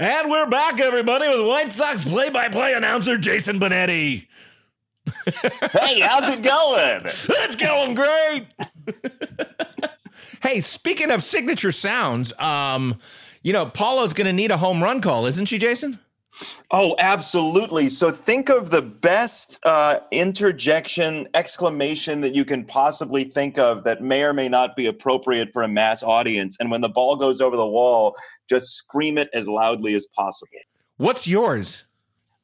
And 0.00 0.30
we're 0.30 0.46
back, 0.46 0.78
everybody, 0.80 1.28
with 1.28 1.44
White 1.46 1.72
Sox 1.72 2.04
play 2.04 2.30
by 2.30 2.48
play 2.48 2.74
announcer 2.74 3.18
Jason 3.18 3.58
Benetti. 3.58 4.26
Hey, 5.72 6.00
how's 6.00 6.28
it 6.28 6.42
going? 6.42 7.00
It's 7.28 7.56
going 7.56 7.94
great. 7.94 8.46
hey, 10.42 10.60
speaking 10.60 11.10
of 11.10 11.24
signature 11.24 11.72
sounds, 11.72 12.32
um, 12.38 12.98
you 13.42 13.52
know, 13.52 13.66
Paula's 13.66 14.12
going 14.12 14.26
to 14.26 14.32
need 14.32 14.50
a 14.50 14.58
home 14.58 14.82
run 14.82 15.00
call, 15.00 15.26
isn't 15.26 15.46
she, 15.46 15.58
Jason? 15.58 15.98
Oh, 16.70 16.94
absolutely. 16.98 17.88
So 17.88 18.10
think 18.10 18.48
of 18.48 18.70
the 18.70 18.82
best 18.82 19.58
uh, 19.64 20.00
interjection, 20.10 21.28
exclamation 21.34 22.20
that 22.20 22.34
you 22.34 22.44
can 22.44 22.64
possibly 22.64 23.24
think 23.24 23.58
of 23.58 23.84
that 23.84 24.02
may 24.02 24.22
or 24.22 24.32
may 24.32 24.48
not 24.48 24.76
be 24.76 24.86
appropriate 24.86 25.52
for 25.52 25.62
a 25.62 25.68
mass 25.68 26.02
audience. 26.02 26.56
And 26.60 26.70
when 26.70 26.80
the 26.80 26.88
ball 26.88 27.16
goes 27.16 27.40
over 27.40 27.56
the 27.56 27.66
wall, 27.66 28.14
just 28.48 28.76
scream 28.76 29.18
it 29.18 29.28
as 29.32 29.48
loudly 29.48 29.94
as 29.94 30.06
possible. 30.14 30.58
What's 30.98 31.26
yours? 31.26 31.84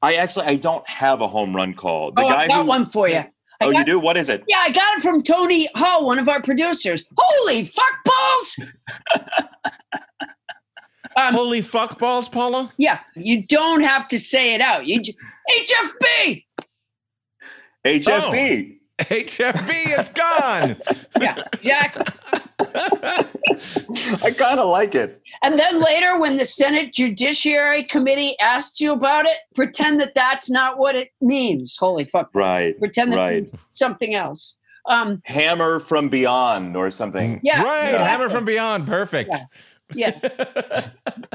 I 0.03 0.14
actually 0.14 0.47
I 0.47 0.57
don't 0.57 0.86
have 0.88 1.20
a 1.20 1.28
home 1.28 1.55
run 1.55 1.74
call. 1.74 2.12
The 2.12 2.22
oh, 2.22 2.28
guy 2.28 2.42
I 2.42 2.49
got 2.49 2.62
who, 2.62 2.68
one 2.68 2.86
for 2.86 3.09
you. 3.09 3.16
I 3.16 3.28
Oh, 3.61 3.72
got- 3.72 3.78
you 3.78 3.84
do? 3.84 3.99
What 4.01 4.16
is 4.16 4.28
it? 4.28 4.42
Yeah, 4.49 4.59
I 4.59 4.70
got 4.70 4.99
it 4.99 5.03
from 5.03 5.22
Toni 5.22 5.68
Hull, 5.74 6.07
one 6.07 6.18
of 6.18 6.28
our 6.28 6.42
producers. 6.42 7.05
Holy 7.16 7.64
fuck 7.64 8.05
balls! 8.05 8.61
um, 11.16 11.34
Holy 11.34 11.62
fuck 11.62 11.98
balls, 11.98 12.28
Paula? 12.28 12.72
yeah, 12.76 13.00
you 13.16 13.42
don't 13.42 13.82
have 13.82 14.08
to 14.08 14.18
say 14.18 14.54
it 14.54 14.60
out. 14.60 14.86
You 14.86 15.00
j- 15.02 15.14
HFB. 15.50 16.44
HFB. 17.84 18.78
HFB 19.00 19.98
is 20.00 20.08
gone. 20.10 20.76
Yeah, 21.20 21.44
exactly. 21.52 22.04
I 22.58 24.32
kind 24.36 24.58
of 24.58 24.68
like 24.68 24.96
it. 24.96 25.22
And 25.44 25.56
then 25.58 25.80
later, 25.80 26.18
when 26.18 26.36
the 26.38 26.44
Senate 26.44 26.92
Judiciary 26.92 27.84
Committee 27.84 28.36
asked 28.40 28.80
you 28.80 28.92
about 28.92 29.26
it, 29.26 29.36
pretend 29.54 30.00
that 30.00 30.14
that's 30.16 30.50
not 30.50 30.76
what 30.76 30.96
it 30.96 31.10
means. 31.20 31.76
Holy 31.76 32.04
fuck! 32.04 32.30
Right. 32.34 32.76
Pretend 32.80 33.12
that 33.12 33.16
right. 33.16 33.34
means 33.44 33.52
something 33.70 34.14
else. 34.14 34.56
Um, 34.88 35.22
Hammer 35.24 35.78
from 35.78 36.08
beyond 36.08 36.76
or 36.76 36.90
something. 36.90 37.40
yeah, 37.44 37.62
right. 37.62 37.92
Yeah. 37.92 38.04
Hammer 38.04 38.28
from 38.28 38.44
Beyond. 38.44 38.86
Perfect. 38.88 39.30
Yeah. 39.32 39.44
Yeah. 39.95 40.18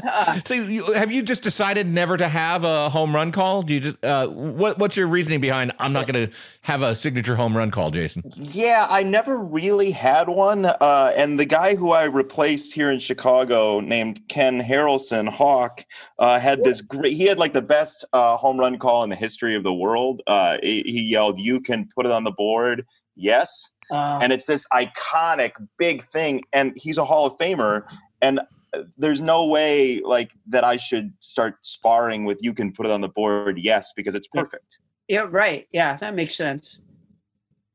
Uh, 0.02 0.40
So, 0.46 0.54
you, 0.54 0.92
have 0.92 1.12
you 1.12 1.22
just 1.22 1.42
decided 1.42 1.86
never 1.86 2.16
to 2.16 2.28
have 2.28 2.64
a 2.64 2.88
home 2.88 3.14
run 3.14 3.32
call? 3.32 3.62
Do 3.62 3.74
you 3.74 3.80
just 3.80 4.04
uh, 4.04 4.28
what? 4.28 4.78
What's 4.78 4.96
your 4.96 5.06
reasoning 5.06 5.40
behind? 5.40 5.72
I'm 5.78 5.92
not 5.92 6.06
going 6.06 6.28
to 6.28 6.36
have 6.62 6.82
a 6.82 6.96
signature 6.96 7.36
home 7.36 7.56
run 7.56 7.70
call, 7.70 7.90
Jason. 7.90 8.22
Yeah, 8.36 8.86
I 8.88 9.02
never 9.02 9.36
really 9.38 9.90
had 9.90 10.28
one. 10.28 10.66
Uh, 10.66 11.12
and 11.16 11.38
the 11.38 11.44
guy 11.44 11.74
who 11.74 11.92
I 11.92 12.04
replaced 12.04 12.74
here 12.74 12.90
in 12.90 12.98
Chicago, 12.98 13.80
named 13.80 14.20
Ken 14.28 14.60
Harrelson 14.60 15.28
Hawk, 15.28 15.84
uh, 16.18 16.38
had 16.38 16.64
this 16.64 16.80
great. 16.80 17.12
He 17.12 17.26
had 17.26 17.38
like 17.38 17.52
the 17.52 17.62
best 17.62 18.04
uh, 18.12 18.36
home 18.36 18.58
run 18.58 18.78
call 18.78 19.04
in 19.04 19.10
the 19.10 19.16
history 19.16 19.54
of 19.54 19.62
the 19.62 19.74
world. 19.74 20.22
Uh, 20.26 20.58
he, 20.62 20.82
he 20.86 21.02
yelled, 21.02 21.38
"You 21.38 21.60
can 21.60 21.88
put 21.94 22.06
it 22.06 22.12
on 22.12 22.24
the 22.24 22.32
board." 22.32 22.86
Yes, 23.16 23.72
uh, 23.90 24.18
and 24.22 24.32
it's 24.32 24.46
this 24.46 24.66
iconic 24.72 25.52
big 25.78 26.02
thing. 26.02 26.42
And 26.52 26.72
he's 26.76 26.98
a 26.98 27.04
Hall 27.04 27.26
of 27.26 27.36
Famer, 27.36 27.84
and 28.22 28.40
uh, 28.72 28.82
there's 28.96 29.22
no 29.22 29.46
way 29.46 30.00
like 30.00 30.32
that 30.48 30.64
I 30.64 30.76
should 30.76 31.12
start 31.20 31.64
sparring 31.64 32.24
with 32.24 32.38
"You 32.42 32.54
can 32.54 32.72
put 32.72 32.86
it 32.86 32.92
on 32.92 33.00
the 33.00 33.08
board." 33.08 33.58
Yes, 33.58 33.92
because 33.94 34.14
it's 34.14 34.28
perfect. 34.28 34.78
yeah, 35.08 35.26
right. 35.28 35.66
Yeah, 35.72 35.96
that 35.98 36.14
makes 36.14 36.36
sense. 36.36 36.82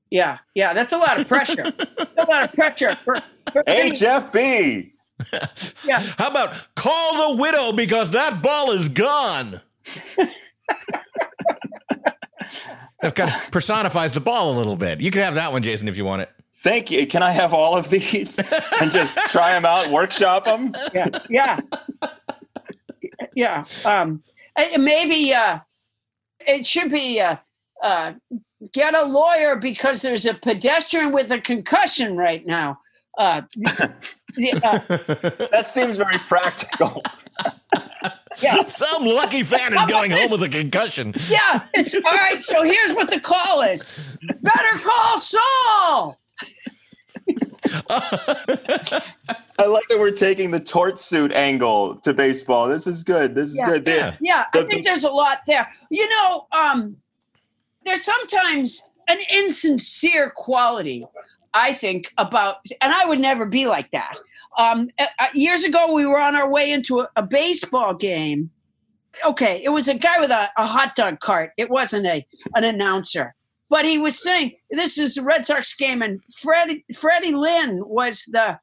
Yeah, 0.09 0.37
yeah, 0.53 0.73
that's 0.73 0.93
a 0.93 0.97
lot 0.97 1.19
of 1.19 1.27
pressure. 1.27 1.73
a 2.17 2.23
lot 2.23 2.43
of 2.43 2.53
pressure 2.53 2.95
for, 3.03 3.15
for 3.51 3.63
HFB. 3.63 4.91
yeah. 5.85 5.99
How 6.17 6.29
about 6.29 6.53
call 6.75 7.33
the 7.33 7.41
widow 7.41 7.71
because 7.71 8.11
that 8.11 8.41
ball 8.41 8.71
is 8.71 8.89
gone? 8.89 9.61
that 13.01 13.15
kind 13.15 13.29
of 13.29 13.51
personifies 13.51 14.13
the 14.13 14.19
ball 14.19 14.55
a 14.55 14.55
little 14.57 14.75
bit. 14.75 15.01
You 15.01 15.11
can 15.11 15.21
have 15.21 15.35
that 15.35 15.51
one, 15.51 15.63
Jason, 15.63 15.87
if 15.87 15.97
you 15.97 16.05
want 16.05 16.23
it. 16.23 16.29
Thank 16.65 16.89
you. 16.89 17.05
Can 17.05 17.21
I 17.21 17.29
have 17.31 17.53
all 17.53 17.77
of 17.77 17.89
these 17.91 18.39
and 18.81 18.91
just 18.91 19.19
try 19.29 19.51
them 19.51 19.65
out, 19.65 19.91
workshop 19.91 20.45
them? 20.45 20.73
yeah, 20.95 21.07
yeah, 21.29 21.59
yeah. 23.35 23.65
Um, 23.85 24.23
maybe 24.75 25.31
uh, 25.31 25.59
it 26.39 26.65
should 26.65 26.89
be 26.89 27.21
uh, 27.21 27.35
uh, 27.83 28.13
get 28.73 28.95
a 28.95 29.03
lawyer 29.03 29.57
because 29.57 30.01
there's 30.01 30.25
a 30.25 30.33
pedestrian 30.33 31.11
with 31.11 31.29
a 31.31 31.39
concussion 31.39 32.17
right 32.17 32.43
now. 32.47 32.79
Uh, 33.17 33.43
the- 33.55 34.59
uh, 34.63 35.47
That 35.51 35.67
seems 35.67 35.97
very 35.97 36.17
practical. 36.27 37.03
yeah, 38.41 38.65
Some 38.65 39.05
lucky 39.05 39.43
fan 39.43 39.71
is 39.77 39.85
going 39.85 40.09
home 40.09 40.31
with 40.31 40.41
a 40.41 40.49
concussion. 40.49 41.13
yeah. 41.29 41.61
It's 41.75 41.93
all 41.93 42.01
right. 42.01 42.43
So 42.43 42.63
here's 42.63 42.93
what 42.93 43.11
the 43.11 43.19
call 43.19 43.61
is: 43.61 43.85
Better 44.41 44.79
call 44.79 45.19
Saul. 45.19 46.19
I 49.57 49.65
like 49.67 49.87
that 49.89 49.97
we're 49.99 50.11
taking 50.11 50.51
the 50.51 50.59
tort 50.59 50.99
suit 50.99 51.31
angle 51.31 51.95
to 52.01 52.13
baseball. 52.13 52.67
This 52.67 52.87
is 52.87 53.03
good. 53.03 53.35
This 53.35 53.49
is 53.49 53.57
Yeah. 53.57 53.65
good. 53.65 53.87
Yeah. 53.87 54.17
Yeah, 54.21 54.45
I 54.53 54.63
think 54.63 54.83
there's 54.83 55.03
a 55.03 55.09
lot 55.09 55.39
there. 55.47 55.69
You 55.89 56.07
know, 56.09 56.47
um, 56.51 56.97
there's 57.83 58.03
sometimes 58.03 58.89
an 59.07 59.17
insincere 59.31 60.31
quality, 60.35 61.05
I 61.53 61.71
think, 61.73 62.11
about, 62.17 62.57
and 62.81 62.91
I 62.93 63.05
would 63.05 63.19
never 63.19 63.45
be 63.45 63.67
like 63.67 63.91
that. 63.91 64.17
Um, 64.57 64.89
years 65.33 65.63
ago, 65.63 65.93
we 65.93 66.05
were 66.05 66.19
on 66.19 66.35
our 66.35 66.49
way 66.49 66.71
into 66.71 67.01
a, 67.01 67.09
a 67.15 67.21
baseball 67.23 67.93
game. 67.93 68.49
Okay, 69.25 69.61
it 69.63 69.69
was 69.69 69.87
a 69.87 69.93
guy 69.93 70.19
with 70.19 70.31
a, 70.31 70.49
a 70.57 70.65
hot 70.65 70.95
dog 70.95 71.19
cart. 71.19 71.51
It 71.57 71.69
wasn't 71.69 72.05
a 72.05 72.25
an 72.55 72.63
announcer, 72.65 73.35
but 73.75 73.83
he 73.83 73.97
was 73.97 74.17
saying 74.17 74.53
this 74.71 74.97
is 74.97 75.17
a 75.17 75.21
Red 75.21 75.45
Sox 75.45 75.73
game, 75.75 76.01
and 76.01 76.21
Freddie 76.33 76.85
Freddie 76.95 77.33
Lynn 77.35 77.81
was 77.85 78.23
the 78.31 78.57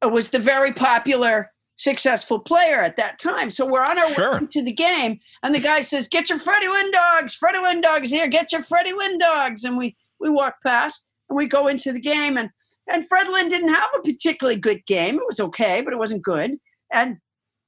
was 0.00 0.28
the 0.28 0.38
very 0.38 0.72
popular 0.72 1.50
successful 1.74 2.38
player 2.38 2.80
at 2.80 2.96
that 2.96 3.18
time. 3.18 3.50
So 3.50 3.66
we're 3.66 3.82
on 3.84 3.98
our 3.98 4.12
Sure. 4.12 4.34
way 4.38 4.46
to 4.52 4.62
the 4.62 4.72
game, 4.72 5.18
and 5.42 5.52
the 5.52 5.58
guy 5.58 5.80
says, 5.80 6.06
"Get 6.06 6.28
your 6.30 6.38
Freddie 6.38 6.68
Lynn 6.68 6.92
dogs. 6.92 7.34
Freddie 7.34 7.58
Lynn 7.58 7.80
dogs 7.80 8.12
here. 8.12 8.28
Get 8.28 8.52
your 8.52 8.62
Freddie 8.62 8.92
Lynn 8.92 9.18
dogs." 9.18 9.64
And 9.64 9.76
we 9.76 9.96
we 10.20 10.30
walk 10.30 10.54
past 10.62 11.08
and 11.28 11.36
we 11.36 11.48
go 11.48 11.66
into 11.66 11.92
the 11.92 11.98
game, 12.00 12.36
and 12.36 12.48
and 12.88 13.04
Fred 13.08 13.28
Lynn 13.28 13.48
didn't 13.48 13.74
have 13.74 13.90
a 13.98 14.02
particularly 14.02 14.60
good 14.60 14.86
game. 14.86 15.16
It 15.16 15.26
was 15.26 15.40
okay, 15.40 15.80
but 15.80 15.92
it 15.92 15.98
wasn't 15.98 16.22
good. 16.22 16.52
And 16.92 17.16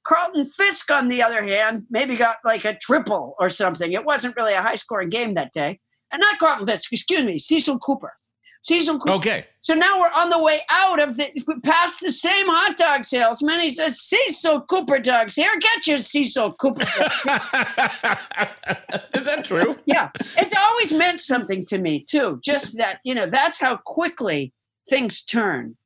Carlton 0.07 0.45
Fisk, 0.45 0.89
on 0.93 1.09
the 1.09 1.21
other 1.21 1.43
hand, 1.43 1.83
maybe 1.91 2.15
got 2.15 2.37
like 2.45 2.65
a 2.65 2.79
triple 2.79 3.35
or 3.41 3.51
something. 3.51 3.93
It 3.93 4.05
wasn't 4.05 4.37
really 4.37 4.55
a 4.55 4.63
high 4.63 4.77
scoring 4.77 5.09
game 5.09 5.35
that 5.35 5.53
day. 5.53 5.81
And 6.13 6.21
not 6.21 6.39
Carlton 6.39 6.67
Fisk, 6.67 6.93
excuse 6.93 7.25
me, 7.25 7.39
Cecil 7.39 7.79
Cooper. 7.81 8.13
Cecil 8.63 8.99
Cooper. 8.99 9.15
Okay. 9.15 9.45
So 9.61 9.75
now 9.75 10.01
we're 10.01 10.11
on 10.11 10.29
the 10.29 10.39
way 10.41 10.61
out 10.71 10.99
of 11.01 11.17
the 11.17 11.31
past 11.63 12.01
the 12.01 12.11
same 12.11 12.47
hot 12.49 12.77
dog 12.77 13.05
salesman. 13.05 13.61
He 13.61 13.71
says, 13.71 14.01
Cecil 14.01 14.63
Cooper 14.63 14.99
dogs 14.99 15.37
here. 15.37 15.57
Get 15.61 15.87
your 15.87 15.99
Cecil 15.99 16.53
Cooper. 16.55 16.83
is 19.15 19.25
that 19.25 19.45
true? 19.45 19.77
yeah. 19.87 20.11
It's 20.37 20.55
always 20.57 20.93
meant 20.93 21.21
something 21.21 21.65
to 21.67 21.79
me 21.79 22.05
too. 22.09 22.41
Just 22.43 22.77
that, 22.79 22.99
you 23.05 23.15
know, 23.15 23.31
that's 23.31 23.61
how 23.61 23.77
quickly 23.85 24.53
things 24.89 25.25
turn. 25.25 25.77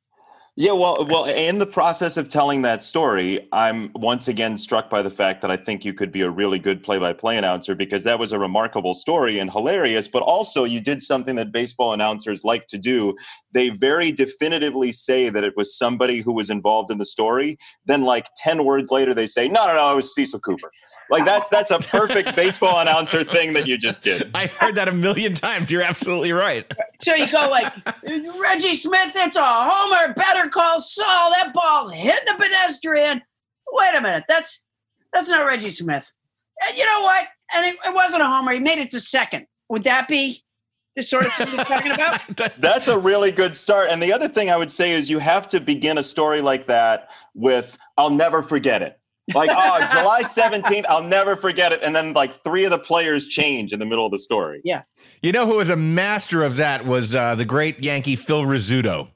Yeah, 0.61 0.73
well, 0.73 1.07
well, 1.09 1.25
in 1.25 1.57
the 1.57 1.65
process 1.65 2.17
of 2.17 2.27
telling 2.27 2.61
that 2.61 2.83
story, 2.83 3.47
I'm 3.51 3.89
once 3.95 4.27
again 4.27 4.59
struck 4.59 4.91
by 4.91 5.01
the 5.01 5.09
fact 5.09 5.41
that 5.41 5.49
I 5.49 5.57
think 5.57 5.83
you 5.83 5.91
could 5.91 6.11
be 6.11 6.21
a 6.21 6.29
really 6.29 6.59
good 6.59 6.83
play-by-play 6.83 7.35
announcer 7.35 7.73
because 7.73 8.03
that 8.03 8.19
was 8.19 8.31
a 8.31 8.37
remarkable 8.37 8.93
story 8.93 9.39
and 9.39 9.49
hilarious. 9.49 10.07
But 10.07 10.21
also, 10.21 10.63
you 10.63 10.79
did 10.79 11.01
something 11.01 11.35
that 11.37 11.51
baseball 11.51 11.93
announcers 11.93 12.43
like 12.43 12.67
to 12.67 12.77
do. 12.77 13.15
They 13.51 13.69
very 13.69 14.11
definitively 14.11 14.91
say 14.91 15.29
that 15.29 15.43
it 15.43 15.57
was 15.57 15.75
somebody 15.75 16.21
who 16.21 16.31
was 16.31 16.51
involved 16.51 16.91
in 16.91 16.99
the 16.99 17.07
story. 17.07 17.57
Then, 17.87 18.03
like 18.03 18.27
ten 18.37 18.63
words 18.63 18.91
later, 18.91 19.15
they 19.15 19.25
say, 19.25 19.47
"No, 19.47 19.65
no, 19.65 19.73
no, 19.73 19.91
it 19.93 19.95
was 19.95 20.13
Cecil 20.13 20.41
Cooper." 20.41 20.69
Like 21.11 21.25
that's 21.25 21.49
that's 21.49 21.71
a 21.71 21.79
perfect 21.79 22.37
baseball 22.37 22.79
announcer 22.79 23.25
thing 23.25 23.51
that 23.53 23.67
you 23.67 23.77
just 23.77 24.01
did. 24.01 24.31
I've 24.33 24.53
heard 24.53 24.75
that 24.75 24.87
a 24.87 24.93
million 24.93 25.35
times. 25.35 25.69
You're 25.69 25.81
absolutely 25.81 26.31
right. 26.31 26.73
So 27.01 27.13
you 27.13 27.29
go 27.29 27.49
like, 27.49 27.73
Reggie 28.39 28.75
Smith, 28.75 29.11
it's 29.15 29.35
a 29.35 29.43
homer. 29.43 30.13
Better 30.13 30.49
call 30.49 30.79
Saul. 30.79 31.31
That 31.31 31.51
ball's 31.53 31.91
hitting 31.91 32.25
the 32.25 32.35
pedestrian. 32.41 33.21
Wait 33.73 33.95
a 33.95 34.01
minute. 34.01 34.23
That's 34.29 34.63
that's 35.11 35.29
not 35.29 35.45
Reggie 35.45 35.69
Smith. 35.69 36.09
And 36.65 36.77
you 36.77 36.85
know 36.85 37.01
what? 37.01 37.27
And 37.55 37.65
it, 37.65 37.75
it 37.85 37.93
wasn't 37.93 38.21
a 38.21 38.25
homer. 38.25 38.53
He 38.53 38.59
made 38.59 38.79
it 38.79 38.89
to 38.91 38.99
second. 39.01 39.47
Would 39.67 39.83
that 39.83 40.07
be 40.07 40.41
the 40.95 41.03
sort 41.03 41.25
of 41.25 41.33
thing 41.33 41.49
you're 41.53 41.65
talking 41.65 41.91
about? 41.91 42.21
That's 42.57 42.87
a 42.87 42.97
really 42.97 43.31
good 43.31 43.55
start. 43.55 43.89
And 43.89 44.01
the 44.01 44.13
other 44.13 44.27
thing 44.27 44.49
I 44.49 44.57
would 44.57 44.71
say 44.71 44.91
is 44.91 45.09
you 45.09 45.19
have 45.19 45.47
to 45.49 45.59
begin 45.59 45.97
a 45.97 46.03
story 46.03 46.41
like 46.41 46.67
that 46.67 47.11
with 47.33 47.77
"I'll 47.97 48.09
never 48.09 48.41
forget 48.41 48.81
it." 48.81 49.00
Like, 49.33 49.49
oh, 49.53 49.87
July 49.91 50.23
17th, 50.23 50.85
I'll 50.87 51.03
never 51.03 51.35
forget 51.35 51.71
it. 51.71 51.81
And 51.83 51.95
then 51.95 52.13
like 52.13 52.33
three 52.33 52.63
of 52.63 52.71
the 52.71 52.79
players 52.79 53.27
change 53.27 53.73
in 53.73 53.79
the 53.79 53.85
middle 53.85 54.05
of 54.05 54.11
the 54.11 54.19
story. 54.19 54.61
Yeah. 54.63 54.83
You 55.21 55.31
know 55.31 55.45
who 55.45 55.57
was 55.57 55.69
a 55.69 55.75
master 55.75 56.43
of 56.43 56.57
that 56.57 56.85
was 56.85 57.15
uh, 57.15 57.35
the 57.35 57.45
great 57.45 57.83
Yankee 57.83 58.15
Phil 58.15 58.43
Rizzuto. 58.43 59.09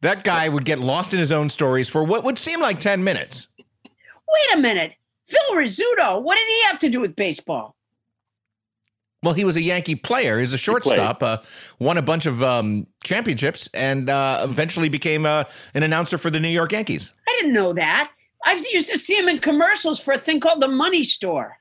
That 0.00 0.22
guy 0.22 0.48
would 0.48 0.64
get 0.64 0.78
lost 0.78 1.12
in 1.12 1.18
his 1.18 1.32
own 1.32 1.50
stories 1.50 1.88
for 1.88 2.04
what 2.04 2.22
would 2.24 2.38
seem 2.38 2.60
like 2.60 2.80
10 2.80 3.02
minutes. 3.02 3.48
Wait 3.58 4.54
a 4.54 4.56
minute. 4.58 4.92
Phil 5.26 5.54
Rizzuto, 5.54 6.22
what 6.22 6.36
did 6.36 6.46
he 6.48 6.62
have 6.64 6.78
to 6.80 6.88
do 6.88 7.00
with 7.00 7.16
baseball? 7.16 7.74
Well, 9.22 9.34
he 9.34 9.44
was 9.44 9.56
a 9.56 9.60
Yankee 9.60 9.96
player. 9.96 10.36
He 10.36 10.42
was 10.42 10.52
a 10.52 10.58
shortstop, 10.58 11.22
uh, 11.22 11.38
won 11.80 11.98
a 11.98 12.02
bunch 12.02 12.24
of 12.24 12.42
um, 12.42 12.86
championships, 13.02 13.68
and 13.74 14.08
uh, 14.08 14.40
eventually 14.44 14.88
became 14.88 15.26
uh, 15.26 15.44
an 15.74 15.82
announcer 15.82 16.18
for 16.18 16.30
the 16.30 16.38
New 16.38 16.48
York 16.48 16.70
Yankees. 16.70 17.12
I 17.26 17.36
didn't 17.40 17.52
know 17.52 17.72
that. 17.72 18.12
I 18.44 18.54
used 18.72 18.88
to 18.90 18.98
see 18.98 19.16
him 19.16 19.28
in 19.28 19.38
commercials 19.38 20.00
for 20.00 20.12
a 20.14 20.18
thing 20.18 20.40
called 20.40 20.60
the 20.62 20.68
Money 20.68 21.04
Store. 21.04 21.56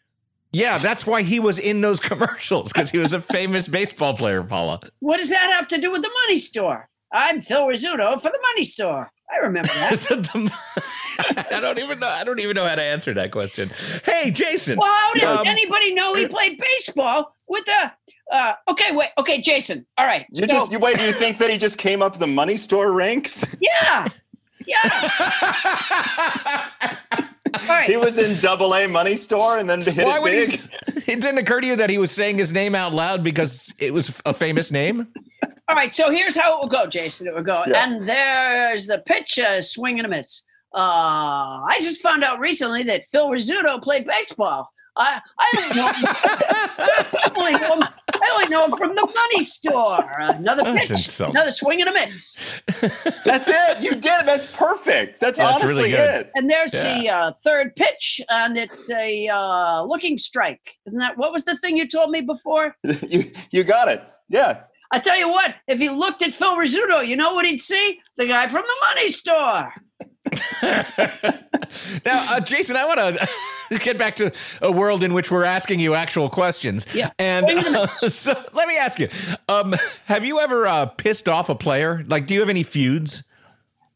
Yeah, 0.54 0.78
that's 0.78 1.06
why 1.06 1.24
he 1.24 1.40
was 1.40 1.58
in 1.60 1.82
those 1.82 2.00
commercials 2.12 2.72
because 2.72 2.90
he 2.90 2.98
was 2.98 3.14
a 3.14 3.20
famous 3.22 3.68
baseball 3.68 4.16
player, 4.16 4.44
Paula. 4.44 4.80
What 5.00 5.18
does 5.18 5.30
that 5.30 5.52
have 5.54 5.68
to 5.70 5.78
do 5.78 5.92
with 5.92 6.02
the 6.04 6.12
money 6.26 6.40
store? 6.40 6.90
I'm 7.12 7.42
Phil 7.42 7.68
Rizzuto 7.68 8.16
for 8.22 8.30
the 8.30 8.40
money 8.54 8.64
store. 8.64 9.12
I 9.30 9.38
remember 9.46 9.74
that. 9.74 11.48
I 11.52 11.60
don't 11.60 11.80
even 11.80 12.00
know. 12.00 12.08
I 12.08 12.24
don't 12.24 12.40
even 12.40 12.56
know 12.56 12.66
how 12.66 12.76
to 12.76 12.82
answer 12.82 13.14
that 13.16 13.32
question. 13.32 13.72
Hey, 14.06 14.32
Jason. 14.32 14.78
well, 14.78 14.88
how 14.94 15.14
does 15.16 15.42
Um, 15.42 15.48
anybody 15.48 15.94
know 15.94 16.14
he 16.14 16.28
played 16.28 16.58
baseball 16.60 17.34
with 17.48 17.66
the? 17.66 17.92
Uh, 18.32 18.54
okay, 18.70 18.96
wait. 18.96 19.10
Okay, 19.18 19.42
Jason. 19.42 19.86
All 19.98 20.06
right. 20.06 20.26
You 20.32 20.42
so- 20.42 20.48
just 20.48 20.72
you 20.72 20.80
wait. 20.80 20.98
Do 20.98 21.04
you 21.06 21.14
think 21.14 21.40
that 21.40 21.50
he 21.50 21.58
just 21.58 21.78
came 21.78 22.02
up 22.02 22.20
the 22.20 22.28
money 22.28 22.56
store 22.58 22.92
ranks? 22.92 23.44
yeah, 23.62 24.08
yeah. 24.68 25.10
All 27.54 27.68
right. 27.70 27.90
he 27.90 27.98
was 27.98 28.18
in 28.18 28.38
Double 28.40 28.76
A 28.76 28.88
Money 28.88 29.16
Store 29.16 29.58
and 29.58 29.70
then 29.70 29.82
hit 29.82 30.06
Why 30.06 30.18
it 30.18 30.22
would 30.22 30.32
big. 30.32 30.50
he? 30.52 30.60
It 31.14 31.22
didn't 31.22 31.38
occur 31.38 31.62
to 31.62 31.68
you 31.68 31.78
that 31.78 31.90
he 31.90 31.98
was 31.98 32.12
saying 32.12 32.38
his 32.38 32.52
name 32.52 32.76
out 32.76 32.94
loud 32.94 33.24
because 33.24 33.74
it 33.80 33.94
was 33.94 34.22
a 34.26 34.34
famous 34.34 34.72
name. 34.72 35.08
All 35.70 35.76
right, 35.76 35.96
so 35.96 36.12
here's 36.12 36.36
how 36.36 36.58
it 36.58 36.60
will 36.62 36.68
go, 36.68 36.86
Jason. 36.86 37.28
It 37.28 37.34
will 37.34 37.44
go, 37.44 37.64
Yeah. 37.66 37.86
and 37.86 38.04
there's 38.04 38.88
the 38.88 39.00
pitch, 39.06 39.40
uh, 39.40 39.62
swing 39.62 40.00
and 40.00 40.06
a 40.06 40.10
miss. 40.10 40.44
Uh, 40.76 41.64
I 41.66 41.78
just 41.80 42.02
found 42.02 42.26
out 42.26 42.40
recently 42.40 42.84
that 42.84 43.06
Phil 43.06 43.30
Rizzuto 43.30 43.82
played 43.82 44.06
baseball. 44.06 44.70
I 44.98 45.22
I 45.40 45.52
don't 45.54 45.76
know. 45.76 45.92
I, 45.94 47.32
only 47.38 47.52
know 47.54 47.74
him, 47.76 47.84
I 47.84 48.32
only 48.34 48.50
know 48.50 48.66
him 48.66 48.72
from 48.72 48.96
the 48.96 49.06
money 49.06 49.46
store. 49.46 50.04
Another 50.20 50.64
That's 50.64 50.80
pitch, 50.82 50.92
insult. 50.92 51.32
another 51.32 51.52
swing 51.52 51.82
and 51.82 51.90
a 51.90 51.94
miss. 51.94 52.44
That's 53.26 53.48
it. 53.48 53.82
You 53.82 53.92
did. 53.92 54.26
That's 54.26 54.48
perfect. 54.48 55.20
That's, 55.20 55.40
That's 55.40 55.56
honestly 55.56 55.84
really 55.84 55.92
good. 55.92 56.22
it. 56.22 56.32
And 56.36 56.50
there's 56.50 56.72
the 56.72 57.10
uh, 57.10 57.32
third 57.44 57.76
pitch, 57.76 58.22
and 58.30 58.58
it's 58.58 58.90
a 58.92 59.28
uh, 59.28 59.84
looking 59.84 60.18
strike. 60.18 60.72
Isn't 60.88 61.00
that 61.00 61.18
what 61.18 61.32
was 61.32 61.46
the 61.46 61.56
thing 61.58 61.78
you 61.78 61.88
told 61.88 62.12
me 62.12 62.22
before? 62.22 62.76
You 63.10 63.24
you 63.52 63.64
got 63.64 63.88
it. 63.88 64.02
Yeah. 64.30 64.64
I 64.92 65.00
tell 65.00 65.18
you 65.18 65.30
what, 65.30 65.56
if 65.68 65.80
you 65.82 65.92
looked 65.92 66.22
at 66.22 66.34
Phil 66.34 66.56
Rizzuto, 66.58 67.06
you 67.06 67.16
know 67.16 67.34
what 67.34 67.46
he'd 67.46 67.62
see? 67.62 68.00
The 68.18 68.26
guy 68.26 68.48
from 68.48 68.64
the 68.64 68.86
money 68.88 69.10
store. 69.10 69.74
Now, 72.06 72.36
uh, 72.36 72.40
Jason, 72.40 72.76
I 72.76 72.86
want 72.86 73.00
to 73.00 73.80
get 73.80 73.98
back 73.98 74.16
to 74.18 74.32
a 74.62 74.72
world 74.72 75.04
in 75.04 75.14
which 75.14 75.32
we're 75.32 75.44
asking 75.44 75.80
you 75.80 75.96
actual 75.96 76.30
questions. 76.30 76.86
Yeah. 76.94 77.10
And 77.20 77.46
uh, 77.46 77.88
so 77.98 78.32
let 78.54 78.68
me 78.68 78.78
ask 78.78 79.00
you: 79.00 79.10
um, 79.50 79.76
Have 80.06 80.24
you 80.24 80.40
ever 80.40 80.66
uh, 80.68 80.86
pissed 80.86 81.28
off 81.28 81.50
a 81.50 81.56
player? 81.56 82.04
Like, 82.08 82.28
do 82.28 82.34
you 82.34 82.40
have 82.40 82.50
any 82.50 82.64
feuds? 82.64 83.24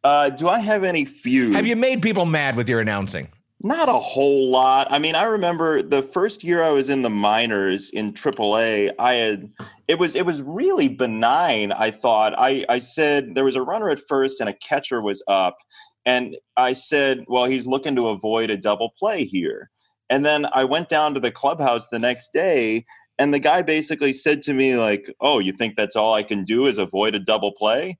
Uh, 0.04 0.30
do 0.30 0.50
I 0.50 0.60
have 0.60 0.84
any 0.84 1.06
feuds? 1.06 1.56
Have 1.56 1.68
you 1.68 1.76
made 1.76 2.02
people 2.02 2.26
mad 2.26 2.56
with 2.56 2.68
your 2.68 2.80
announcing? 2.80 3.30
Not 3.64 3.90
a 3.90 3.94
whole 3.94 4.50
lot. 4.50 4.88
I 4.90 4.98
mean, 4.98 5.14
I 5.14 5.24
remember 5.24 5.84
the 5.84 6.02
first 6.02 6.44
year 6.44 6.64
I 6.64 6.72
was 6.72 6.90
in 6.90 7.04
the 7.04 7.12
minors 7.12 7.92
in 7.92 8.12
AAA. 8.14 8.92
I 8.98 9.14
had 9.14 9.52
it 9.88 10.00
was 10.00 10.16
it 10.16 10.26
was 10.26 10.42
really 10.42 10.88
benign. 10.88 11.72
I 11.72 11.92
thought 11.92 12.34
I 12.38 12.66
I 12.70 12.80
said 12.80 13.36
there 13.36 13.46
was 13.46 13.56
a 13.56 13.62
runner 13.62 13.90
at 13.90 14.00
first 14.00 14.40
and 14.40 14.50
a 14.50 14.54
catcher 14.54 15.00
was 15.00 15.22
up, 15.28 15.58
and 16.06 16.38
I 16.58 16.74
said, 16.74 17.26
well, 17.28 17.46
he's 17.46 17.68
looking 17.68 17.96
to 17.96 18.10
avoid 18.10 18.50
a 18.50 18.58
double 18.58 18.92
play 18.98 19.24
here. 19.24 19.70
And 20.10 20.26
then 20.26 20.48
I 20.54 20.64
went 20.64 20.90
down 20.90 21.14
to 21.14 21.20
the 21.20 21.32
clubhouse 21.32 21.90
the 21.90 22.00
next 22.00 22.34
day, 22.34 22.86
and 23.18 23.34
the 23.34 23.40
guy 23.40 23.62
basically 23.62 24.14
said 24.14 24.42
to 24.44 24.54
me 24.54 24.76
like, 24.76 25.14
"Oh, 25.22 25.40
you 25.40 25.54
think 25.54 25.76
that's 25.76 25.96
all 25.96 26.14
I 26.14 26.24
can 26.24 26.44
do 26.44 26.66
is 26.66 26.78
avoid 26.78 27.16
a 27.16 27.20
double 27.20 27.54
play?" 27.54 27.98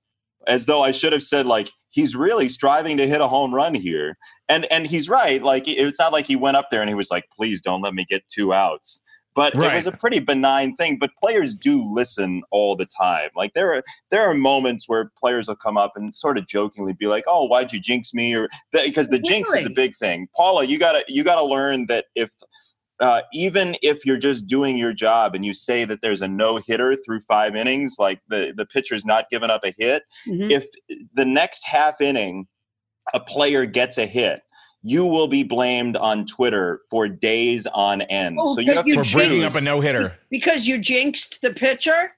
As 0.48 0.66
though 0.66 0.82
I 0.82 0.92
should 0.92 1.14
have 1.14 1.24
said 1.24 1.46
like, 1.46 1.70
"He's 1.90 2.16
really 2.16 2.50
striving 2.50 2.98
to 2.98 3.08
hit 3.08 3.22
a 3.22 3.28
home 3.28 3.54
run 3.56 3.76
here." 3.76 4.18
and 4.52 4.68
and 4.70 4.86
he's 4.86 5.10
right 5.10 5.42
like 5.42 5.64
it's 5.68 6.00
not 6.00 6.12
like 6.12 6.28
he 6.28 6.36
went 6.36 6.58
up 6.58 6.68
there 6.70 6.82
and 6.82 6.90
he 6.90 6.94
was 6.94 7.10
like 7.10 7.26
please 7.36 7.62
don't 7.62 7.82
let 7.82 7.94
me 7.94 8.06
get 8.08 8.28
two 8.28 8.54
outs 8.54 9.02
but 9.36 9.54
it 9.74 9.76
was 9.76 9.88
a 9.88 9.92
pretty 9.92 10.20
benign 10.20 10.76
thing 10.76 10.98
but 11.00 11.12
players 11.22 11.54
do 11.56 11.84
listen 11.84 12.42
all 12.52 12.76
the 12.76 12.86
time. 12.86 13.30
Like 13.36 13.54
there 13.54 13.74
are 13.74 13.84
there 14.10 14.24
are 14.30 14.34
moments 14.34 14.88
where 14.90 15.12
players 15.18 15.48
will 15.48 15.56
come 15.56 15.78
up 15.78 15.94
and 15.96 16.14
sort 16.14 16.38
of 16.38 16.48
jokingly 16.48 16.94
be 16.94 17.08
like 17.08 17.24
oh 17.28 17.46
why'd 17.46 17.72
you 17.74 17.80
jinx 17.80 18.14
me? 18.14 18.36
or 18.36 18.50
because 18.72 19.10
the 19.10 19.20
jinx 19.20 19.54
is 19.54 19.66
a 19.66 19.70
big 19.70 19.96
thing. 19.96 20.28
Paula 20.36 20.64
you 20.66 20.78
gotta 20.78 21.04
you 21.08 21.24
gotta 21.24 21.44
learn 21.44 21.88
that 21.88 22.06
if 22.16 22.30
uh, 23.00 23.22
even 23.34 23.76
if 23.82 24.06
you're 24.06 24.16
just 24.16 24.46
doing 24.46 24.78
your 24.78 24.94
job 24.94 25.34
and 25.34 25.44
you 25.44 25.56
say 25.56 25.86
that 25.86 26.04
there's 26.04 26.22
a 26.22 26.28
no 26.28 26.58
hitter 26.58 26.96
through 27.04 27.20
five 27.22 27.56
innings, 27.56 27.96
like 27.98 28.22
the, 28.28 28.54
the 28.56 28.64
pitcher's 28.64 29.04
not 29.04 29.26
giving 29.32 29.50
up 29.50 29.64
a 29.64 29.74
hit, 29.76 30.04
Mhm. 30.28 30.52
if 30.52 30.68
the 31.16 31.26
next 31.26 31.66
half 31.66 32.00
inning 32.00 32.46
a 33.16 33.20
player 33.20 33.66
gets 33.66 33.98
a 33.98 34.06
hit, 34.06 34.42
you 34.84 35.06
will 35.06 35.28
be 35.28 35.44
blamed 35.44 35.96
on 35.98 36.26
Twitter 36.26 36.82
for 36.90 37.08
days 37.08 37.68
on 37.68 38.02
end. 38.04 38.38
Oh, 38.40 38.56
so 38.56 38.62
you 38.62 38.68
but 38.68 38.76
have 38.78 38.88
you 38.88 38.96
For 38.96 39.04
to 39.04 39.12
bringing 39.12 39.44
up 39.44 39.56
a 39.56 39.62
no 39.62 39.80
hitter. 39.82 40.18
because 40.30 40.68
you 40.68 40.78
jinxed 40.78 41.42
the 41.42 41.54
pitcher. 41.54 42.14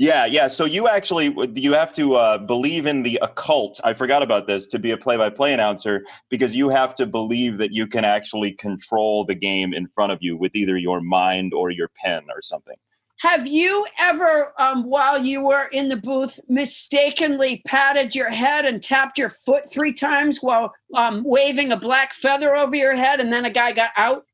Yeah, 0.00 0.26
yeah. 0.26 0.46
So 0.46 0.64
you 0.64 0.86
actually 0.86 1.34
you 1.54 1.72
have 1.72 1.92
to 1.94 2.14
uh, 2.14 2.38
believe 2.38 2.86
in 2.86 3.02
the 3.02 3.18
occult. 3.20 3.80
I 3.82 3.92
forgot 3.94 4.22
about 4.22 4.46
this 4.46 4.66
to 4.68 4.78
be 4.78 4.92
a 4.92 4.96
play-by-play 4.96 5.52
announcer 5.52 6.04
because 6.28 6.54
you 6.54 6.68
have 6.68 6.94
to 6.96 7.06
believe 7.06 7.58
that 7.58 7.72
you 7.72 7.86
can 7.88 8.04
actually 8.04 8.52
control 8.52 9.24
the 9.24 9.34
game 9.34 9.74
in 9.74 9.88
front 9.88 10.12
of 10.12 10.18
you 10.20 10.36
with 10.36 10.54
either 10.54 10.76
your 10.76 11.00
mind 11.00 11.52
or 11.52 11.70
your 11.70 11.88
pen 12.04 12.22
or 12.32 12.42
something. 12.42 12.76
Have 13.18 13.48
you 13.48 13.84
ever, 13.98 14.52
um, 14.58 14.84
while 14.84 15.18
you 15.18 15.40
were 15.40 15.64
in 15.72 15.88
the 15.88 15.96
booth, 15.96 16.38
mistakenly 16.48 17.62
patted 17.66 18.14
your 18.14 18.30
head 18.30 18.64
and 18.64 18.80
tapped 18.80 19.18
your 19.18 19.28
foot 19.28 19.68
three 19.68 19.92
times 19.92 20.38
while 20.40 20.72
um, 20.94 21.24
waving 21.24 21.72
a 21.72 21.76
black 21.76 22.14
feather 22.14 22.54
over 22.54 22.76
your 22.76 22.94
head, 22.94 23.18
and 23.18 23.32
then 23.32 23.44
a 23.44 23.50
guy 23.50 23.72
got 23.72 23.90
out? 23.96 24.24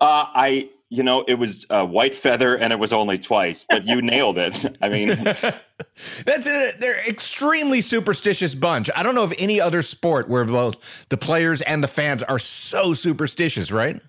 Uh, 0.00 0.24
I, 0.34 0.70
you 0.88 1.02
know, 1.02 1.22
it 1.28 1.34
was 1.34 1.66
a 1.68 1.84
white 1.84 2.14
feather 2.14 2.56
and 2.56 2.72
it 2.72 2.78
was 2.78 2.94
only 2.94 3.18
twice, 3.18 3.66
but 3.68 3.86
you 3.86 4.00
nailed 4.00 4.38
it. 4.38 4.64
I 4.80 4.88
mean, 4.88 5.08
That's 6.24 6.46
a, 6.46 6.72
they're 6.78 7.08
extremely 7.08 7.82
superstitious 7.82 8.54
bunch. 8.54 8.88
I 8.96 9.02
don't 9.02 9.14
know 9.14 9.22
of 9.22 9.34
any 9.38 9.60
other 9.60 9.82
sport 9.82 10.28
where 10.28 10.44
both 10.44 11.06
the 11.10 11.18
players 11.18 11.60
and 11.62 11.84
the 11.84 11.88
fans 11.88 12.22
are 12.22 12.38
so 12.38 12.94
superstitious, 12.94 13.70
right? 13.70 14.00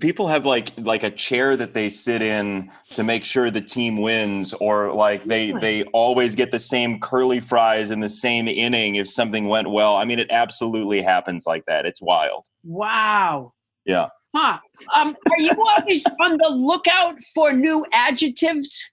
People 0.00 0.26
have 0.28 0.46
like 0.46 0.70
like 0.78 1.02
a 1.02 1.10
chair 1.10 1.56
that 1.56 1.74
they 1.74 1.90
sit 1.90 2.22
in 2.22 2.70
to 2.90 3.04
make 3.04 3.24
sure 3.24 3.50
the 3.50 3.60
team 3.60 3.98
wins 4.00 4.54
or 4.54 4.92
like 4.94 5.24
they 5.24 5.52
they 5.60 5.82
always 5.92 6.34
get 6.34 6.50
the 6.50 6.58
same 6.58 6.98
curly 6.98 7.40
fries 7.40 7.90
in 7.90 8.00
the 8.00 8.08
same 8.08 8.48
inning 8.48 8.96
if 8.96 9.06
something 9.06 9.48
went 9.48 9.70
well 9.70 9.96
i 9.96 10.04
mean 10.04 10.18
it 10.18 10.28
absolutely 10.30 11.02
happens 11.02 11.44
like 11.46 11.64
that 11.66 11.84
it's 11.84 12.00
wild 12.00 12.46
Wow. 12.64 13.52
yeah 13.84 14.08
Huh. 14.34 14.58
Um, 14.94 15.16
are 15.30 15.38
you 15.40 15.50
always 15.78 16.04
on 16.20 16.36
the 16.36 16.48
lookout 16.50 17.18
for 17.34 17.52
new 17.52 17.86
adjectives? 17.92 18.90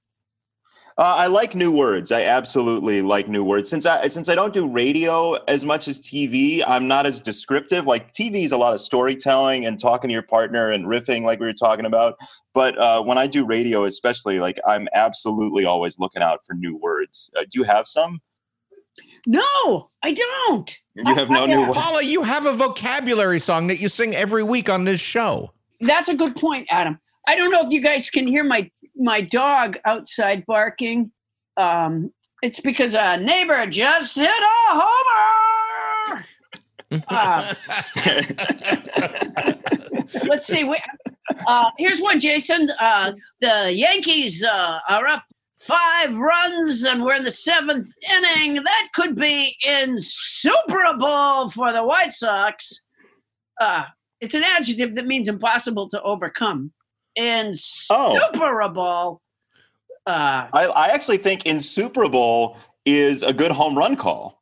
Uh, 0.97 1.15
i 1.17 1.27
like 1.27 1.55
new 1.55 1.71
words 1.71 2.11
i 2.11 2.23
absolutely 2.23 3.01
like 3.01 3.27
new 3.27 3.43
words 3.43 3.69
since 3.69 3.85
i 3.85 4.07
since 4.07 4.29
i 4.29 4.35
don't 4.35 4.53
do 4.53 4.67
radio 4.67 5.33
as 5.47 5.65
much 5.65 5.87
as 5.87 5.99
tv 5.99 6.63
i'm 6.67 6.87
not 6.87 7.05
as 7.05 7.21
descriptive 7.21 7.85
like 7.85 8.11
tv 8.13 8.43
is 8.43 8.51
a 8.51 8.57
lot 8.57 8.73
of 8.73 8.79
storytelling 8.79 9.65
and 9.65 9.79
talking 9.79 10.07
to 10.09 10.13
your 10.13 10.21
partner 10.21 10.71
and 10.71 10.85
riffing 10.85 11.23
like 11.23 11.39
we 11.39 11.45
were 11.45 11.53
talking 11.53 11.85
about 11.85 12.17
but 12.53 12.77
uh, 12.77 13.01
when 13.01 13.17
i 13.17 13.27
do 13.27 13.45
radio 13.45 13.85
especially 13.85 14.39
like 14.39 14.59
i'm 14.67 14.87
absolutely 14.93 15.65
always 15.65 15.97
looking 15.99 16.21
out 16.21 16.39
for 16.45 16.53
new 16.53 16.77
words 16.77 17.31
uh, 17.37 17.41
do 17.41 17.59
you 17.59 17.63
have 17.63 17.87
some 17.87 18.21
No, 19.25 19.87
I 20.03 20.11
don't. 20.13 20.77
You 20.95 21.15
have 21.15 21.29
no 21.29 21.45
new 21.45 21.61
words. 21.61 21.73
Paula, 21.73 22.03
you 22.03 22.23
have 22.23 22.45
a 22.45 22.53
vocabulary 22.53 23.39
song 23.39 23.67
that 23.67 23.77
you 23.77 23.89
sing 23.89 24.15
every 24.15 24.43
week 24.43 24.69
on 24.69 24.83
this 24.83 24.99
show. 24.99 25.53
That's 25.81 26.09
a 26.09 26.15
good 26.15 26.35
point, 26.35 26.67
Adam. 26.69 26.99
I 27.27 27.35
don't 27.35 27.51
know 27.51 27.61
if 27.61 27.71
you 27.71 27.81
guys 27.81 28.09
can 28.09 28.27
hear 28.27 28.43
my 28.43 28.69
my 28.95 29.21
dog 29.21 29.77
outside 29.85 30.45
barking. 30.45 31.11
Um, 31.57 32.11
it's 32.41 32.59
because 32.59 32.93
a 32.93 33.17
neighbor 33.17 33.65
just 33.67 34.15
hit 34.15 34.27
a 34.27 34.79
homer. 34.79 36.25
Uh, 37.07 37.53
let's 40.25 40.47
see. 40.47 40.63
We, 40.63 40.79
uh, 41.47 41.69
here's 41.77 42.01
one, 42.01 42.19
Jason. 42.19 42.69
Uh, 42.79 43.13
the 43.39 43.71
Yankees 43.73 44.43
uh, 44.43 44.79
are 44.89 45.07
up 45.07 45.23
five 45.59 46.17
runs, 46.17 46.83
and 46.83 47.03
we're 47.03 47.15
in 47.15 47.23
the 47.23 47.31
seventh 47.31 47.87
inning. 48.11 48.55
That 48.55 48.87
could 48.93 49.15
be 49.15 49.55
insuperable 49.65 51.49
for 51.49 51.71
the 51.71 51.83
White 51.83 52.11
Sox. 52.11 52.85
Uh, 53.59 53.85
it's 54.19 54.33
an 54.33 54.43
adjective 54.43 54.95
that 54.95 55.05
means 55.05 55.27
impossible 55.27 55.87
to 55.89 56.01
overcome. 56.01 56.71
Insuperable. 57.15 59.21
Uh, 60.05 60.47
I, 60.51 60.65
I 60.67 60.87
actually 60.89 61.17
think 61.17 61.45
insuperable 61.45 62.57
is 62.85 63.23
a 63.23 63.31
good 63.33 63.51
home 63.51 63.77
run 63.77 63.95
call. 63.95 64.41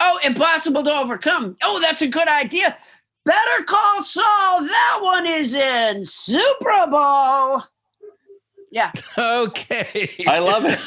oh, 0.00 0.18
impossible 0.24 0.82
to 0.84 0.92
overcome. 0.92 1.56
Oh, 1.62 1.80
that's 1.80 2.02
a 2.02 2.08
good 2.08 2.26
idea. 2.28 2.76
Better 3.24 3.64
call 3.64 4.02
Saul. 4.02 4.62
That 4.64 4.98
one 5.02 5.26
is 5.26 5.54
insuperable. 5.54 7.62
Yeah. 8.70 8.90
Okay. 9.18 10.10
I 10.26 10.38
love 10.40 10.64
it. 10.66 10.78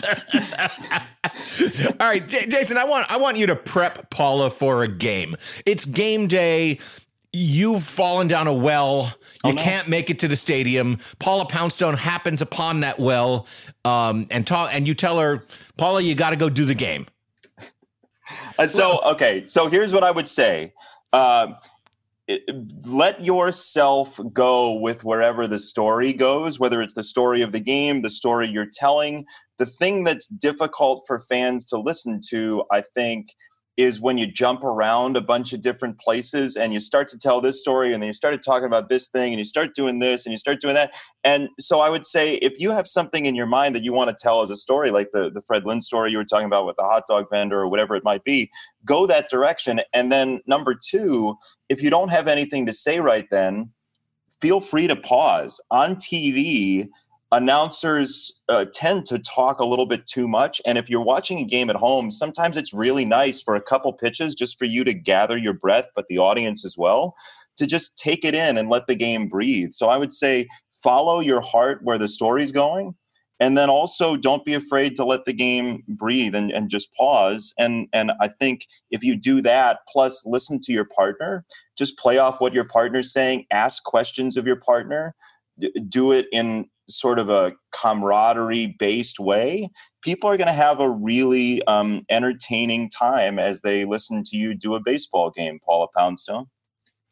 All 2.02 2.08
right, 2.08 2.28
J- 2.28 2.48
Jason, 2.48 2.78
I 2.78 2.86
want 2.86 3.10
I 3.12 3.18
want 3.18 3.38
you 3.38 3.46
to 3.48 3.56
prep 3.56 4.10
Paula 4.10 4.50
for 4.50 4.84
a 4.84 4.88
game. 4.88 5.36
It's 5.66 5.86
game 5.86 6.28
day. 6.28 6.80
You've 7.34 7.84
fallen 7.84 8.28
down 8.28 8.48
a 8.48 8.54
well. 8.54 9.14
You 9.44 9.52
Oh, 9.52 9.52
no. 9.52 9.62
can't 9.64 9.88
make 9.88 10.10
it 10.10 10.20
to 10.20 10.28
the 10.28 10.36
stadium. 10.36 11.00
Paula 11.20 11.46
Poundstone 11.46 11.96
happens 11.96 12.42
upon 12.42 12.82
that 12.82 13.00
well, 13.00 13.48
um, 13.86 14.28
and 14.30 14.46
ta- 14.46 14.68
and 14.72 14.88
you 14.88 14.94
tell 14.96 15.18
her, 15.20 15.46
Paula, 15.78 16.02
you 16.02 16.14
got 16.16 16.32
to 16.32 16.36
go 16.36 16.50
do 16.50 16.66
the 16.66 16.76
game. 16.76 17.08
Uh, 18.58 18.68
so 18.68 19.00
okay, 19.04 19.44
so 19.48 19.68
here's 19.68 19.94
what 19.94 20.04
I 20.04 20.12
would 20.12 20.28
say. 20.28 20.74
It- 22.28 22.44
let 22.88 23.24
yourself 23.26 24.18
go 24.32 24.72
with 24.74 25.04
wherever 25.04 25.48
the 25.48 25.60
story 25.60 26.14
goes, 26.14 26.60
whether 26.60 26.82
it's 26.82 26.94
the 26.94 27.04
story 27.04 27.42
of 27.42 27.52
the 27.52 27.60
game, 27.60 28.04
the 28.04 28.10
story 28.10 28.48
you're 28.48 28.70
telling. 28.72 29.26
The 29.58 29.66
thing 29.66 30.04
that's 30.06 30.28
difficult 30.28 31.04
for 31.08 31.20
fans 31.20 31.66
to 31.68 31.78
listen 31.78 32.22
to, 32.30 32.64
I 32.72 32.82
think, 32.94 33.28
is 33.78 34.02
when 34.02 34.18
you 34.18 34.28
jump 34.28 34.64
around 34.64 35.16
a 35.16 35.22
bunch 35.22 35.54
of 35.54 35.62
different 35.62 36.00
places 36.00 36.58
and 36.58 36.74
you 36.74 36.80
start 36.80 37.08
to 37.08 37.18
tell 37.18 37.40
this 37.40 37.60
story 37.60 37.94
and 37.94 38.02
then 38.02 38.08
you 38.08 38.14
started 38.14 38.44
talking 38.44 38.66
about 38.66 38.90
this 38.90 39.08
thing 39.08 39.32
and 39.32 39.40
you 39.40 39.44
start 39.44 39.74
doing 39.74 40.00
this 40.00 40.26
and 40.26 40.32
you 40.32 40.38
start 40.38 40.60
doing 40.60 40.76
that. 40.76 40.94
And 41.24 41.50
so 41.60 41.80
I 41.80 41.90
would 41.90 42.06
say 42.06 42.36
if 42.36 42.60
you 42.60 42.72
have 42.72 42.88
something 42.88 43.26
in 43.26 43.36
your 43.36 43.46
mind 43.46 43.74
that 43.76 43.84
you 43.84 43.94
want 43.94 44.10
to 44.10 44.16
tell 44.22 44.42
as 44.42 44.52
a 44.52 44.56
story, 44.56 44.92
like 44.92 45.12
the, 45.14 45.30
the 45.32 45.42
Fred 45.42 45.66
Lynn 45.66 45.82
story 45.82 46.12
you 46.12 46.18
were 46.18 46.26
talking 46.26 46.46
about 46.46 46.66
with 46.66 46.76
the 46.76 46.84
hot 46.84 47.04
dog 47.08 47.28
vendor 47.32 47.60
or 47.60 47.70
whatever 47.70 47.96
it 47.96 48.04
might 48.04 48.24
be, 48.24 48.52
go 48.86 49.08
that 49.08 49.30
direction. 49.30 49.82
And 49.94 50.12
then 50.12 50.42
number 50.46 50.76
two, 50.76 51.36
if 51.70 51.82
you 51.82 51.90
don't 51.90 52.10
have 52.10 52.28
anything 52.28 52.66
to 52.66 52.74
say 52.74 53.00
right 53.00 53.28
then, 53.32 53.72
feel 54.42 54.60
free 54.60 54.88
to 54.88 54.96
pause. 54.96 55.62
On 55.72 55.96
TV, 55.96 56.90
announcers 57.32 58.32
uh, 58.50 58.66
tend 58.74 59.06
to 59.06 59.20
talk 59.20 59.60
a 59.60 59.66
little 59.66 59.86
bit 59.86 60.06
too 60.06 60.28
much. 60.28 60.62
And 60.66 60.78
if 60.78 60.90
you're 60.90 61.04
watching 61.04 61.40
a 61.40 61.46
game 61.46 61.70
at 61.70 61.76
home, 61.76 62.12
sometimes 62.12 62.58
it's 62.58 62.74
really 62.74 63.06
nice 63.06 63.42
for 63.42 63.56
a 63.56 63.62
couple 63.62 63.94
pitches 63.94 64.36
just 64.36 64.60
for 64.60 64.66
you 64.66 64.84
to 64.84 64.94
gather 64.94 65.38
your 65.38 65.54
breath, 65.54 65.88
but 65.96 66.08
the 66.10 66.18
audience 66.18 66.66
as 66.66 66.78
well, 66.78 67.16
to 67.58 67.66
just 67.66 67.98
take 67.98 68.26
it 68.26 68.36
in 68.36 68.58
and 68.58 68.70
let 68.70 68.88
the 68.88 68.96
game 68.96 69.28
breathe. 69.28 69.72
So 69.72 69.88
I 69.88 69.98
would 69.98 70.14
say 70.14 70.48
follow 70.84 71.20
your 71.20 71.42
heart 71.42 71.80
where 71.84 71.98
the 71.98 72.08
story's 72.08 72.52
going. 72.52 72.96
And 73.40 73.58
then 73.58 73.72
also 73.72 74.16
don't 74.16 74.46
be 74.46 74.54
afraid 74.54 74.96
to 74.98 75.04
let 75.04 75.26
the 75.26 75.34
game 75.34 75.84
breathe 75.88 76.36
and, 76.36 76.52
and 76.52 76.70
just 76.70 76.94
pause. 76.94 77.56
And 77.58 77.88
and 77.92 78.12
I 78.22 78.28
think 78.28 78.68
if 78.92 79.04
you 79.04 79.16
do 79.16 79.42
that, 79.42 79.80
plus 79.92 80.24
listen 80.28 80.60
to 80.62 80.72
your 80.72 80.86
partner, 80.86 81.44
just 81.76 81.98
play 81.98 82.20
off 82.20 82.40
what 82.40 82.54
your 82.54 82.66
partner's 82.66 83.12
saying, 83.12 83.46
ask 83.50 83.84
questions 83.84 84.38
of 84.38 84.46
your 84.46 84.58
partner, 84.58 85.16
do 85.90 86.12
it 86.12 86.28
in 86.32 86.70
sort 86.92 87.20
of 87.20 87.30
a 87.30 87.54
camaraderie 87.72 88.76
based 88.80 89.20
way, 89.20 89.70
people 90.02 90.30
are 90.30 90.38
going 90.38 90.48
to 90.48 90.54
have 90.54 90.80
a 90.80 90.90
really 90.90 91.64
um, 91.66 92.04
entertaining 92.10 92.90
time 92.90 93.40
as 93.40 93.62
they 93.62 93.86
listen 93.86 94.24
to 94.26 94.38
you 94.38 94.54
do 94.54 94.76
a 94.76 94.80
baseball 94.80 95.30
game, 95.30 95.60
Paula 95.64 95.88
Poundstone. 95.96 96.48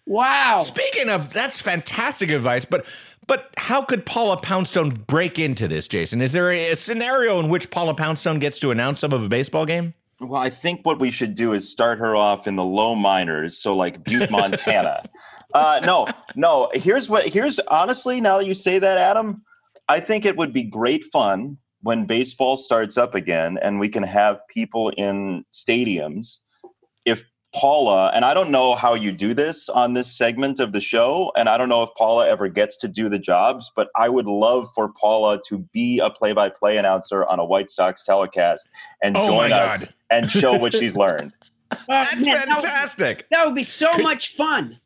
Wow. 0.06 0.58
Speaking 0.60 1.10
of, 1.10 1.32
that's 1.32 1.62
fantastic 1.62 2.30
advice. 2.32 2.66
But 2.66 2.86
but 3.28 3.54
how 3.58 3.84
could 3.84 4.08
Paula 4.08 4.38
Poundstone 4.38 4.90
break 4.90 5.38
into 5.38 5.68
this, 5.68 5.88
Jason? 5.88 6.20
Is 6.20 6.32
there 6.32 6.52
a, 6.52 6.72
a 6.72 6.76
scenario 6.76 7.40
in 7.40 7.48
which 7.48 7.70
Paula 7.70 7.94
Poundstone 7.94 8.40
gets 8.40 8.58
to 8.58 8.72
announce 8.72 9.02
some 9.02 9.14
of 9.14 9.24
a 9.24 9.30
baseball 9.30 9.68
game? 9.68 9.94
Well, 10.20 10.42
I 10.42 10.50
think 10.50 10.84
what 10.84 11.00
we 11.00 11.12
should 11.12 11.36
do 11.36 11.54
is 11.54 11.70
start 11.70 12.00
her 12.00 12.16
off 12.16 12.48
in 12.48 12.56
the 12.56 12.64
low 12.64 12.96
minors, 12.96 13.58
so 13.58 13.76
like 13.76 14.04
Butte, 14.04 14.32
Montana. 14.32 15.04
uh, 15.54 15.80
no, 15.86 16.08
no. 16.36 16.72
Here's 16.74 17.08
what. 17.08 17.30
Here's 17.30 17.60
honestly, 17.60 18.20
now 18.20 18.40
that 18.40 18.48
you 18.48 18.56
say 18.56 18.80
that, 18.80 18.98
Adam, 18.98 19.44
I 19.90 20.00
think 20.00 20.24
it 20.26 20.38
would 20.38 20.54
be 20.54 20.64
great 20.64 21.04
fun 21.04 21.58
when 21.82 22.06
baseball 22.06 22.56
starts 22.58 22.98
up 22.98 23.16
again, 23.16 23.58
and 23.62 23.80
we 23.80 23.90
can 23.90 24.04
have 24.04 24.40
people 24.48 24.90
in 24.90 25.44
stadiums. 25.54 26.40
If 27.06 27.24
Paula, 27.56 28.12
and 28.14 28.24
I 28.24 28.36
don't 28.36 28.52
know 28.52 28.76
how 28.76 28.94
you 28.94 29.12
do 29.12 29.34
this 29.34 29.70
on 29.70 29.94
this 29.96 30.16
segment 30.16 30.60
of 30.60 30.72
the 30.72 30.80
show, 30.80 31.32
and 31.36 31.50
I 31.50 31.58
don't 31.58 31.70
know 31.70 31.82
if 31.82 31.90
Paula 31.98 32.28
ever 32.30 32.48
gets 32.48 32.78
to 32.78 32.88
do 32.88 33.10
the 33.10 33.18
jobs, 33.18 33.72
but 33.76 33.88
I 33.96 34.08
would 34.10 34.28
love 34.28 34.70
for 34.76 34.90
Paula 35.00 35.42
to 35.48 35.58
be 35.74 35.98
a 36.00 36.12
play-by-play 36.12 36.78
announcer 36.78 37.26
on 37.26 37.40
a 37.40 37.46
White 37.46 37.72
Sox 37.72 38.06
telecast 38.06 38.68
and 39.02 39.18
Oh 39.18 39.24
join 39.24 39.52
us 39.52 39.94
and 40.12 40.30
show 40.30 40.54
what 40.56 40.76
she's 40.76 40.96
learned. 41.04 41.34
That's 41.88 42.14
man, 42.24 42.24
that 42.26 42.48
would- 42.50 42.64
fantastic. 42.66 43.26
That 43.32 43.46
would 43.48 43.56
be 43.56 43.64
so 43.64 43.94
Could- 43.96 44.04
much 44.04 44.36
fun. 44.36 44.80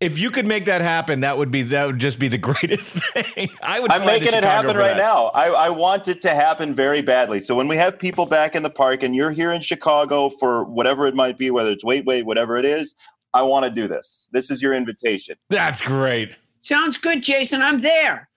If 0.00 0.18
you 0.18 0.30
could 0.30 0.46
make 0.46 0.64
that 0.64 0.80
happen, 0.80 1.20
that 1.20 1.36
would 1.36 1.50
be 1.50 1.62
that 1.64 1.86
would 1.86 1.98
just 1.98 2.18
be 2.18 2.28
the 2.28 2.38
greatest 2.52 2.88
thing. 2.88 3.50
I 3.62 3.80
would. 3.80 3.92
I'm 3.92 4.06
making 4.06 4.32
it 4.32 4.44
happen 4.44 4.76
right 4.76 4.96
that. 4.96 4.96
now. 4.96 5.26
I, 5.26 5.48
I 5.48 5.68
want 5.68 6.08
it 6.08 6.22
to 6.22 6.30
happen 6.30 6.74
very 6.74 7.02
badly. 7.02 7.38
So 7.38 7.54
when 7.54 7.68
we 7.68 7.76
have 7.76 7.98
people 7.98 8.24
back 8.24 8.54
in 8.56 8.62
the 8.62 8.70
park 8.70 9.02
and 9.02 9.14
you're 9.14 9.30
here 9.30 9.52
in 9.52 9.60
Chicago 9.60 10.30
for 10.30 10.64
whatever 10.64 11.06
it 11.06 11.14
might 11.14 11.36
be, 11.36 11.50
whether 11.50 11.70
it's 11.70 11.84
wait, 11.84 12.06
wait, 12.06 12.24
whatever 12.24 12.56
it 12.56 12.64
is, 12.64 12.94
I 13.34 13.42
want 13.42 13.64
to 13.66 13.70
do 13.70 13.86
this. 13.88 14.26
This 14.32 14.50
is 14.50 14.62
your 14.62 14.72
invitation. 14.72 15.36
That's 15.50 15.82
great. 15.82 16.36
Sounds 16.60 16.96
good, 16.96 17.22
Jason. 17.22 17.62
I'm 17.62 17.80
there. 17.80 18.28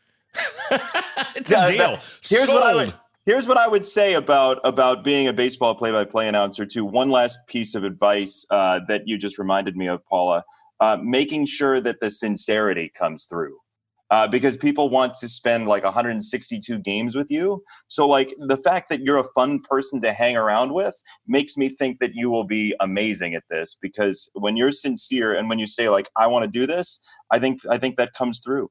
It's 1.35 1.49
a 1.51 1.71
deal. 1.71 1.77
that- 1.77 2.03
here's 2.23 2.49
what 2.49 2.63
I 2.63 2.75
would 2.75 2.93
here's 3.25 3.47
what 3.47 3.57
I 3.57 3.67
would 3.67 3.85
say 3.85 4.13
about 4.13 4.59
about 4.63 5.03
being 5.03 5.27
a 5.27 5.33
baseball 5.33 5.75
play-by-play 5.75 6.27
announcer. 6.27 6.65
Too, 6.65 6.85
one 6.85 7.09
last 7.09 7.39
piece 7.47 7.75
of 7.75 7.83
advice 7.83 8.45
uh, 8.49 8.81
that 8.87 9.07
you 9.07 9.17
just 9.17 9.37
reminded 9.37 9.75
me 9.77 9.87
of, 9.87 10.05
Paula, 10.05 10.43
uh, 10.83 10.97
making 11.01 11.45
sure 11.45 11.79
that 11.79 12.01
the 12.01 12.09
sincerity 12.09 12.91
comes 12.93 13.25
through. 13.25 13.57
Uh, 14.11 14.27
because 14.27 14.57
people 14.57 14.89
want 14.89 15.13
to 15.13 15.27
spend 15.27 15.65
like 15.65 15.83
162 15.83 16.77
games 16.79 17.15
with 17.15 17.31
you. 17.31 17.63
So, 17.87 18.05
like, 18.05 18.31
the 18.37 18.57
fact 18.57 18.89
that 18.89 19.01
you're 19.01 19.17
a 19.17 19.33
fun 19.33 19.61
person 19.61 20.01
to 20.01 20.11
hang 20.11 20.35
around 20.35 20.73
with 20.73 20.93
makes 21.25 21.57
me 21.57 21.69
think 21.69 21.99
that 21.99 22.11
you 22.13 22.29
will 22.29 22.43
be 22.43 22.75
amazing 22.79 23.33
at 23.33 23.43
this. 23.49 23.75
Because 23.81 24.29
when 24.33 24.55
you're 24.55 24.73
sincere 24.73 25.33
and 25.33 25.49
when 25.49 25.57
you 25.57 25.65
say, 25.65 25.87
like, 25.87 26.09
I 26.15 26.27
want 26.27 26.43
to 26.43 26.59
do 26.59 26.67
this, 26.67 26.99
I 27.31 27.39
think 27.39 27.61
I 27.67 27.77
think 27.77 27.95
that 27.95 28.13
comes 28.13 28.39
through. 28.39 28.69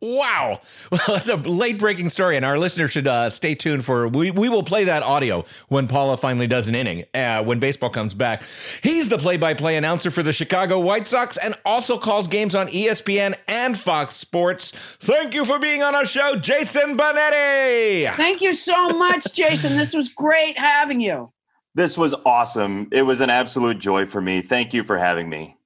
Wow. 0.00 0.60
Well, 0.90 1.16
it's 1.16 1.28
a 1.28 1.36
late 1.36 1.78
breaking 1.78 2.10
story, 2.10 2.36
and 2.36 2.44
our 2.44 2.58
listeners 2.58 2.90
should 2.90 3.06
uh, 3.06 3.30
stay 3.30 3.54
tuned 3.54 3.84
for. 3.84 4.08
We, 4.08 4.30
we 4.30 4.48
will 4.48 4.64
play 4.64 4.84
that 4.84 5.02
audio 5.02 5.44
when 5.68 5.86
Paula 5.86 6.16
finally 6.16 6.46
does 6.46 6.66
an 6.68 6.74
inning, 6.74 7.04
uh, 7.14 7.44
when 7.44 7.60
baseball 7.60 7.90
comes 7.90 8.12
back. 8.12 8.42
He's 8.82 9.08
the 9.08 9.18
play 9.18 9.36
by 9.36 9.54
play 9.54 9.76
announcer 9.76 10.10
for 10.10 10.22
the 10.22 10.32
Chicago 10.32 10.80
White 10.80 11.06
Sox 11.06 11.36
and 11.36 11.54
also 11.64 11.96
calls 11.96 12.26
games 12.26 12.54
on 12.54 12.68
ESPN 12.68 13.36
and 13.46 13.78
Fox 13.78 14.16
Sports. 14.16 14.72
Thank 14.72 15.34
you 15.34 15.44
for 15.44 15.58
being 15.58 15.82
on 15.82 15.94
our 15.94 16.06
show, 16.06 16.36
Jason 16.36 16.96
Benetti. 16.96 18.14
Thank 18.16 18.40
you 18.40 18.52
so 18.52 18.88
much, 18.88 19.32
Jason. 19.32 19.76
This 19.76 19.94
was 19.94 20.08
great 20.08 20.58
having 20.58 21.00
you. 21.00 21.32
This 21.74 21.96
was 21.96 22.14
awesome. 22.26 22.88
It 22.90 23.02
was 23.02 23.20
an 23.20 23.30
absolute 23.30 23.78
joy 23.78 24.06
for 24.06 24.20
me. 24.20 24.42
Thank 24.42 24.74
you 24.74 24.82
for 24.82 24.98
having 24.98 25.28
me. 25.28 25.56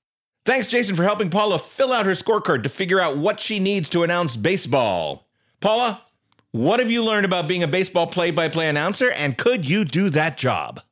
Thanks, 0.44 0.68
Jason, 0.68 0.94
for 0.94 1.04
helping 1.04 1.30
Paula 1.30 1.58
fill 1.58 1.90
out 1.90 2.04
her 2.04 2.12
scorecard 2.12 2.64
to 2.64 2.68
figure 2.68 3.00
out 3.00 3.16
what 3.16 3.40
she 3.40 3.58
needs 3.58 3.88
to 3.90 4.02
announce 4.02 4.36
baseball. 4.36 5.26
Paula, 5.60 6.02
what 6.50 6.80
have 6.80 6.90
you 6.90 7.02
learned 7.02 7.24
about 7.24 7.48
being 7.48 7.62
a 7.62 7.68
baseball 7.68 8.06
play 8.06 8.30
by 8.30 8.50
play 8.50 8.68
announcer, 8.68 9.10
and 9.10 9.38
could 9.38 9.66
you 9.68 9.86
do 9.86 10.10
that 10.10 10.36
job? 10.36 10.82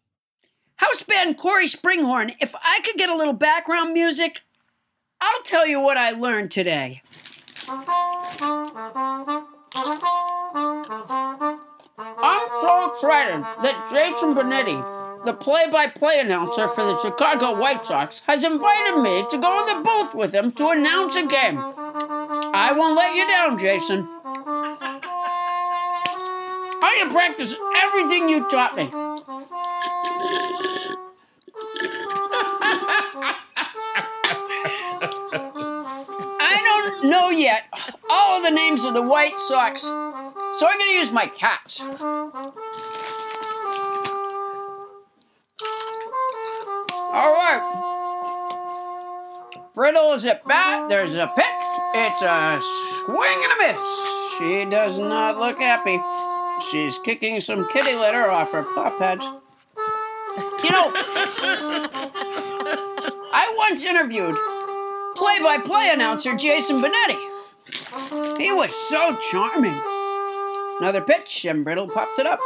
House 0.76 1.02
band 1.02 1.36
Cory 1.36 1.66
Springhorn. 1.66 2.32
If 2.40 2.54
I 2.54 2.80
could 2.82 2.96
get 2.96 3.10
a 3.10 3.14
little 3.14 3.34
background 3.34 3.92
music, 3.92 4.40
I'll 5.20 5.42
tell 5.42 5.66
you 5.66 5.80
what 5.80 5.98
I 5.98 6.12
learned 6.12 6.50
today. 6.50 7.02
I'm 11.98 12.48
so 12.58 12.90
excited 12.90 13.42
that 13.62 13.88
Jason 13.92 14.34
Benetti, 14.34 15.01
the 15.24 15.32
play 15.32 15.70
by 15.70 15.86
play 15.88 16.20
announcer 16.20 16.68
for 16.68 16.84
the 16.84 16.98
Chicago 17.00 17.58
White 17.58 17.86
Sox, 17.86 18.22
has 18.26 18.44
invited 18.44 19.00
me 19.00 19.24
to 19.30 19.38
go 19.38 19.60
in 19.60 19.66
the 19.66 19.82
booth 19.82 20.14
with 20.14 20.34
him 20.34 20.52
to 20.52 20.68
announce 20.68 21.14
a 21.16 21.26
game. 21.26 21.58
I 21.58 22.72
won't 22.76 22.96
let 22.96 23.14
you 23.14 23.26
down, 23.26 23.58
Jason. 23.58 24.08
I'm 26.84 26.98
going 26.98 27.10
practice 27.10 27.54
everything 27.84 28.28
you 28.28 28.48
taught 28.48 28.76
me. 28.76 28.90
I 36.40 36.60
don't 36.64 37.04
know 37.08 37.30
yet 37.30 37.64
all 38.10 38.38
of 38.38 38.42
the 38.42 38.50
names 38.50 38.84
of 38.84 38.94
the 38.94 39.02
White 39.02 39.38
Sox, 39.38 39.82
so 39.82 39.92
I'm 39.92 40.78
going 40.78 40.90
to 40.90 40.98
use 40.98 41.10
my 41.10 41.26
cats. 41.26 41.80
All 47.12 47.32
right. 47.32 47.60
Brittle 49.74 50.12
is 50.14 50.24
at 50.24 50.44
bat. 50.46 50.88
There's 50.88 51.12
a 51.12 51.26
pitch. 51.26 51.44
It's 51.94 52.22
a 52.22 52.58
swing 52.60 53.38
and 53.42 53.52
a 53.52 53.56
miss. 53.66 54.38
She 54.38 54.64
does 54.64 54.98
not 54.98 55.38
look 55.38 55.58
happy. 55.58 56.00
She's 56.70 56.98
kicking 56.98 57.40
some 57.40 57.68
kitty 57.68 57.94
litter 57.94 58.30
off 58.30 58.52
her 58.52 58.62
paw 58.62 58.96
pads. 58.98 59.26
You 60.64 60.70
know, 60.70 60.90
I 63.34 63.52
once 63.58 63.84
interviewed 63.84 64.36
play 65.14 65.38
by 65.40 65.58
play 65.58 65.90
announcer 65.92 66.34
Jason 66.34 66.80
Benetti. 66.80 68.38
He 68.38 68.52
was 68.52 68.74
so 68.74 69.16
charming. 69.30 69.78
Another 70.80 71.02
pitch, 71.02 71.44
and 71.44 71.62
Brittle 71.62 71.88
pops 71.88 72.18
it 72.18 72.26
up. 72.26 72.40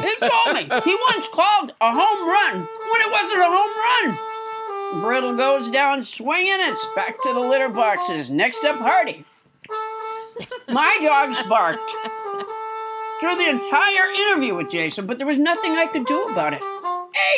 He 0.00 0.14
told 0.16 0.54
me 0.54 0.62
he 0.84 0.96
once 1.10 1.28
called 1.28 1.72
a 1.80 1.92
home 1.92 2.28
run 2.28 2.68
it 3.00 3.10
wasn't 3.10 3.40
a 3.40 3.46
home 3.48 3.74
run. 4.16 5.02
Brittle 5.02 5.36
goes 5.36 5.70
down 5.70 6.02
swinging. 6.02 6.56
It's 6.58 6.86
back 6.94 7.20
to 7.22 7.32
the 7.32 7.40
litter 7.40 7.68
boxes. 7.68 8.30
Next 8.30 8.64
up, 8.64 8.78
Hardy. 8.78 9.24
My 10.68 10.96
dogs 11.00 11.42
barked 11.44 11.90
through 13.20 13.36
the 13.36 13.48
entire 13.48 14.10
interview 14.10 14.54
with 14.54 14.70
Jason, 14.70 15.06
but 15.06 15.18
there 15.18 15.26
was 15.26 15.38
nothing 15.38 15.72
I 15.72 15.86
could 15.86 16.06
do 16.06 16.28
about 16.28 16.52
it. 16.52 16.62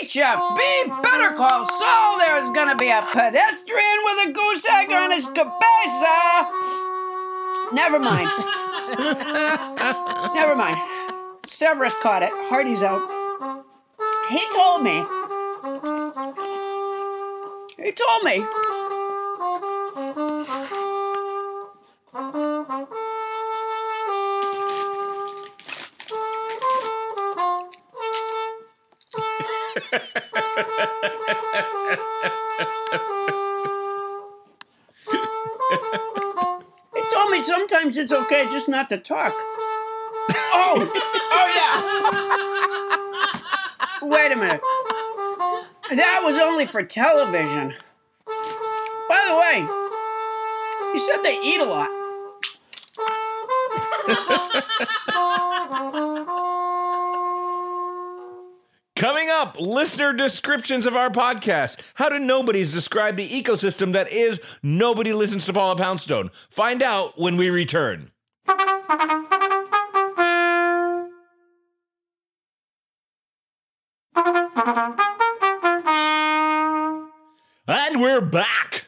HFB, 0.02 1.02
better 1.02 1.34
call 1.36 1.64
Saul. 1.64 2.18
There's 2.18 2.50
gonna 2.50 2.76
be 2.76 2.88
a 2.88 3.02
pedestrian 3.12 3.98
with 4.04 4.28
a 4.28 4.32
goose 4.32 4.64
egg 4.66 4.90
on 4.92 5.12
his 5.12 5.26
cabeza. 5.26 6.50
Never 7.72 7.98
mind. 7.98 8.30
Never 10.34 10.56
mind. 10.56 10.78
Severus 11.46 11.94
caught 11.96 12.22
it. 12.22 12.30
Hardy's 12.48 12.82
out. 12.82 13.02
He 14.30 14.42
told 14.54 14.82
me. 14.82 15.04
He 15.66 15.72
told 17.90 18.22
me. 18.22 18.34
He 36.94 37.02
told 37.12 37.30
me 37.32 37.42
sometimes 37.42 37.98
it's 37.98 38.12
okay 38.12 38.46
just 38.52 38.68
not 38.68 38.88
to 38.90 38.98
talk. 38.98 39.32
Oh, 40.30 40.88
oh 41.32 41.46
yeah. 41.56 41.82
Wait 44.08 44.30
a 44.30 44.36
minute. 44.36 44.60
That 45.90 46.22
was 46.24 46.36
only 46.36 46.66
for 46.66 46.82
television. 46.82 47.74
By 48.26 49.24
the 49.28 49.36
way, 49.36 49.60
you 50.92 50.98
said 50.98 51.22
they 51.22 51.38
eat 51.42 51.60
a 51.60 51.64
lot. 51.64 51.90
Coming 58.96 59.28
up, 59.30 59.60
listener 59.60 60.12
descriptions 60.12 60.86
of 60.86 60.96
our 60.96 61.10
podcast. 61.10 61.78
How 61.94 62.08
do 62.08 62.18
nobodies 62.18 62.72
describe 62.72 63.16
the 63.16 63.28
ecosystem 63.28 63.92
that 63.92 64.10
is 64.10 64.40
Nobody 64.62 65.12
Listens 65.12 65.44
to 65.46 65.52
Paula 65.52 65.76
Poundstone? 65.76 66.30
Find 66.50 66.82
out 66.82 67.18
when 67.18 67.36
we 67.36 67.50
return. 67.50 68.10
And 77.96 78.02
we're 78.02 78.20
back. 78.20 78.84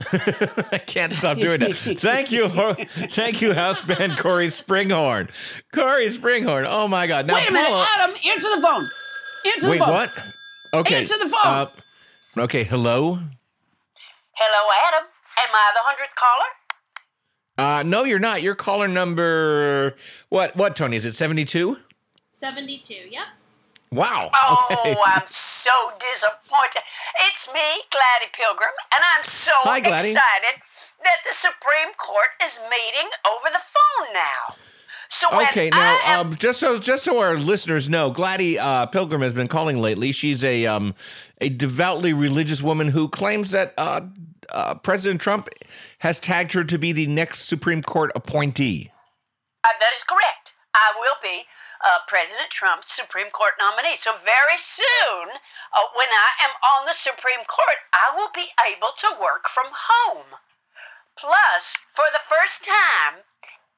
I 0.12 0.82
can't 0.86 1.14
stop 1.14 1.38
doing 1.38 1.60
that. 1.60 1.74
Thank 1.76 2.30
you, 2.30 2.46
thank 3.08 3.40
you, 3.40 3.54
house 3.54 3.80
band 3.80 4.18
Cory 4.18 4.48
Springhorn. 4.48 5.30
Cory 5.72 6.08
Springhorn. 6.10 6.66
Oh 6.68 6.86
my 6.86 7.06
God! 7.06 7.26
Now, 7.26 7.36
Wait 7.36 7.48
a 7.48 7.52
minute, 7.54 7.68
Paula- 7.68 7.88
Adam, 7.98 8.14
answer 8.28 8.54
the 8.54 8.60
phone. 8.60 8.86
Answer 9.46 9.70
Wait, 9.70 9.78
the 9.78 9.84
phone. 9.86 9.94
what? 9.94 10.18
Okay. 10.74 10.96
Answer 10.96 11.16
the 11.16 11.30
phone. 11.30 11.40
uh, 11.42 11.66
okay, 12.36 12.64
hello. 12.64 13.14
Hello, 14.34 14.70
Adam. 14.88 15.08
Am 15.38 15.54
I 15.54 15.70
the 15.72 15.80
hundredth 15.82 16.14
caller? 16.14 17.78
Uh, 17.78 17.82
no, 17.82 18.04
you're 18.04 18.18
not. 18.18 18.42
You're 18.42 18.54
caller 18.54 18.88
number 18.88 19.96
what? 20.28 20.54
What, 20.54 20.76
Toni? 20.76 20.98
Is 20.98 21.06
it 21.06 21.14
seventy-two? 21.14 21.78
72, 22.32 22.94
yep. 23.10 23.22
Wow. 23.92 24.26
Okay. 24.26 24.94
Oh, 24.94 25.02
I'm 25.04 25.26
so 25.26 25.70
disappointed. 25.98 26.82
It's 27.26 27.48
me, 27.52 27.60
Gladdy 27.90 28.30
Pilgrim, 28.32 28.70
and 28.94 29.02
I'm 29.16 29.24
so 29.24 29.50
Hi, 29.62 29.78
excited 29.78 30.62
that 31.02 31.18
the 31.28 31.34
Supreme 31.34 31.92
Court 31.98 32.28
is 32.44 32.60
meeting 32.70 33.10
over 33.26 33.50
the 33.50 33.58
phone 33.58 34.14
now. 34.14 34.54
So 35.08 35.26
Okay, 35.42 35.70
now 35.70 35.98
am 36.04 36.26
um, 36.28 36.34
just 36.36 36.60
so 36.60 36.78
just 36.78 37.02
so 37.02 37.18
our 37.18 37.36
listeners 37.36 37.88
know, 37.88 38.12
Gladdy 38.12 38.60
uh, 38.60 38.86
Pilgrim 38.86 39.22
has 39.22 39.34
been 39.34 39.48
calling 39.48 39.82
lately. 39.82 40.12
She's 40.12 40.44
a 40.44 40.66
um, 40.66 40.94
a 41.40 41.48
devoutly 41.48 42.12
religious 42.12 42.62
woman 42.62 42.88
who 42.88 43.08
claims 43.08 43.50
that 43.50 43.74
uh, 43.76 44.02
uh, 44.50 44.76
President 44.76 45.20
Trump 45.20 45.48
has 45.98 46.20
tagged 46.20 46.52
her 46.52 46.62
to 46.62 46.78
be 46.78 46.92
the 46.92 47.08
next 47.08 47.46
Supreme 47.46 47.82
Court 47.82 48.12
appointee. 48.14 48.92
Uh, 49.64 49.68
that 49.80 49.90
is 49.96 50.04
correct. 50.04 50.52
I 50.74 50.92
will 50.96 51.16
be 51.20 51.42
uh, 51.80 52.04
President 52.06 52.50
Trump's 52.50 52.92
Supreme 52.92 53.30
Court 53.32 53.56
nominee. 53.58 53.96
So 53.96 54.20
very 54.20 54.60
soon, 54.60 55.40
uh, 55.72 55.86
when 55.96 56.12
I 56.12 56.30
am 56.44 56.54
on 56.60 56.86
the 56.86 56.96
Supreme 56.96 57.44
Court, 57.48 57.80
I 57.92 58.12
will 58.14 58.30
be 58.34 58.52
able 58.60 58.92
to 59.00 59.20
work 59.20 59.48
from 59.48 59.72
home. 59.72 60.40
Plus, 61.16 61.76
for 61.92 62.08
the 62.12 62.22
first 62.22 62.64
time, 62.64 63.24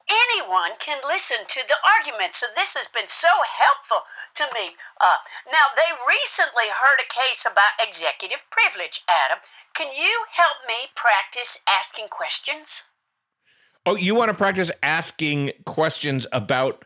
anyone 0.07 0.75
can 0.79 0.99
listen 1.03 1.47
to 1.47 1.61
the 1.67 1.79
arguments. 1.83 2.39
So 2.39 2.47
this 2.55 2.75
has 2.75 2.87
been 2.87 3.07
so 3.07 3.31
helpful 3.47 4.03
to 4.35 4.45
me. 4.53 4.75
Uh, 4.99 5.19
now, 5.47 5.71
they 5.75 5.91
recently 6.03 6.71
heard 6.71 6.99
a 6.99 7.07
case 7.07 7.47
about 7.47 7.79
executive 7.79 8.43
privilege, 8.51 9.03
Adam. 9.07 9.39
Can 9.73 9.91
you 9.91 10.27
help 10.31 10.63
me 10.67 10.91
practice 10.95 11.57
asking 11.67 12.07
questions? 12.11 12.83
Oh, 13.85 13.95
you 13.95 14.15
want 14.15 14.29
to 14.29 14.37
practice 14.37 14.71
asking 14.81 15.51
questions 15.65 16.25
about 16.31 16.85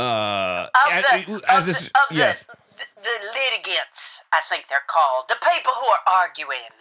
uh 0.00 0.68
of 0.86 0.92
as, 0.92 1.04
the, 1.26 1.40
as 1.48 1.66
this 1.66 1.80
the, 1.82 2.14
yes. 2.14 2.44
the, 2.76 2.84
the 3.02 3.16
litigants, 3.36 4.24
I 4.32 4.40
think 4.48 4.68
they're 4.68 4.88
called, 4.88 5.24
the 5.28 5.36
people 5.36 5.72
who 5.76 5.86
are 5.86 6.04
arguing. 6.06 6.72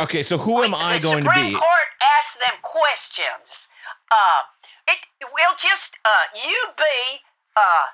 Okay, 0.00 0.22
so 0.22 0.38
who 0.38 0.62
am 0.62 0.74
I 0.74 0.98
the 0.98 1.02
going 1.02 1.22
Supreme 1.22 1.46
to 1.46 1.50
be? 1.52 1.54
Court 1.54 1.90
asks 2.18 2.36
them 2.36 2.56
questions. 2.62 3.68
Uh, 4.10 4.42
it 4.88 4.98
will 5.32 5.54
just 5.56 5.96
uh, 6.04 6.26
you 6.34 6.58
be 6.76 7.20
uh, 7.56 7.86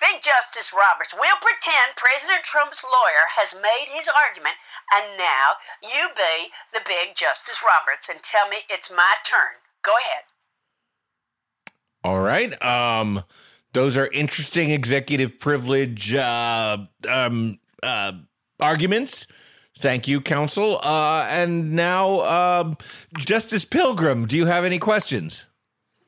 Big 0.00 0.22
Justice 0.22 0.72
Roberts. 0.72 1.12
We'll 1.12 1.40
pretend 1.40 1.96
President 1.96 2.42
Trump's 2.44 2.82
lawyer 2.84 3.24
has 3.36 3.54
made 3.54 3.88
his 3.88 4.08
argument, 4.08 4.56
and 4.96 5.18
now 5.18 5.60
you 5.82 6.08
be 6.16 6.52
the 6.72 6.80
Big 6.86 7.14
Justice 7.16 7.60
Roberts 7.64 8.08
and 8.08 8.22
tell 8.22 8.48
me 8.48 8.58
it's 8.68 8.90
my 8.90 9.14
turn. 9.24 9.60
Go 9.82 9.92
ahead. 10.00 10.24
All 12.02 12.20
right. 12.20 12.56
Um 12.62 13.24
those 13.72 13.96
are 13.96 14.08
interesting 14.08 14.70
executive 14.70 15.38
privilege 15.38 16.14
uh 16.14 16.78
um 17.08 17.58
uh 17.82 18.12
arguments. 18.58 19.26
Thank 19.78 20.06
you, 20.08 20.20
counsel. 20.20 20.78
Uh 20.82 21.24
and 21.30 21.72
now 21.72 22.20
um 22.22 22.76
Justice 23.18 23.64
Pilgrim, 23.64 24.26
do 24.26 24.36
you 24.36 24.46
have 24.46 24.64
any 24.64 24.78
questions? 24.78 25.46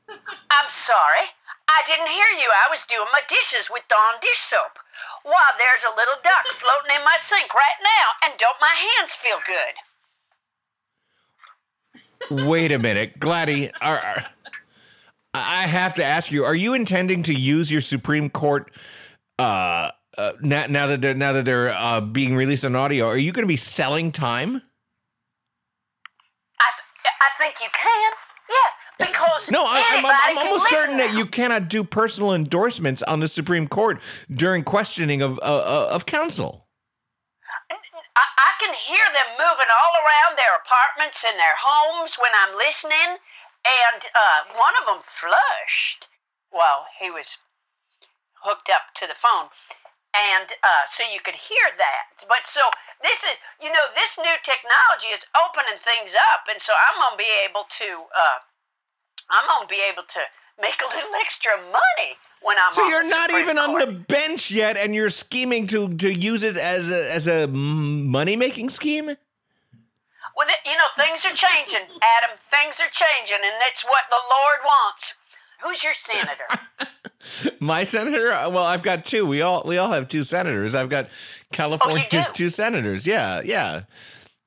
I'm 0.08 0.68
sorry. 0.68 1.26
I 1.68 1.82
didn't 1.86 2.08
hear 2.08 2.26
you. 2.38 2.50
I 2.52 2.68
was 2.70 2.84
doing 2.84 3.06
my 3.12 3.22
dishes 3.28 3.70
with 3.72 3.86
Dawn 3.88 4.20
dish 4.20 4.38
soap. 4.40 4.78
Why, 5.24 5.52
there's 5.56 5.84
a 5.84 5.94
little 5.96 6.16
duck 6.22 6.46
floating 6.52 6.94
in 6.94 7.02
my 7.04 7.16
sink 7.18 7.54
right 7.54 7.80
now, 7.82 8.12
and 8.28 8.38
don't 8.38 8.60
my 8.60 8.74
hands 8.98 9.14
feel 9.14 9.40
good? 9.46 9.74
Wait 12.46 12.72
a 12.72 12.78
minute, 12.78 13.18
Gladdy. 13.18 13.70
Are, 13.80 13.98
are- 13.98 14.26
I 15.34 15.66
have 15.66 15.94
to 15.94 16.04
ask 16.04 16.30
you: 16.30 16.44
Are 16.44 16.54
you 16.54 16.74
intending 16.74 17.22
to 17.24 17.34
use 17.34 17.70
your 17.70 17.80
Supreme 17.80 18.28
Court 18.28 18.70
uh, 19.38 19.90
uh, 20.18 20.32
now, 20.42 20.66
now 20.66 20.86
that 20.88 21.00
they're 21.00 21.14
now 21.14 21.32
that 21.32 21.44
they're 21.44 21.70
uh, 21.70 22.00
being 22.00 22.36
released 22.36 22.64
on 22.64 22.76
audio? 22.76 23.06
Are 23.06 23.16
you 23.16 23.32
going 23.32 23.44
to 23.44 23.48
be 23.48 23.56
selling 23.56 24.12
time? 24.12 24.62
I, 26.60 26.68
th- 26.76 27.16
I 27.20 27.28
think 27.38 27.54
you 27.60 27.68
can. 27.72 28.12
Yeah, 28.50 29.06
because 29.06 29.50
No, 29.50 29.64
I, 29.64 29.82
I'm, 29.88 30.04
I'm, 30.04 30.12
I'm 30.12 30.38
almost 30.38 30.68
certain 30.68 30.98
that 30.98 31.14
you 31.14 31.24
cannot 31.26 31.68
do 31.68 31.84
personal 31.84 32.34
endorsements 32.34 33.02
on 33.02 33.20
the 33.20 33.28
Supreme 33.28 33.66
Court 33.66 34.00
during 34.30 34.64
questioning 34.64 35.22
of 35.22 35.38
uh, 35.38 35.42
uh, 35.42 35.88
of 35.90 36.04
counsel. 36.04 36.66
I, 37.70 38.20
I 38.20 38.52
can 38.60 38.74
hear 38.74 39.06
them 39.16 39.28
moving 39.40 39.70
all 39.72 39.94
around 40.04 40.36
their 40.36 40.52
apartments 40.60 41.24
and 41.26 41.38
their 41.38 41.56
homes 41.56 42.16
when 42.20 42.30
I'm 42.44 42.54
listening, 42.58 43.16
and 43.62 44.00
uh, 44.12 44.40
one 44.58 44.74
of 44.80 44.86
them 44.86 45.02
flushed 45.06 46.08
while 46.50 46.86
he 46.98 47.10
was 47.10 47.38
hooked 48.42 48.68
up 48.68 48.92
to 48.98 49.06
the 49.06 49.16
phone. 49.16 49.48
And 50.12 50.52
uh, 50.60 50.84
so 50.84 51.08
you 51.08 51.24
could 51.24 51.38
hear 51.38 51.72
that. 51.80 52.20
But 52.28 52.44
so 52.44 52.60
this 53.00 53.24
is, 53.24 53.40
you 53.62 53.72
know, 53.72 53.88
this 53.96 54.20
new 54.20 54.36
technology 54.44 55.08
is 55.08 55.24
opening 55.32 55.80
things 55.80 56.12
up. 56.12 56.44
And 56.52 56.60
so 56.60 56.76
I'm 56.76 57.00
going 57.00 57.16
to 57.16 57.22
be 57.22 57.32
able 57.48 57.64
to, 57.64 57.88
uh, 58.12 58.38
I'm 59.32 59.48
going 59.48 59.64
to 59.64 59.72
be 59.72 59.80
able 59.80 60.04
to 60.04 60.22
make 60.60 60.76
a 60.84 60.88
little 60.94 61.16
extra 61.16 61.56
money 61.56 62.20
when 62.42 62.56
I'm 62.58 62.72
So 62.72 62.86
you're 62.86 63.08
not 63.08 63.30
Supreme 63.30 63.44
even 63.44 63.58
on 63.58 63.78
the 63.78 63.86
bench 63.86 64.50
yet, 64.50 64.76
and 64.76 64.94
you're 64.94 65.10
scheming 65.10 65.66
to 65.68 65.96
to 65.96 66.12
use 66.12 66.42
it 66.42 66.56
as 66.56 66.90
a 66.90 67.12
as 67.12 67.26
a 67.26 67.46
money 67.46 68.36
making 68.36 68.70
scheme. 68.70 69.16
Well, 70.36 70.46
th- 70.46 70.58
you 70.64 70.72
know, 70.72 70.88
things 70.96 71.24
are 71.24 71.34
changing, 71.36 71.86
Adam. 72.00 72.36
Things 72.50 72.80
are 72.80 72.90
changing, 72.92 73.36
and 73.44 73.54
that's 73.60 73.84
what 73.84 74.04
the 74.10 74.16
Lord 74.16 74.58
wants. 74.64 75.14
Who's 75.62 75.82
your 75.84 75.94
senator? 75.94 76.46
My 77.60 77.84
senator? 77.84 78.32
Uh, 78.32 78.48
Well, 78.50 78.64
I've 78.64 78.82
got 78.82 79.04
two. 79.04 79.26
We 79.26 79.42
all 79.42 79.62
we 79.64 79.78
all 79.78 79.92
have 79.92 80.08
two 80.08 80.24
senators. 80.24 80.74
I've 80.74 80.88
got 80.88 81.08
California's 81.52 82.08
do? 82.10 82.22
two 82.34 82.50
senators. 82.50 83.06
Yeah, 83.06 83.40
yeah. 83.44 83.82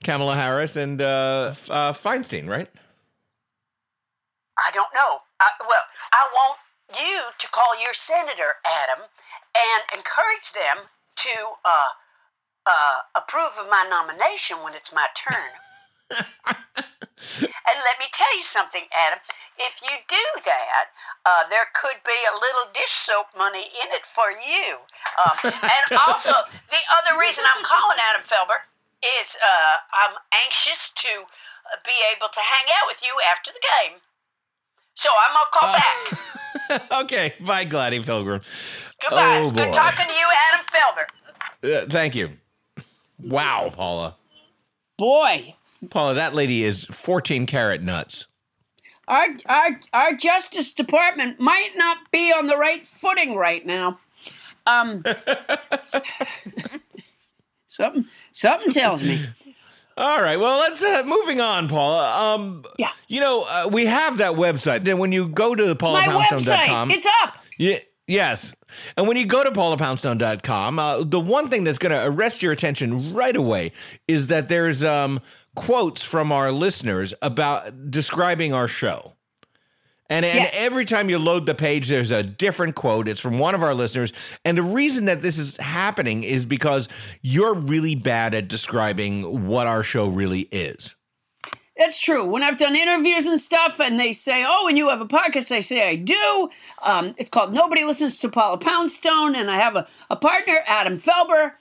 Kamala 0.03 0.35
Harris 0.35 0.75
and 0.75 1.01
uh, 1.01 1.53
uh, 1.69 1.93
Feinstein, 1.93 2.47
right? 2.49 2.69
I 4.57 4.71
don't 4.71 4.93
know. 4.93 5.19
I, 5.39 5.47
well, 5.67 5.83
I 6.13 6.27
want 6.33 6.57
you 6.99 7.19
to 7.39 7.47
call 7.49 7.79
your 7.81 7.93
senator, 7.93 8.55
Adam, 8.65 9.03
and 9.55 9.83
encourage 9.97 10.51
them 10.53 10.85
to 11.15 11.29
uh, 11.65 11.89
uh, 12.65 12.95
approve 13.15 13.53
of 13.59 13.67
my 13.69 13.85
nomination 13.89 14.57
when 14.63 14.73
it's 14.73 14.93
my 14.93 15.07
turn. 15.15 15.49
And 16.11 17.77
let 17.81 17.97
me 17.97 18.07
tell 18.13 18.29
you 18.37 18.43
something, 18.43 18.85
Adam. 18.93 19.19
If 19.57 19.81
you 19.81 19.95
do 20.07 20.25
that, 20.45 20.91
uh, 21.25 21.47
there 21.49 21.65
could 21.73 21.97
be 22.05 22.19
a 22.29 22.35
little 22.35 22.69
dish 22.73 22.91
soap 22.91 23.31
money 23.37 23.71
in 23.71 23.87
it 23.95 24.05
for 24.05 24.29
you. 24.29 24.77
Um, 25.17 25.53
and 25.63 25.85
also, 26.07 26.31
the 26.69 26.83
other 27.01 27.19
reason 27.19 27.43
I'm 27.47 27.63
calling 27.63 27.97
Adam 27.97 28.27
Felber 28.27 28.61
is 29.21 29.35
uh, 29.39 29.75
I'm 29.95 30.15
anxious 30.45 30.91
to 30.95 31.23
uh, 31.23 31.79
be 31.83 31.95
able 32.13 32.29
to 32.29 32.41
hang 32.41 32.67
out 32.75 32.85
with 32.87 33.01
you 33.01 33.13
after 33.31 33.51
the 33.51 33.63
game. 33.63 33.97
So 34.95 35.09
I'm 35.11 35.33
gonna 35.35 35.51
call 35.51 35.69
back. 35.73 36.91
okay, 37.03 37.33
bye, 37.45 37.65
Gladys 37.65 38.05
Pilgrim. 38.05 38.41
Goodbye. 39.01 39.39
oh, 39.39 39.43
It's 39.43 39.51
good 39.51 39.73
talking 39.73 40.07
to 40.07 40.13
you, 40.13 40.27
Adam 40.47 40.65
Felber. 40.71 41.05
Uh, 41.63 41.85
thank 41.89 42.15
you. 42.15 42.31
Wow, 43.21 43.71
Paula. 43.73 44.15
Boy, 44.97 45.55
Paula, 45.89 46.13
that 46.15 46.33
lady 46.33 46.63
is 46.63 46.85
14 46.85 47.45
carat 47.45 47.81
nuts. 47.81 48.27
our 49.07 49.27
our 49.45 49.79
our 49.93 50.13
Justice 50.15 50.73
Department 50.73 51.39
might 51.39 51.71
not 51.75 51.97
be 52.11 52.31
on 52.31 52.47
the 52.47 52.57
right 52.57 52.85
footing 52.85 53.35
right 53.35 53.65
now. 53.65 53.99
Um, 54.67 55.03
something 57.67 58.05
something 58.31 58.71
tells 58.71 59.03
me. 59.03 59.27
All 59.97 60.21
right, 60.21 60.37
well, 60.37 60.59
let's 60.59 60.81
uh, 60.81 61.03
moving 61.05 61.39
on, 61.39 61.69
Paula. 61.69 62.33
Um, 62.35 62.65
Yeah. 62.77 62.89
you 63.07 63.21
know, 63.21 63.43
uh, 63.43 63.69
we 63.71 63.85
have 63.85 64.17
that 64.17 64.33
website. 64.33 64.83
Then 64.83 64.97
when 64.97 65.13
you 65.13 65.29
go 65.29 65.55
to 65.55 65.73
paulapoundstone.com, 65.73 66.91
it's 66.91 67.07
up. 67.23 67.37
Yeah, 67.57 67.79
yes. 68.05 68.53
And 68.97 69.07
when 69.07 69.15
you 69.15 69.25
go 69.25 69.41
to 69.45 69.51
paulapoundstone.com, 69.51 70.79
uh, 70.79 71.03
the 71.05 71.19
one 71.19 71.47
thing 71.47 71.63
that's 71.63 71.77
going 71.77 71.93
to 71.93 72.05
arrest 72.05 72.43
your 72.43 72.51
attention 72.51 73.13
right 73.13 73.37
away 73.37 73.71
is 74.05 74.27
that 74.27 74.49
there's 74.49 74.83
um, 74.83 75.21
quotes 75.55 76.01
from 76.03 76.31
our 76.31 76.51
listeners 76.51 77.13
about 77.21 77.89
describing 77.91 78.53
our 78.53 78.67
show. 78.67 79.13
And, 80.07 80.23
and 80.23 80.37
Yes. 80.41 80.53
every 80.55 80.85
time 80.85 81.09
you 81.09 81.17
load 81.17 81.47
the 81.47 81.55
page, 81.55 81.87
there's 81.89 82.11
a 82.11 82.21
different 82.21 82.75
quote. 82.75 83.07
It's 83.07 83.19
from 83.19 83.39
one 83.39 83.55
of 83.55 83.63
our 83.63 83.73
listeners. 83.73 84.13
And 84.43 84.55
the 84.57 84.61
reason 84.61 85.05
that 85.05 85.23
this 85.23 85.39
is 85.39 85.57
happening 85.57 86.23
is 86.23 86.45
because 86.45 86.87
you're 87.23 87.55
really 87.55 87.95
bad 87.95 88.35
at 88.35 88.47
describing 88.47 89.47
what 89.47 89.65
our 89.65 89.81
show 89.81 90.05
really 90.07 90.41
is. 90.51 90.95
That's 91.75 91.99
true. 91.99 92.23
When 92.23 92.41
I've 92.43 92.57
done 92.57 92.75
interviews 92.75 93.25
and 93.25 93.37
stuff, 93.39 93.81
and 93.81 93.99
they 93.99 94.13
say, 94.13 94.45
"Oh, 94.47 94.67
and 94.69 94.77
you 94.77 94.87
have 94.89 95.01
a 95.01 95.05
podcast," 95.07 95.51
I 95.53 95.59
say, 95.59 95.89
"I 95.89 95.95
do." 95.97 96.49
Um, 96.81 97.15
it's 97.17 97.29
called 97.29 97.53
Nobody 97.53 97.83
Listens 97.83 98.17
to 98.19 98.29
Paula 98.29 98.57
Poundstone, 98.59 99.35
and 99.35 99.51
I 99.51 99.57
have 99.57 99.75
a, 99.75 99.85
a 100.09 100.15
partner, 100.15 100.59
Adam 100.67 100.97
Felber, 101.01 101.51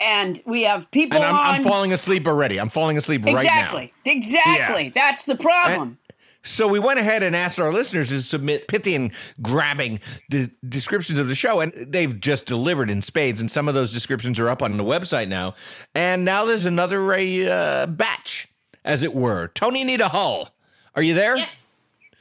and 0.00 0.42
we 0.46 0.62
have 0.62 0.90
people 0.90 1.16
And 1.18 1.24
I'm, 1.24 1.34
on. 1.34 1.54
I'm 1.56 1.62
falling 1.62 1.92
asleep 1.92 2.26
already. 2.26 2.58
I'm 2.58 2.68
falling 2.68 2.96
asleep 2.98 3.24
right 3.24 3.34
now. 3.34 3.40
exactly, 3.40 3.92
exactly. 4.04 4.88
That's 4.88 5.24
the 5.24 5.36
problem. 5.36 5.98
So 6.42 6.66
we 6.66 6.78
went 6.78 6.98
ahead 6.98 7.22
and 7.22 7.36
asked 7.36 7.60
our 7.60 7.70
listeners 7.70 8.08
to 8.08 8.22
submit 8.22 8.66
pithy 8.66 8.94
and 8.94 9.12
grabbing 9.42 10.00
de- 10.30 10.50
descriptions 10.66 11.18
of 11.18 11.28
the 11.28 11.34
show, 11.34 11.60
and 11.60 11.72
they've 11.76 12.18
just 12.18 12.46
delivered 12.46 12.88
in 12.88 13.02
spades. 13.02 13.42
And 13.42 13.50
some 13.50 13.68
of 13.68 13.74
those 13.74 13.92
descriptions 13.92 14.38
are 14.38 14.48
up 14.48 14.62
on 14.62 14.76
the 14.78 14.84
website 14.84 15.28
now. 15.28 15.54
And 15.94 16.24
now 16.24 16.46
there's 16.46 16.64
another 16.64 17.12
uh, 17.12 17.86
batch, 17.86 18.48
as 18.86 19.02
it 19.02 19.14
were. 19.14 19.48
Toni 19.48 19.82
Anita 19.82 20.08
Hull, 20.08 20.54
are 20.94 21.02
you 21.02 21.12
there? 21.12 21.36
Yes. 21.36 21.74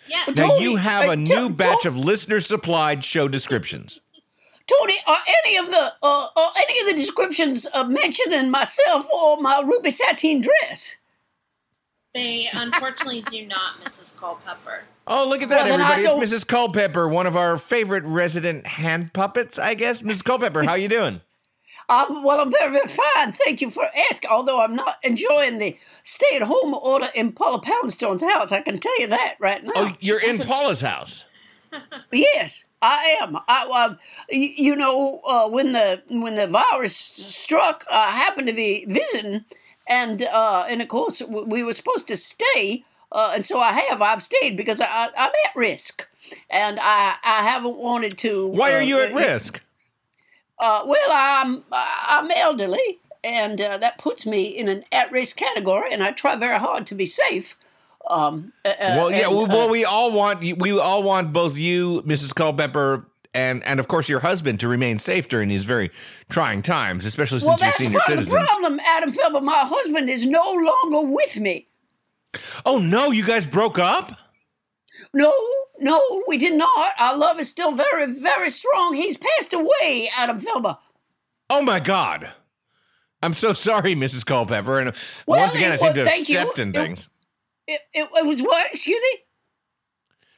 Yes. 0.09 0.35
Now 0.35 0.49
Toni, 0.49 0.63
you 0.63 0.75
have 0.75 1.07
a 1.07 1.15
new 1.15 1.49
batch 1.49 1.85
of 1.85 1.95
listener 1.95 2.41
supplied 2.41 3.05
show 3.05 3.27
descriptions. 3.29 4.01
Toni, 4.69 4.95
are 5.07 5.17
any 5.43 5.57
of 5.57 5.67
the 5.67 5.93
uh, 6.03 6.27
are 6.35 6.51
any 6.57 6.79
of 6.79 6.87
the 6.87 6.93
descriptions 6.93 7.65
uh, 7.73 7.83
mentioning 7.83 8.49
myself 8.51 9.07
or 9.11 9.41
my 9.41 9.61
ruby 9.61 9.89
sateen 9.89 10.41
dress? 10.41 10.97
They 12.13 12.49
unfortunately 12.51 13.21
do 13.21 13.45
not, 13.45 13.79
Mrs. 13.83 14.17
Culpepper. 14.17 14.81
Oh, 15.05 15.27
look 15.27 15.41
at 15.43 15.49
that, 15.49 15.65
Well, 15.65 15.79
everybody! 15.79 16.25
It's 16.25 16.33
Mrs. 16.33 16.47
Culpepper, 16.47 17.07
one 17.07 17.27
of 17.27 17.35
our 17.35 17.57
favorite 17.57 18.03
resident 18.03 18.65
hand 18.65 19.13
puppets, 19.13 19.59
I 19.59 19.75
guess. 19.75 20.01
Mrs. 20.01 20.23
Culpepper, 20.23 20.63
how 20.63 20.71
are 20.71 20.77
you 20.77 20.87
doing? 20.89 21.21
Um, 21.89 22.23
well, 22.23 22.39
I'm 22.39 22.51
very, 22.51 22.71
very 22.71 22.85
fine. 22.85 23.31
Thank 23.31 23.61
you 23.61 23.71
for 23.71 23.83
asking. 24.11 24.29
Although 24.29 24.61
I'm 24.61 24.75
not 24.75 24.97
enjoying 25.01 25.57
the 25.57 25.75
stay-at-home 26.03 26.75
order 26.75 27.09
in 27.15 27.31
Paula 27.31 27.59
Poundstone's 27.63 28.21
house, 28.21 28.51
I 28.51 28.61
can 28.61 28.77
tell 28.77 28.99
you 29.01 29.07
that 29.07 29.37
right 29.39 29.63
now. 29.63 29.71
Oh, 29.75 29.91
you're 29.99 30.19
in 30.19 30.37
Paula's 30.37 30.81
house. 30.81 31.25
Yes, 32.11 32.65
I 32.81 33.17
am. 33.21 33.37
I, 33.47 33.65
uh, 33.65 33.95
you 34.29 34.75
know, 34.75 35.19
uh, 35.27 35.47
when 35.49 35.73
the 35.73 36.01
when 36.09 36.35
the 36.35 36.47
virus 36.47 36.95
struck, 36.95 37.85
I 37.91 38.11
happened 38.11 38.47
to 38.47 38.53
be 38.53 38.85
visiting, 38.85 39.45
and 39.87 40.21
uh, 40.23 40.65
and 40.69 40.81
of 40.81 40.87
course 40.87 41.21
we 41.21 41.63
were 41.63 41.73
supposed 41.73 42.07
to 42.07 42.17
stay, 42.17 42.85
uh, 43.11 43.31
and 43.35 43.45
so 43.45 43.59
I 43.59 43.73
have. 43.73 44.01
I've 44.01 44.23
stayed 44.23 44.55
because 44.55 44.79
I, 44.79 45.09
I'm 45.17 45.31
at 45.45 45.55
risk, 45.55 46.07
and 46.49 46.79
I 46.81 47.15
I 47.23 47.43
haven't 47.43 47.77
wanted 47.77 48.17
to. 48.19 48.47
Why 48.47 48.73
are 48.73 48.81
you 48.81 48.99
at 49.01 49.11
uh, 49.11 49.15
risk? 49.15 49.61
Uh, 50.57 50.83
well, 50.85 51.09
I'm 51.09 51.63
I'm 51.71 52.31
elderly, 52.31 52.99
and 53.23 53.59
uh, 53.59 53.77
that 53.77 53.97
puts 53.97 54.25
me 54.25 54.43
in 54.43 54.67
an 54.67 54.83
at-risk 54.91 55.35
category, 55.35 55.91
and 55.91 56.03
I 56.03 56.11
try 56.11 56.35
very 56.35 56.59
hard 56.59 56.85
to 56.87 56.95
be 56.95 57.05
safe. 57.05 57.57
Um, 58.09 58.53
uh, 58.65 58.73
Well, 58.79 59.11
yeah. 59.11 59.27
and, 59.27 59.35
well, 59.35 59.43
uh, 59.45 59.47
well, 59.47 59.69
we 59.69 59.85
all 59.85 60.11
want 60.11 60.39
we 60.41 60.79
all 60.79 61.03
want 61.03 61.31
both 61.33 61.57
you, 61.57 62.01
Mrs. 62.03 62.33
Culpepper, 62.33 63.05
and 63.33 63.63
and 63.63 63.79
of 63.79 63.87
course 63.87 64.09
your 64.09 64.21
husband 64.21 64.59
to 64.61 64.67
remain 64.67 64.97
safe 64.99 65.27
during 65.29 65.49
these 65.49 65.63
very 65.63 65.91
trying 66.29 66.61
times, 66.63 67.05
especially 67.05 67.39
well, 67.45 67.57
since 67.57 67.61
you're 67.61 67.67
that's 67.69 67.77
senior 67.77 67.99
part 67.99 68.19
of 68.19 68.25
the 68.29 68.31
problem, 68.35 68.79
Adam 68.83 69.11
Felber. 69.11 69.43
My 69.43 69.59
husband 69.65 70.09
is 70.09 70.25
no 70.25 70.41
longer 70.51 71.07
with 71.13 71.37
me. 71.39 71.67
Oh 72.65 72.79
no, 72.79 73.11
you 73.11 73.25
guys 73.25 73.45
broke 73.45 73.77
up? 73.79 74.17
No, 75.13 75.33
no, 75.79 76.23
we 76.27 76.37
did 76.37 76.53
not. 76.53 76.91
Our 76.99 77.15
love 77.17 77.39
is 77.39 77.47
still 77.49 77.71
very, 77.71 78.07
very 78.07 78.49
strong. 78.49 78.95
He's 78.95 79.17
passed 79.17 79.53
away, 79.53 80.09
Adam 80.17 80.39
Felber. 80.41 80.77
Oh 81.49 81.61
my 81.61 81.79
God. 81.79 82.31
I'm 83.21 83.33
so 83.33 83.53
sorry, 83.53 83.95
Mrs. 83.95 84.25
Culpepper. 84.25 84.79
And 84.79 84.93
Well, 85.25 85.41
once 85.41 85.55
again, 85.55 85.71
I 85.71 85.75
seem 85.75 85.87
was- 85.87 85.93
to 85.95 85.99
have 86.01 86.07
thank 86.09 86.29
you. 86.29 86.35
stepped 86.39 86.59
in 86.59 86.71
things. 86.73 87.09
It, 87.69 87.81
it, 87.93 88.09
it 88.11 88.25
was 88.25 88.41
what? 88.41 88.71
Excuse 88.71 88.99
me? 88.99 89.19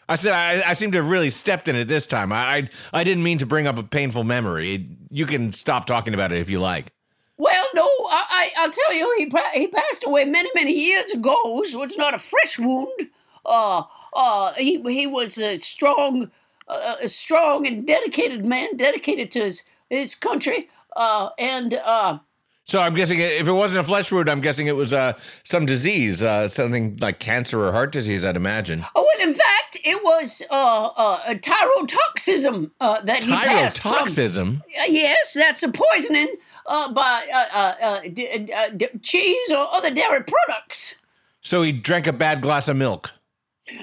I 0.09 0.17
said 0.17 0.33
I, 0.33 0.71
I 0.71 0.73
seem 0.73 0.91
to 0.91 0.97
have 0.97 1.07
really 1.09 1.29
stepped 1.29 1.69
in 1.69 1.77
it 1.77 1.87
this 1.87 2.05
time. 2.05 2.33
I, 2.33 2.35
I 2.35 2.69
I 2.91 3.03
didn't 3.05 3.23
mean 3.23 3.37
to 3.37 3.45
bring 3.45 3.67
up 3.67 3.77
a 3.77 3.83
painful 3.83 4.25
memory. 4.25 4.85
You 5.09 5.25
can 5.25 5.53
stop 5.53 5.85
talking 5.85 6.13
about 6.13 6.33
it 6.33 6.39
if 6.39 6.49
you 6.49 6.59
like. 6.59 6.91
Well, 7.37 7.65
no, 7.73 7.85
I, 7.85 8.25
I, 8.29 8.51
I'll 8.57 8.71
tell 8.71 8.93
you, 8.93 9.15
he, 9.17 9.59
he 9.59 9.67
passed 9.67 10.03
away 10.05 10.25
many, 10.25 10.49
many 10.53 10.73
years 10.73 11.09
ago, 11.11 11.63
so 11.63 11.81
it's 11.81 11.97
not 11.97 12.13
a 12.13 12.19
fresh 12.19 12.59
wound. 12.59 13.09
Uh, 13.43 13.83
uh, 14.13 14.53
he, 14.53 14.79
he 14.83 15.07
was 15.07 15.39
a 15.39 15.57
strong, 15.57 16.29
uh, 16.67 16.97
a 17.01 17.07
strong 17.07 17.65
and 17.65 17.87
dedicated 17.87 18.45
man, 18.45 18.77
dedicated 18.77 19.31
to 19.31 19.39
his, 19.45 19.63
his 19.89 20.13
country. 20.13 20.69
Uh, 20.95 21.29
and 21.39 21.73
uh, 21.73 22.19
So 22.65 22.79
I'm 22.79 22.93
guessing 22.93 23.19
if 23.19 23.47
it 23.47 23.51
wasn't 23.51 23.79
a 23.81 23.83
flesh 23.83 24.11
wound, 24.11 24.29
I'm 24.29 24.39
guessing 24.39 24.67
it 24.67 24.75
was 24.75 24.93
uh, 24.93 25.13
some 25.43 25.65
disease, 25.65 26.21
uh, 26.21 26.47
something 26.47 26.95
like 27.01 27.19
cancer 27.19 27.65
or 27.65 27.71
heart 27.71 27.91
disease. 27.91 28.23
I'd 28.23 28.35
imagine. 28.37 28.85
oh, 28.95 29.05
well, 29.17 29.27
in 29.27 29.33
fact, 29.33 29.77
it 29.83 30.01
was 30.03 30.41
uh, 30.49 30.89
uh, 30.95 31.19
a 31.27 31.35
tyrotoxism 31.35 32.71
uh, 32.79 33.01
that 33.01 33.23
he 33.23 33.31
passed. 33.31 33.79
Tyrotoxism. 33.81 34.61
Uh, 34.61 34.83
yes, 34.87 35.33
that's 35.33 35.63
a 35.63 35.71
poisoning 35.71 36.35
uh, 36.67 36.93
by 36.93 37.27
uh, 37.33 37.45
uh, 37.53 37.75
uh, 37.81 38.01
d- 38.13 38.53
uh, 38.53 38.69
d- 38.69 38.87
cheese 39.01 39.51
or 39.51 39.67
other 39.73 39.91
dairy 39.91 40.23
products. 40.23 40.95
So 41.41 41.63
he 41.63 41.71
drank 41.71 42.07
a 42.07 42.13
bad 42.13 42.41
glass 42.41 42.67
of 42.67 42.77
milk. 42.77 43.11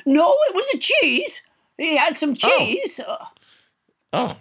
No, 0.07 0.35
it 0.49 0.55
was 0.55 0.69
a 0.75 0.79
cheese. 0.79 1.43
He 1.77 1.97
had 1.97 2.17
some 2.17 2.35
cheese. 2.37 3.01
Uh, 3.01 3.25
Oh, 4.13 4.37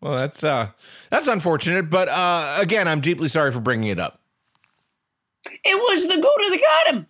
well, 0.00 0.16
that's 0.16 0.42
uh, 0.44 0.70
that's 1.10 1.26
unfortunate. 1.26 1.90
But 1.90 2.08
uh, 2.08 2.56
again, 2.58 2.88
I'm 2.88 3.00
deeply 3.00 3.28
sorry 3.28 3.52
for 3.52 3.60
bringing 3.60 3.88
it 3.88 3.98
up. 3.98 4.20
it 5.44 5.76
was 5.76 6.06
the 6.06 6.16
goat 6.16 6.38
that 6.48 6.60
got 6.60 6.94
him. 6.94 7.06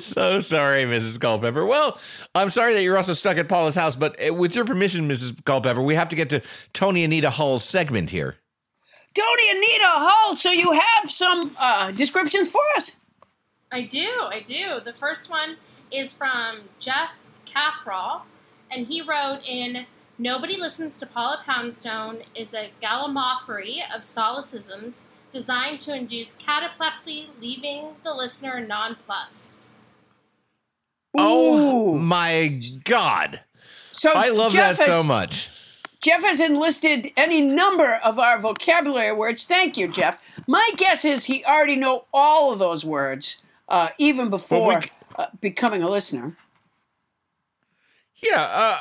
So 0.00 0.40
sorry, 0.40 0.84
Mrs. 0.84 1.20
Culpepper. 1.20 1.64
Well, 1.64 1.98
I'm 2.34 2.50
sorry 2.50 2.74
that 2.74 2.82
you're 2.82 2.96
also 2.96 3.12
stuck 3.12 3.36
at 3.36 3.48
Paula's 3.48 3.74
house, 3.74 3.96
but 3.96 4.16
uh, 4.26 4.32
with 4.32 4.54
your 4.54 4.64
permission, 4.64 5.08
Mrs. 5.08 5.44
Culpepper, 5.44 5.82
we 5.82 5.94
have 5.94 6.08
to 6.08 6.16
get 6.16 6.30
to 6.30 6.42
Toni 6.72 7.04
Anita 7.04 7.30
Hull's 7.30 7.64
segment 7.64 8.10
here. 8.10 8.36
Toni 9.14 9.50
Anita 9.50 9.84
Hull, 9.84 10.36
so 10.36 10.50
you 10.50 10.72
have 10.72 11.10
some 11.10 11.54
uh, 11.58 11.90
descriptions 11.90 12.50
for 12.50 12.62
us? 12.76 12.92
I 13.72 13.82
do, 13.82 14.08
I 14.22 14.40
do. 14.40 14.80
The 14.84 14.92
first 14.92 15.30
one 15.30 15.56
is 15.90 16.12
from 16.14 16.62
Jeff 16.78 17.30
Cathrall, 17.44 18.22
and 18.70 18.86
he 18.86 19.02
wrote 19.02 19.40
in 19.46 19.86
Nobody 20.18 20.56
Listens 20.60 20.98
to 20.98 21.06
Paula 21.06 21.42
Poundstone 21.46 22.22
is 22.34 22.52
a 22.52 22.70
gallimaufry 22.82 23.78
of 23.94 24.02
solecisms 24.02 25.04
designed 25.30 25.80
to 25.80 25.96
induce 25.96 26.36
cataplexy, 26.36 27.26
leaving 27.40 27.94
the 28.02 28.12
listener 28.12 28.60
nonplussed. 28.60 29.68
Oh 31.16 31.94
Ooh. 31.94 31.98
my 31.98 32.60
god. 32.84 33.40
So 33.92 34.12
I 34.12 34.28
love 34.28 34.52
Jeff 34.52 34.76
that 34.76 34.86
so 34.86 35.02
much. 35.02 35.48
Jeff 36.02 36.22
has 36.22 36.40
enlisted 36.40 37.08
any 37.16 37.40
number 37.40 37.94
of 37.96 38.18
our 38.18 38.38
vocabulary 38.38 39.14
words. 39.14 39.44
Thank 39.44 39.76
you, 39.76 39.86
Jeff. 39.88 40.18
My 40.46 40.70
guess 40.76 41.04
is 41.04 41.26
he 41.26 41.44
already 41.44 41.76
know 41.76 42.04
all 42.12 42.52
of 42.52 42.58
those 42.58 42.84
words, 42.84 43.38
uh, 43.68 43.88
even 43.98 44.30
before 44.30 44.82
c- 44.82 44.90
uh, 45.16 45.26
becoming 45.40 45.82
a 45.82 45.90
listener. 45.90 46.36
Yeah, 48.22 48.42
uh, 48.42 48.80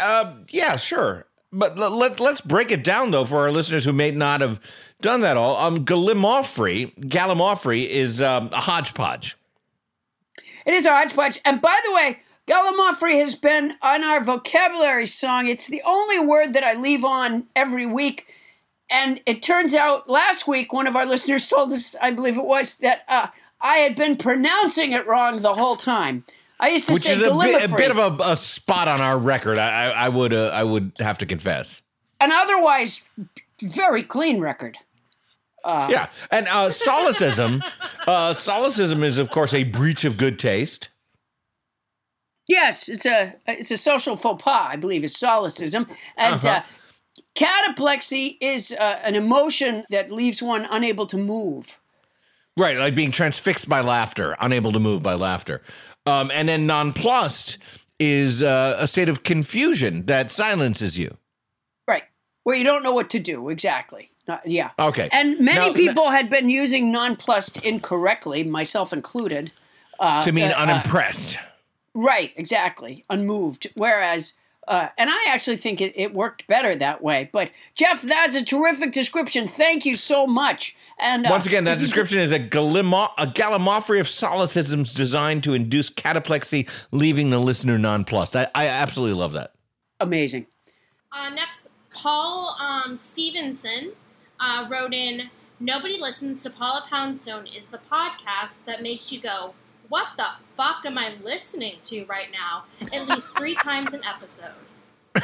uh, 0.00 0.34
yeah, 0.48 0.76
sure. 0.76 1.26
But 1.52 1.78
l- 1.78 1.90
let, 1.90 2.20
let's 2.20 2.40
break 2.40 2.70
it 2.70 2.82
down, 2.84 3.10
though, 3.10 3.24
for 3.24 3.38
our 3.38 3.52
listeners 3.52 3.84
who 3.84 3.92
may 3.92 4.10
not 4.10 4.40
have 4.40 4.60
done 5.00 5.20
that 5.22 5.36
all. 5.36 5.56
Um, 5.56 5.84
Gallimaufry, 5.84 6.94
Gallimaufry 7.08 7.86
is 7.88 8.22
um, 8.22 8.50
a 8.52 8.60
hodgepodge. 8.60 9.36
It 10.64 10.74
is 10.74 10.86
a 10.86 10.90
hodgepodge. 10.90 11.40
And 11.44 11.60
by 11.60 11.78
the 11.84 11.92
way, 11.92 12.20
Gallimaufry 12.46 13.18
has 13.18 13.34
been 13.34 13.74
on 13.82 14.04
our 14.04 14.22
vocabulary 14.22 15.06
song. 15.06 15.46
It's 15.46 15.66
the 15.66 15.82
only 15.84 16.18
word 16.18 16.52
that 16.52 16.64
I 16.64 16.74
leave 16.74 17.04
on 17.04 17.46
every 17.56 17.86
week. 17.86 18.26
And 18.90 19.20
it 19.24 19.42
turns 19.42 19.72
out 19.72 20.08
last 20.10 20.48
week, 20.48 20.72
one 20.72 20.86
of 20.86 20.96
our 20.96 21.06
listeners 21.06 21.46
told 21.46 21.72
us, 21.72 21.94
I 22.02 22.10
believe 22.10 22.36
it 22.36 22.44
was, 22.44 22.76
that 22.78 23.02
uh, 23.08 23.28
I 23.60 23.78
had 23.78 23.94
been 23.94 24.16
pronouncing 24.16 24.92
it 24.92 25.06
wrong 25.06 25.36
the 25.36 25.54
whole 25.54 25.76
time. 25.76 26.24
I 26.60 26.68
used 26.68 26.86
to 26.86 26.92
Which 26.92 27.02
say 27.04 27.14
is 27.14 27.22
a 27.22 27.34
bit, 27.34 27.64
a 27.70 27.74
bit 27.74 27.90
of 27.90 27.98
a, 28.20 28.32
a 28.32 28.36
spot 28.36 28.86
on 28.86 29.00
our 29.00 29.18
record. 29.18 29.58
I, 29.58 29.86
I, 29.86 30.04
I 30.06 30.08
would 30.10 30.32
uh, 30.32 30.48
I 30.52 30.62
would 30.62 30.92
have 31.00 31.18
to 31.18 31.26
confess. 31.26 31.82
an 32.20 32.30
otherwise 32.32 33.02
very 33.62 34.02
clean 34.02 34.40
record. 34.40 34.76
yeah, 35.64 36.08
and 36.30 36.46
uh, 36.48 36.70
solecism, 36.70 37.62
uh, 38.06 38.32
solecism 38.34 39.02
is 39.02 39.18
of 39.18 39.30
course 39.30 39.52
a 39.54 39.64
breach 39.64 40.04
of 40.04 40.16
good 40.18 40.38
taste. 40.38 40.90
Yes, 42.48 42.88
it's 42.88 43.06
a 43.06 43.34
it's 43.46 43.70
a 43.70 43.76
social 43.76 44.16
faux 44.16 44.42
pas, 44.42 44.68
I 44.70 44.76
believe, 44.76 45.04
is 45.04 45.14
solecism, 45.16 45.88
and 46.16 46.44
Uh-huh. 46.44 46.48
uh, 46.48 46.62
cataplexy 47.34 48.36
is 48.40 48.72
uh, 48.72 49.00
an 49.02 49.14
emotion 49.14 49.82
that 49.90 50.10
leaves 50.10 50.42
one 50.42 50.66
unable 50.70 51.06
to 51.06 51.16
move. 51.16 51.78
Right, 52.56 52.76
like 52.76 52.94
being 52.94 53.12
transfixed 53.12 53.68
by 53.68 53.80
laughter, 53.80 54.36
unable 54.40 54.72
to 54.72 54.80
move 54.80 55.02
by 55.02 55.14
laughter. 55.14 55.62
Um, 56.06 56.30
and 56.32 56.48
then 56.48 56.66
nonplussed 56.66 57.58
is 57.98 58.42
uh, 58.42 58.76
a 58.78 58.88
state 58.88 59.08
of 59.08 59.22
confusion 59.22 60.06
that 60.06 60.30
silences 60.30 60.98
you. 60.98 61.16
Right, 61.86 62.04
where 62.44 62.56
you 62.56 62.64
don't 62.64 62.82
know 62.82 62.92
what 62.92 63.10
to 63.10 63.18
do 63.18 63.48
exactly. 63.50 64.10
Not- 64.26 64.46
yeah. 64.46 64.70
Okay. 64.78 65.08
And 65.12 65.40
many 65.40 65.58
Now- 65.58 65.72
people 65.74 66.10
had 66.10 66.30
been 66.30 66.48
using 66.48 66.90
nonplussed 66.92 67.58
incorrectly, 67.58 68.44
myself 68.44 68.92
included. 68.92 69.52
to 70.00 70.32
mean 70.32 70.50
uh, 70.50 70.54
uh, 70.56 70.62
unimpressed. 70.62 71.36
Right, 71.94 72.32
exactly. 72.36 73.04
Unmoved. 73.10 73.66
Whereas, 73.74 74.34
uh, 74.68 74.88
and 74.96 75.10
I 75.10 75.24
actually 75.28 75.56
think 75.58 75.80
it, 75.80 75.92
it 75.96 76.14
worked 76.14 76.46
better 76.46 76.74
that 76.76 77.02
way. 77.02 77.28
But 77.32 77.50
Jeff, 77.74 78.00
that's 78.02 78.36
a 78.36 78.44
terrific 78.44 78.92
description. 78.92 79.46
Thank 79.46 79.84
you 79.84 79.94
so 79.94 80.26
much. 80.26 80.74
And 81.00 81.26
uh, 81.26 81.30
Once 81.30 81.46
again, 81.46 81.64
that 81.64 81.78
description 81.78 82.18
is 82.18 82.32
a, 82.32 82.38
gallimo- 82.38 83.10
a 83.16 83.26
gallimaufry 83.26 84.00
of 84.00 84.06
solecisms 84.06 84.94
designed 84.94 85.44
to 85.44 85.54
induce 85.54 85.90
cataplexy, 85.90 86.68
leaving 86.92 87.30
the 87.30 87.38
listener 87.38 87.78
nonplussed. 87.78 88.36
I, 88.36 88.48
I 88.54 88.66
absolutely 88.66 89.18
love 89.18 89.32
that. 89.32 89.54
amazing. 90.00 90.46
Uh, 91.12 91.30
next, 91.30 91.70
Paul 91.92 92.56
um, 92.60 92.94
Stevenson 92.96 93.92
uh, 94.38 94.66
wrote 94.70 94.94
in 94.94 95.30
Nobody 95.58 95.98
Listens 95.98 96.42
to 96.44 96.50
Paula 96.50 96.84
Poundstone 96.88 97.46
is 97.46 97.68
the 97.68 97.78
podcast 97.90 98.64
that 98.66 98.82
makes 98.82 99.12
you 99.12 99.20
go, 99.20 99.54
What 99.88 100.08
the 100.16 100.26
fuck 100.56 100.86
am 100.86 100.96
I 100.96 101.14
listening 101.22 101.76
to 101.84 102.04
right 102.06 102.28
now? 102.32 102.64
At 102.92 103.08
least 103.08 103.36
three 103.36 103.54
times 103.62 103.92
an 103.92 104.02
episode. 104.04 104.52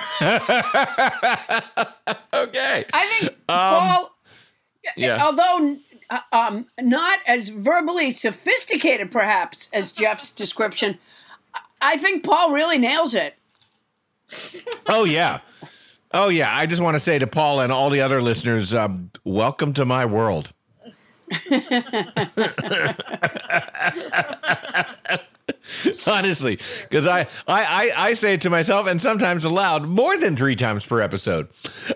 okay. 2.32 2.84
I 2.92 3.06
think 3.06 3.36
Paul, 3.46 4.15
Yeah. 4.96 5.24
although 5.24 5.76
uh, 6.10 6.20
um, 6.32 6.66
not 6.80 7.20
as 7.26 7.48
verbally 7.48 8.10
sophisticated 8.10 9.10
perhaps 9.10 9.68
as 9.72 9.92
Jeff's 9.92 10.30
description, 10.30 10.98
I 11.80 11.96
think 11.96 12.24
Paul 12.24 12.52
really 12.52 12.78
nails 12.78 13.14
it. 13.14 13.34
Oh, 14.88 15.04
yeah. 15.04 15.40
Oh, 16.12 16.28
yeah. 16.28 16.56
I 16.56 16.66
just 16.66 16.82
want 16.82 16.94
to 16.94 17.00
say 17.00 17.18
to 17.18 17.26
Paul 17.26 17.60
and 17.60 17.72
all 17.72 17.90
the 17.90 18.00
other 18.00 18.22
listeners, 18.22 18.72
um, 18.72 19.10
welcome 19.24 19.72
to 19.74 19.84
my 19.84 20.06
world. 20.06 20.52
Honestly, 26.06 26.58
because 26.82 27.06
I, 27.06 27.20
I, 27.46 27.64
I, 27.64 27.92
I 27.96 28.14
say 28.14 28.34
it 28.34 28.42
to 28.42 28.50
myself 28.50 28.86
and 28.86 29.00
sometimes 29.00 29.44
aloud 29.44 29.84
more 29.86 30.16
than 30.16 30.36
three 30.36 30.56
times 30.56 30.84
per 30.84 31.00
episode. 31.00 31.48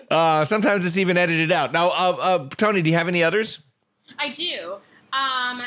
Uh, 0.09 0.45
sometimes 0.45 0.85
it's 0.85 0.97
even 0.97 1.17
edited 1.17 1.51
out. 1.51 1.71
Now, 1.71 1.87
uh, 1.89 2.17
uh, 2.21 2.49
Toni, 2.49 2.81
do 2.81 2.89
you 2.89 2.95
have 2.95 3.07
any 3.07 3.23
others? 3.23 3.59
I 4.17 4.29
do. 4.29 4.75
Um, 5.11 5.63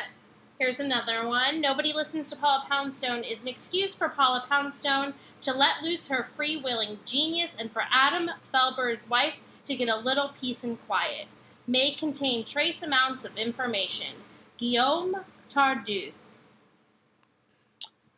here's 0.58 0.80
another 0.80 1.26
one. 1.26 1.60
Nobody 1.60 1.92
listens 1.92 2.30
to 2.30 2.36
Paula 2.36 2.64
Poundstone 2.68 3.22
is 3.22 3.42
an 3.42 3.48
excuse 3.48 3.94
for 3.94 4.08
Paula 4.08 4.44
Poundstone 4.48 5.14
to 5.42 5.52
let 5.52 5.82
loose 5.82 6.08
her 6.08 6.24
free-willing 6.24 6.98
genius 7.04 7.54
and 7.54 7.70
for 7.70 7.82
Adam 7.92 8.30
Felber's 8.52 9.10
wife 9.10 9.34
to 9.64 9.76
get 9.76 9.88
a 9.88 9.96
little 9.96 10.32
peace 10.40 10.64
and 10.64 10.84
quiet. 10.86 11.26
May 11.66 11.92
contain 11.92 12.44
trace 12.44 12.82
amounts 12.82 13.24
of 13.24 13.36
information. 13.36 14.14
Guillaume 14.56 15.16
Tardieu. 15.48 16.12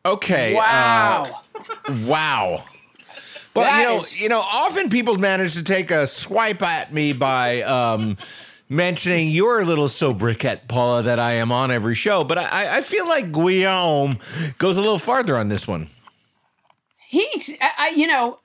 Okay. 0.06 0.54
uh, 0.54 0.58
Wow. 0.58 1.42
Wow. 2.06 2.64
But 3.54 3.62
That 3.62 3.78
you 3.80 3.84
know, 3.88 3.96
is- 3.98 4.20
you 4.20 4.28
know, 4.28 4.40
often 4.40 4.90
people 4.90 5.16
manage 5.16 5.54
to 5.54 5.62
take 5.62 5.90
a 5.90 6.06
swipe 6.06 6.62
at 6.62 6.92
me 6.92 7.12
by 7.14 7.62
um, 7.62 8.16
mentioning 8.68 9.30
your 9.30 9.64
little 9.64 9.88
sobriquet, 9.88 10.68
Paula, 10.68 11.02
that 11.04 11.18
I 11.18 11.32
am 11.32 11.50
on 11.50 11.70
every 11.70 11.94
show. 11.94 12.22
But 12.22 12.38
I, 12.38 12.78
I 12.78 12.80
feel 12.82 13.08
like 13.08 13.32
Guillaume 13.32 14.18
goes 14.58 14.76
a 14.76 14.80
little 14.80 14.98
farther 14.98 15.36
on 15.36 15.48
this 15.48 15.66
one. 15.66 15.88
He's, 17.08 17.56
I, 17.60 17.92
you 17.96 18.06
know, 18.06 18.38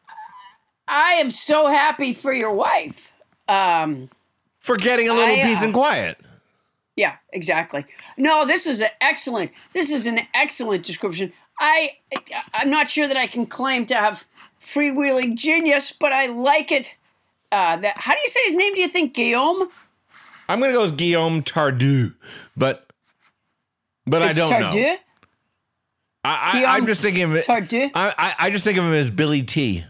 I 0.88 1.14
am 1.16 1.32
so 1.32 1.68
happy 1.68 2.14
for 2.14 2.32
your 2.34 2.54
wife. 2.54 3.12
Um, 3.48 4.10
For 4.60 4.78
getting 4.78 5.10
a 5.10 5.14
little 5.14 5.36
I, 5.36 5.42
uh, 5.42 5.46
peace 5.46 5.62
and 5.62 5.74
quiet. 5.74 6.18
Yeah, 6.96 7.16
exactly. 7.34 7.86
No, 8.18 8.46
this 8.46 8.66
is 8.68 8.82
an 8.82 8.90
excellent. 9.00 9.52
This 9.74 9.90
is 9.92 10.06
an 10.06 10.22
excellent 10.34 10.86
description. 10.86 11.34
I 11.62 11.92
I'm 12.54 12.70
not 12.70 12.90
sure 12.90 13.08
that 13.08 13.16
I 13.16 13.28
can 13.28 13.46
claim 13.46 13.86
to 13.86 13.96
have 13.96 14.26
freewheeling 14.62 15.36
genius, 15.36 15.94
but 15.98 16.12
I 16.12 16.26
like 16.26 16.72
it. 16.72 16.98
Uh, 17.52 17.78
that 17.78 17.98
how 18.00 18.14
do 18.14 18.20
you 18.20 18.28
say 18.28 18.44
his 18.46 18.56
name? 18.56 18.74
Do 18.74 18.82
you 18.82 18.88
think 18.88 19.14
Guillaume? 19.14 19.70
I'm 20.50 20.60
gonna 20.60 20.74
go 20.74 20.82
with 20.82 20.98
Guillaume 20.98 21.44
Tardieu, 21.44 22.16
but 22.58 22.90
but 24.06 24.24
I 24.24 24.34
don't 24.34 24.50
Tardieu? 24.50 24.74
know. 24.74 24.98
I, 26.24 26.64
I, 26.66 26.76
I'm 26.76 26.86
just 26.86 27.02
thinking 27.02 27.24
of 27.24 27.36
it. 27.36 27.46
Tardieu? 27.46 27.90
I, 27.96 28.14
I, 28.18 28.36
I 28.48 28.50
just 28.50 28.64
think 28.64 28.78
of 28.78 28.84
him 28.84 28.94
as 28.94 29.10
Billy 29.10 29.44
T. 29.44 29.86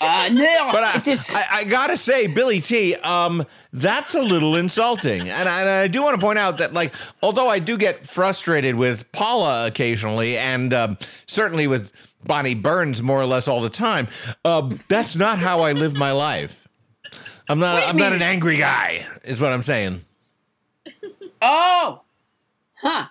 Uh, 0.00 0.28
no, 0.32 0.70
But 0.72 0.82
I, 0.84 0.98
just, 0.98 1.34
I, 1.34 1.46
I 1.50 1.64
gotta 1.64 1.96
say, 1.96 2.26
Billy 2.26 2.60
T, 2.60 2.94
um, 2.96 3.46
that's 3.72 4.14
a 4.14 4.20
little 4.20 4.56
insulting, 4.56 5.28
and 5.28 5.48
I, 5.48 5.60
and 5.60 5.68
I 5.68 5.88
do 5.88 6.02
want 6.02 6.18
to 6.18 6.20
point 6.20 6.38
out 6.38 6.58
that, 6.58 6.72
like, 6.72 6.92
although 7.22 7.48
I 7.48 7.58
do 7.58 7.78
get 7.78 8.06
frustrated 8.06 8.74
with 8.74 9.10
Paula 9.12 9.66
occasionally, 9.66 10.38
and 10.38 10.74
um, 10.74 10.98
certainly 11.26 11.66
with 11.66 11.92
Bonnie 12.24 12.54
Burns 12.54 13.02
more 13.02 13.20
or 13.20 13.26
less 13.26 13.48
all 13.48 13.60
the 13.60 13.70
time, 13.70 14.08
uh, 14.44 14.70
that's 14.88 15.14
not 15.16 15.38
how 15.38 15.60
I 15.60 15.72
live 15.72 15.94
my 15.94 16.12
life. 16.12 16.66
I'm 17.48 17.58
not. 17.60 17.76
Wait 17.76 17.88
I'm 17.88 17.96
not 17.96 18.12
an 18.12 18.22
angry 18.22 18.56
guy. 18.56 19.06
Is 19.24 19.40
what 19.40 19.52
I'm 19.52 19.62
saying. 19.62 20.00
oh, 21.40 22.02
huh. 22.74 23.06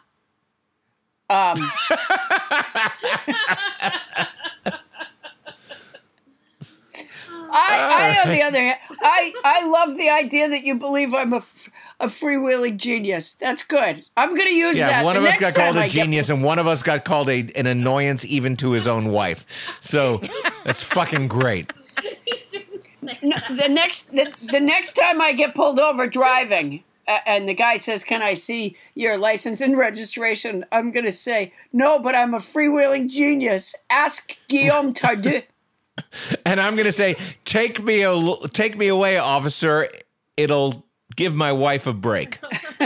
Um, 1.29 1.55
I, 7.55 8.17
I, 8.17 8.21
on 8.27 8.33
the 8.33 8.41
other 8.41 8.59
hand, 8.59 8.77
I, 9.01 9.33
I 9.43 9.65
love 9.67 9.97
the 9.97 10.09
idea 10.09 10.49
that 10.49 10.63
you 10.63 10.75
believe 10.75 11.13
I'm 11.13 11.33
a, 11.33 11.43
a 11.99 12.07
freewheeling 12.07 12.77
genius. 12.77 13.33
That's 13.35 13.63
good. 13.63 14.03
I'm 14.17 14.29
going 14.35 14.47
to 14.47 14.53
use 14.53 14.77
Yeah, 14.77 14.87
that. 14.89 15.05
one 15.05 15.15
the 15.15 15.21
of 15.21 15.25
us 15.25 15.31
next 15.39 15.41
got 15.41 15.55
called 15.55 15.73
time 15.75 15.81
a 15.81 15.85
I 15.85 15.87
get- 15.87 16.03
genius, 16.03 16.29
and 16.29 16.43
one 16.43 16.59
of 16.59 16.67
us 16.67 16.83
got 16.83 17.05
called 17.05 17.29
a 17.29 17.49
an 17.55 17.65
annoyance 17.67 18.25
even 18.25 18.55
to 18.57 18.71
his 18.71 18.87
own 18.87 19.11
wife. 19.11 19.45
So 19.81 20.21
that's 20.63 20.83
fucking 20.83 21.27
great. 21.27 21.71
He 22.25 22.39
didn't 22.49 22.85
say 22.89 23.17
No, 23.21 23.37
the 23.55 23.67
next 23.69 24.09
the, 24.11 24.31
the 24.51 24.59
next 24.59 24.93
time 24.93 25.21
I 25.21 25.33
get 25.33 25.55
pulled 25.55 25.79
over 25.79 26.07
driving 26.07 26.83
uh, 27.07 27.19
and 27.25 27.47
the 27.47 27.53
guy 27.53 27.77
says, 27.77 28.03
"Can 28.03 28.21
I 28.23 28.33
see 28.33 28.75
your 28.95 29.15
license 29.17 29.61
and 29.61 29.77
registration?" 29.77 30.65
I'm 30.71 30.91
going 30.91 31.05
to 31.05 31.11
say, 31.11 31.53
"No, 31.71 31.99
but 31.99 32.15
I'm 32.15 32.33
a 32.33 32.39
freewheeling 32.39 33.09
genius. 33.09 33.75
Ask 33.89 34.37
Guillaume 34.47 34.93
Tardieu." 34.99 35.43
And 36.45 36.59
I'm 36.61 36.75
gonna 36.75 36.91
say, 36.91 37.15
take 37.45 37.81
me 37.83 38.03
a, 38.03 38.37
take 38.49 38.77
me 38.77 38.87
away, 38.87 39.17
officer. 39.17 39.87
It'll 40.37 40.85
give 41.15 41.33
my 41.35 41.51
wife 41.51 41.87
a 41.87 41.93
break. 41.93 42.39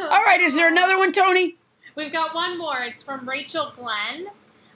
All 0.00 0.22
right, 0.24 0.40
is 0.40 0.54
there 0.54 0.68
another 0.68 0.96
one, 0.98 1.12
Toni? 1.12 1.56
We've 1.96 2.12
got 2.12 2.34
one 2.34 2.56
more. 2.58 2.78
It's 2.82 3.02
from 3.02 3.28
Rachel 3.28 3.72
Glenn. 3.76 4.28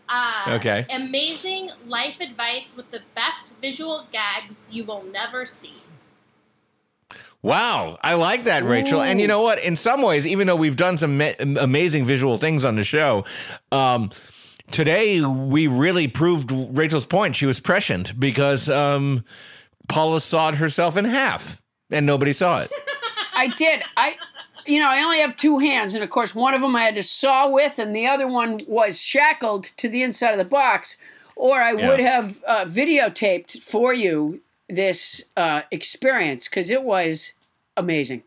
Uh, 0.08 0.56
Okay. 0.56 0.84
Amazing 0.90 1.70
life 1.86 2.16
advice 2.20 2.76
with 2.76 2.90
the 2.90 3.00
best 3.14 3.54
visual 3.60 4.06
gags 4.12 4.66
you 4.70 4.84
will 4.84 5.04
never 5.04 5.46
see. 5.46 5.74
Wow, 7.40 7.98
I 8.02 8.14
like 8.14 8.44
that, 8.44 8.62
Rachel. 8.64 9.00
And 9.02 9.20
you 9.20 9.26
know 9.26 9.42
what? 9.42 9.58
In 9.58 9.74
some 9.74 10.02
ways, 10.02 10.26
even 10.26 10.46
though 10.46 10.54
we've 10.56 10.76
done 10.76 10.96
some 10.98 11.18
ma- 11.18 11.32
amazing 11.40 12.04
visual 12.04 12.38
things 12.38 12.64
on 12.64 12.76
the 12.76 12.84
show, 12.84 13.24
um, 13.72 14.10
today 14.72 15.20
we 15.20 15.66
really 15.66 16.08
proved 16.08 16.50
Rachel's 16.50 17.06
point. 17.06 17.36
She 17.36 17.46
was 17.46 17.60
prescient 17.60 18.18
because 18.18 18.68
um, 18.68 19.24
Paula 19.88 20.20
sawed 20.20 20.56
herself 20.56 20.96
in 20.96 21.04
half, 21.04 21.62
and 21.90 22.06
nobody 22.06 22.32
saw 22.32 22.60
it. 22.60 22.72
I 23.34 23.48
did. 23.48 23.82
I, 23.96 24.16
you 24.66 24.80
know, 24.80 24.88
I 24.88 25.02
only 25.02 25.18
have 25.18 25.36
two 25.36 25.58
hands, 25.58 25.94
and 25.94 26.02
of 26.02 26.10
course, 26.10 26.34
one 26.34 26.54
of 26.54 26.60
them 26.60 26.74
I 26.76 26.84
had 26.84 26.94
to 26.96 27.02
saw 27.02 27.48
with, 27.48 27.78
and 27.78 27.94
the 27.94 28.06
other 28.06 28.26
one 28.28 28.60
was 28.66 29.00
shackled 29.00 29.64
to 29.64 29.88
the 29.88 30.02
inside 30.02 30.32
of 30.32 30.38
the 30.38 30.44
box. 30.44 30.96
Or 31.34 31.56
I 31.56 31.72
would 31.72 31.98
have 31.98 32.42
uh, 32.46 32.66
videotaped 32.66 33.62
for 33.62 33.92
you 33.92 34.42
this 34.68 35.24
uh, 35.36 35.62
experience 35.70 36.46
because 36.46 36.70
it 36.70 36.82
was 36.82 37.32
amazing. 37.76 38.22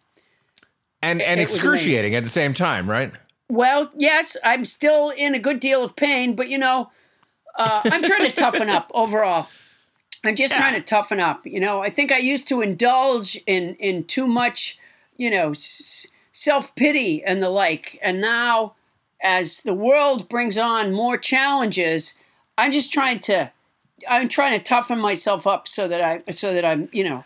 and 1.02 1.22
and 1.22 1.40
It 1.40 1.44
excruciating 1.44 2.16
at 2.16 2.24
the 2.24 2.30
same 2.30 2.54
time, 2.54 2.90
right? 2.90 3.12
Well, 3.50 3.90
yes, 3.96 4.38
I'm 4.44 4.66
still 4.66 5.10
in 5.10 5.36
a 5.36 5.40
good 5.40 5.60
deal 5.60 5.84
of 5.84 5.96
pain, 5.96 6.36
but 6.36 6.50
you 6.50 6.58
know, 6.58 6.92
uh, 7.58 7.82
I'm 7.86 8.04
trying 8.04 8.30
to 8.30 8.32
toughen 8.32 8.70
up 8.70 8.92
overall. 8.94 9.48
I'm 10.26 10.36
just 10.36 10.56
trying 10.56 10.74
to 10.74 10.82
toughen 10.82 11.20
up. 11.20 11.46
You 11.46 11.60
know, 11.60 11.84
I 11.84 11.90
think 11.92 12.12
I 12.12 12.18
used 12.18 12.48
to 12.48 12.62
indulge 12.62 13.40
in 13.46 13.76
in 13.76 14.06
too 14.06 14.26
much, 14.28 14.80
you 15.18 15.30
know, 15.30 15.52
s- 15.52 16.08
self 16.34 16.76
pity 16.76 17.24
and 17.24 17.44
the 17.44 17.50
like, 17.50 18.00
and 18.02 18.20
now, 18.20 18.74
as 19.22 19.60
the 19.60 19.74
world 19.76 20.28
brings 20.28 20.58
on 20.58 20.92
more 20.92 21.18
challenges, 21.18 22.16
I'm 22.58 22.72
just 22.72 22.92
trying 22.92 23.20
to, 23.22 23.52
I'm 24.10 24.28
trying 24.28 24.58
to 24.58 24.64
toughen 24.64 25.00
myself 25.00 25.46
up 25.46 25.68
so 25.68 25.88
that 25.88 26.02
I 26.02 26.32
so 26.32 26.54
that 26.56 26.66
I'm, 26.66 26.90
you 26.92 27.04
know, 27.04 27.24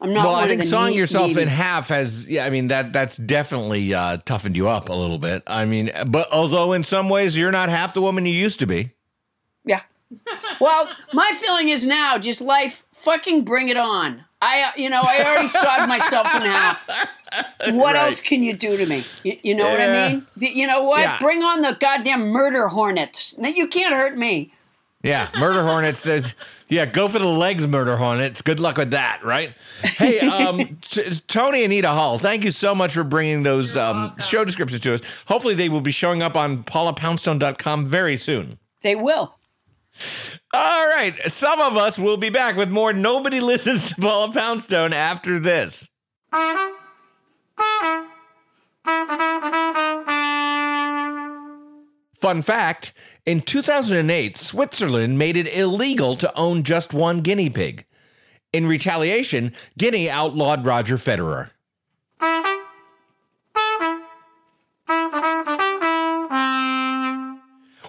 I'm 0.00 0.12
not. 0.12 0.26
well, 0.26 0.34
I 0.34 0.46
think 0.46 0.60
the 0.60 0.66
sawing 0.68 0.90
neat- 0.92 0.98
yourself 0.98 1.28
needy- 1.28 1.42
in 1.42 1.48
half 1.48 1.88
has, 1.88 2.26
yeah, 2.28 2.44
I 2.44 2.50
mean 2.50 2.68
that 2.68 2.92
that's 2.92 3.16
definitely 3.16 3.94
uh, 3.94 4.18
toughened 4.24 4.56
you 4.56 4.68
up 4.68 4.88
a 4.88 4.92
little 4.92 5.18
bit. 5.18 5.42
I 5.46 5.64
mean, 5.64 5.90
but 6.06 6.30
although 6.32 6.72
in 6.72 6.84
some 6.84 7.08
ways 7.08 7.36
you're 7.36 7.52
not 7.52 7.68
half 7.68 7.94
the 7.94 8.02
woman 8.02 8.26
you 8.26 8.34
used 8.34 8.58
to 8.58 8.66
be. 8.66 8.90
Yeah. 9.64 9.80
Well, 10.60 10.88
my 11.12 11.32
feeling 11.40 11.70
is 11.70 11.86
now 11.86 12.18
just 12.18 12.40
life. 12.40 12.84
Fucking 12.92 13.44
bring 13.44 13.68
it 13.68 13.76
on. 13.76 14.24
I, 14.42 14.62
uh, 14.62 14.70
you 14.76 14.90
know, 14.90 15.00
I 15.02 15.24
already 15.24 15.48
sawed 15.62 15.88
myself 15.88 16.26
in 16.34 16.42
half. 16.42 16.86
What 17.70 17.96
else 17.96 18.20
can 18.20 18.42
you 18.42 18.52
do 18.52 18.76
to 18.76 18.86
me? 18.86 19.04
You, 19.22 19.38
you 19.42 19.54
know 19.54 19.66
what 19.68 19.80
I 19.80 20.10
mean? 20.12 20.26
You 20.36 20.66
know 20.66 20.82
what? 20.84 21.00
Yeah. 21.00 21.18
Bring 21.18 21.42
on 21.42 21.62
the 21.62 21.76
goddamn 21.80 22.28
murder 22.28 22.68
hornets. 22.68 23.36
Now, 23.38 23.48
You 23.48 23.66
can't 23.66 23.94
hurt 23.94 24.16
me. 24.18 24.52
Yeah, 25.04 25.28
murder 25.38 25.62
hornets. 25.62 26.00
Says, 26.00 26.34
yeah, 26.68 26.86
go 26.86 27.08
for 27.08 27.18
the 27.18 27.26
legs, 27.26 27.66
murder 27.66 27.98
hornets. 27.98 28.40
Good 28.40 28.58
luck 28.58 28.78
with 28.78 28.92
that, 28.92 29.20
right? 29.22 29.52
Hey, 29.82 30.20
um, 30.20 30.76
t- 30.80 31.20
Toni 31.28 31.62
and 31.62 31.72
Anita 31.72 31.90
Hull, 31.90 32.18
thank 32.18 32.42
you 32.42 32.50
so 32.50 32.74
much 32.74 32.94
for 32.94 33.04
bringing 33.04 33.42
those 33.42 33.76
um, 33.76 34.16
show 34.18 34.46
descriptions 34.46 34.80
to 34.80 34.94
us. 34.94 35.02
Hopefully, 35.26 35.54
they 35.54 35.68
will 35.68 35.82
be 35.82 35.92
showing 35.92 36.22
up 36.22 36.36
on 36.36 36.64
paulapoundstone.com 36.64 37.86
very 37.86 38.16
soon. 38.16 38.58
They 38.80 38.96
will. 38.96 39.36
All 40.54 40.86
right, 40.86 41.14
some 41.30 41.60
of 41.60 41.76
us 41.76 41.98
will 41.98 42.16
be 42.16 42.30
back 42.30 42.56
with 42.56 42.70
more. 42.70 42.94
Nobody 42.94 43.40
listens 43.40 43.86
to 43.90 43.94
Paula 43.96 44.32
Poundstone 44.32 44.94
after 44.94 45.38
this. 45.38 45.90
Fun 52.24 52.40
fact 52.40 52.94
in 53.26 53.42
2008, 53.42 54.38
Switzerland 54.38 55.18
made 55.18 55.36
it 55.36 55.46
illegal 55.54 56.16
to 56.16 56.34
own 56.34 56.62
just 56.62 56.94
one 56.94 57.20
guinea 57.20 57.50
pig. 57.50 57.84
In 58.50 58.66
retaliation, 58.66 59.52
Guinea 59.76 60.08
outlawed 60.08 60.64
Roger 60.64 60.96
Federer. 60.96 61.50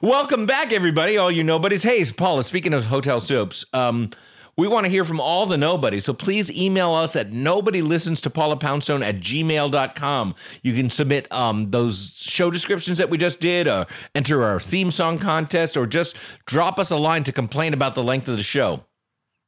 Welcome 0.02 0.46
back, 0.46 0.74
everybody, 0.74 1.16
all 1.16 1.32
you 1.32 1.46
nobodies. 1.46 1.84
Hey, 1.84 2.00
it's 2.00 2.12
Paula. 2.12 2.44
Speaking 2.44 2.74
of 2.74 2.84
hotel 2.84 3.22
soaps, 3.22 3.64
um, 3.72 4.12
we 4.58 4.68
want 4.68 4.86
to 4.86 4.90
hear 4.90 5.04
from 5.04 5.20
all 5.20 5.46
the 5.46 5.58
nobodies. 5.58 6.06
So 6.06 6.14
please 6.14 6.50
email 6.50 6.94
us 6.94 7.16
at 7.16 7.32
nobody 7.32 7.82
to 7.82 8.30
Paula 8.30 8.58
Poundstone 8.58 9.04
at 9.04 9.18
gmail.com. 9.18 10.36
You 10.64 10.74
can 10.74 10.90
submit 10.90 11.32
um, 11.32 11.72
those 11.72 12.14
show 12.16 12.50
descriptions 12.50 12.98
that 12.98 13.10
we 13.10 13.18
just 13.18 13.40
did, 13.40 13.68
or 13.68 13.86
enter 14.14 14.44
our 14.44 14.60
theme 14.60 14.92
song 14.92 15.20
contest, 15.20 15.76
or 15.76 15.86
just 15.86 16.16
drop 16.46 16.80
us 16.80 16.92
a 16.92 16.96
line 16.96 17.24
to 17.26 17.32
complain 17.32 17.74
about 17.74 17.96
the 17.96 18.04
length 18.04 18.28
of 18.28 18.38
the 18.38 18.44
show. 18.44 18.86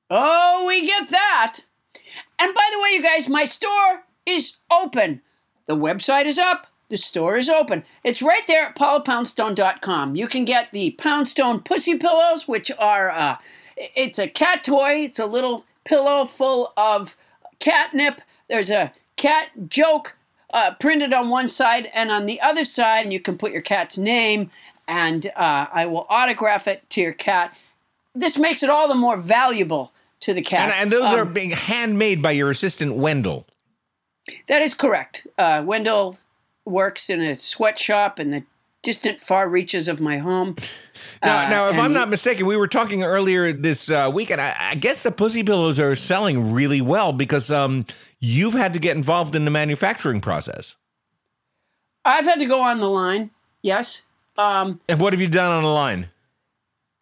Oh, 0.09 0.65
we 0.67 0.85
get 0.85 1.09
that. 1.09 1.59
And 2.39 2.53
by 2.53 2.69
the 2.71 2.79
way, 2.79 2.89
you 2.91 3.01
guys, 3.01 3.27
my 3.29 3.45
store 3.45 4.03
is 4.25 4.57
open. 4.71 5.21
The 5.67 5.75
website 5.75 6.25
is 6.25 6.37
up. 6.37 6.67
The 6.89 6.97
store 6.97 7.35
is 7.35 7.49
open. 7.49 7.83
It's 8.03 8.21
right 8.21 8.47
there 8.47 8.67
at 8.67 8.77
paulapoundstone.com. 8.77 10.15
You 10.15 10.27
can 10.27 10.45
get 10.45 10.71
the 10.71 10.91
Poundstone 10.91 11.59
Pussy 11.61 11.97
Pillows, 11.97 12.47
which 12.47 12.71
are, 12.79 13.09
uh, 13.09 13.37
it's 13.77 14.19
a 14.19 14.27
cat 14.27 14.63
toy. 14.63 15.03
It's 15.05 15.19
a 15.19 15.25
little 15.25 15.65
pillow 15.85 16.25
full 16.25 16.73
of 16.75 17.15
catnip. 17.59 18.21
There's 18.49 18.69
a 18.69 18.93
cat 19.15 19.49
joke 19.67 20.17
uh, 20.53 20.73
printed 20.79 21.13
on 21.13 21.29
one 21.29 21.47
side 21.47 21.89
and 21.93 22.11
on 22.11 22.25
the 22.25 22.41
other 22.41 22.63
side, 22.63 23.03
and 23.03 23.13
you 23.13 23.19
can 23.19 23.37
put 23.37 23.51
your 23.51 23.61
cat's 23.61 23.97
name, 23.97 24.51
and 24.87 25.27
uh, 25.35 25.67
I 25.71 25.85
will 25.85 26.05
autograph 26.09 26.67
it 26.67 26.89
to 26.91 27.01
your 27.01 27.13
cat. 27.13 27.55
This 28.15 28.37
makes 28.37 28.63
it 28.63 28.69
all 28.69 28.87
the 28.87 28.95
more 28.95 29.17
valuable 29.17 29.91
to 30.21 30.33
the 30.33 30.41
cat. 30.41 30.69
And, 30.69 30.73
and 30.73 30.91
those 30.91 31.13
Um, 31.13 31.19
are 31.19 31.25
being 31.25 31.51
handmade 31.51 32.21
by 32.21 32.31
your 32.31 32.49
assistant, 32.49 32.95
Wendell. 32.95 33.45
That 34.47 34.61
is 34.61 34.73
correct. 34.73 35.27
Uh, 35.37 35.63
Wendell 35.65 36.17
works 36.65 37.09
in 37.09 37.21
a 37.21 37.35
sweatshop 37.35 38.19
in 38.19 38.31
the 38.31 38.43
distant 38.87 39.19
far 39.19 39.49
reaches 39.49 39.89
of 39.89 39.99
my 39.99 40.17
home. 40.17 40.55
Now, 41.21 41.45
Uh, 41.45 41.49
now, 41.49 41.69
if 41.69 41.77
I'm 41.77 41.91
not 41.93 42.07
mistaken, 42.09 42.45
we 42.45 42.55
were 42.55 42.67
talking 42.69 43.03
earlier 43.03 43.51
this 43.51 43.89
uh, 43.89 44.09
weekend. 44.13 44.39
I, 44.39 44.55
I 44.57 44.75
guess 44.75 45.03
the 45.03 45.11
pussy 45.11 45.43
pillows 45.43 45.77
are 45.77 45.95
selling 45.95 46.53
really 46.53 46.79
well 46.79 47.11
because 47.11 47.51
um, 47.51 47.85
you've 48.19 48.53
had 48.53 48.71
to 48.73 48.79
get 48.79 48.95
involved 48.95 49.35
in 49.35 49.43
the 49.43 49.51
manufacturing 49.51 50.21
process. 50.21 50.75
I've 52.05 52.25
had 52.25 52.39
to 52.39 52.45
go 52.45 52.61
on 52.61 52.79
the 52.79 52.89
line. 52.89 53.31
Yes. 53.61 54.03
Um, 54.37 54.79
And 54.87 54.99
what 55.01 55.11
have 55.13 55.19
you 55.21 55.27
done 55.27 55.51
on 55.51 55.63
the 55.63 55.69
line? 55.69 56.07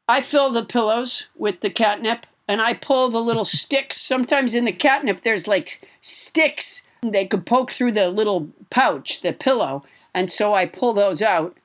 I 0.08 0.22
fill 0.22 0.52
the 0.52 0.66
pillows 0.66 1.28
with 1.36 1.60
the 1.62 1.70
catnip 1.70 2.26
and 2.48 2.62
I 2.62 2.74
pull 2.74 3.10
the 3.12 3.22
little 3.22 3.46
sticks. 3.62 4.02
Sometimes 4.02 4.56
in 4.56 4.66
the 4.66 4.72
catnip, 4.74 5.22
there's 5.22 5.48
like 5.48 5.88
sticks. 6.02 6.88
They 7.04 7.28
could 7.28 7.46
poke 7.46 7.72
through 7.72 7.92
the 7.92 8.10
little 8.10 8.50
pouch, 8.72 9.22
the 9.22 9.34
pillow. 9.34 9.84
And 10.14 10.32
so 10.32 10.54
I 10.56 10.66
pull 10.66 10.94
those 10.94 11.22
out 11.22 11.56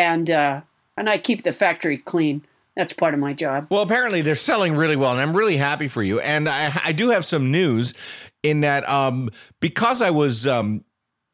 and, 0.00 0.30
uh, 0.30 0.60
and 0.96 1.08
I 1.08 1.18
keep 1.18 1.42
the 1.42 1.52
factory 1.52 1.98
clean. 1.98 2.42
That's 2.76 2.92
part 2.92 3.14
of 3.14 3.20
my 3.20 3.34
job. 3.34 3.66
Well, 3.70 3.82
apparently 3.82 4.22
they're 4.22 4.36
selling 4.36 4.74
really 4.74 4.96
well, 4.96 5.12
and 5.12 5.20
I'm 5.20 5.36
really 5.36 5.56
happy 5.56 5.88
for 5.88 6.02
you. 6.02 6.20
And 6.20 6.48
I, 6.48 6.72
I 6.84 6.92
do 6.92 7.10
have 7.10 7.26
some 7.26 7.50
news 7.50 7.94
in 8.42 8.62
that 8.62 8.88
um, 8.88 9.30
because 9.60 10.00
I 10.00 10.10
was 10.10 10.46
um, 10.46 10.84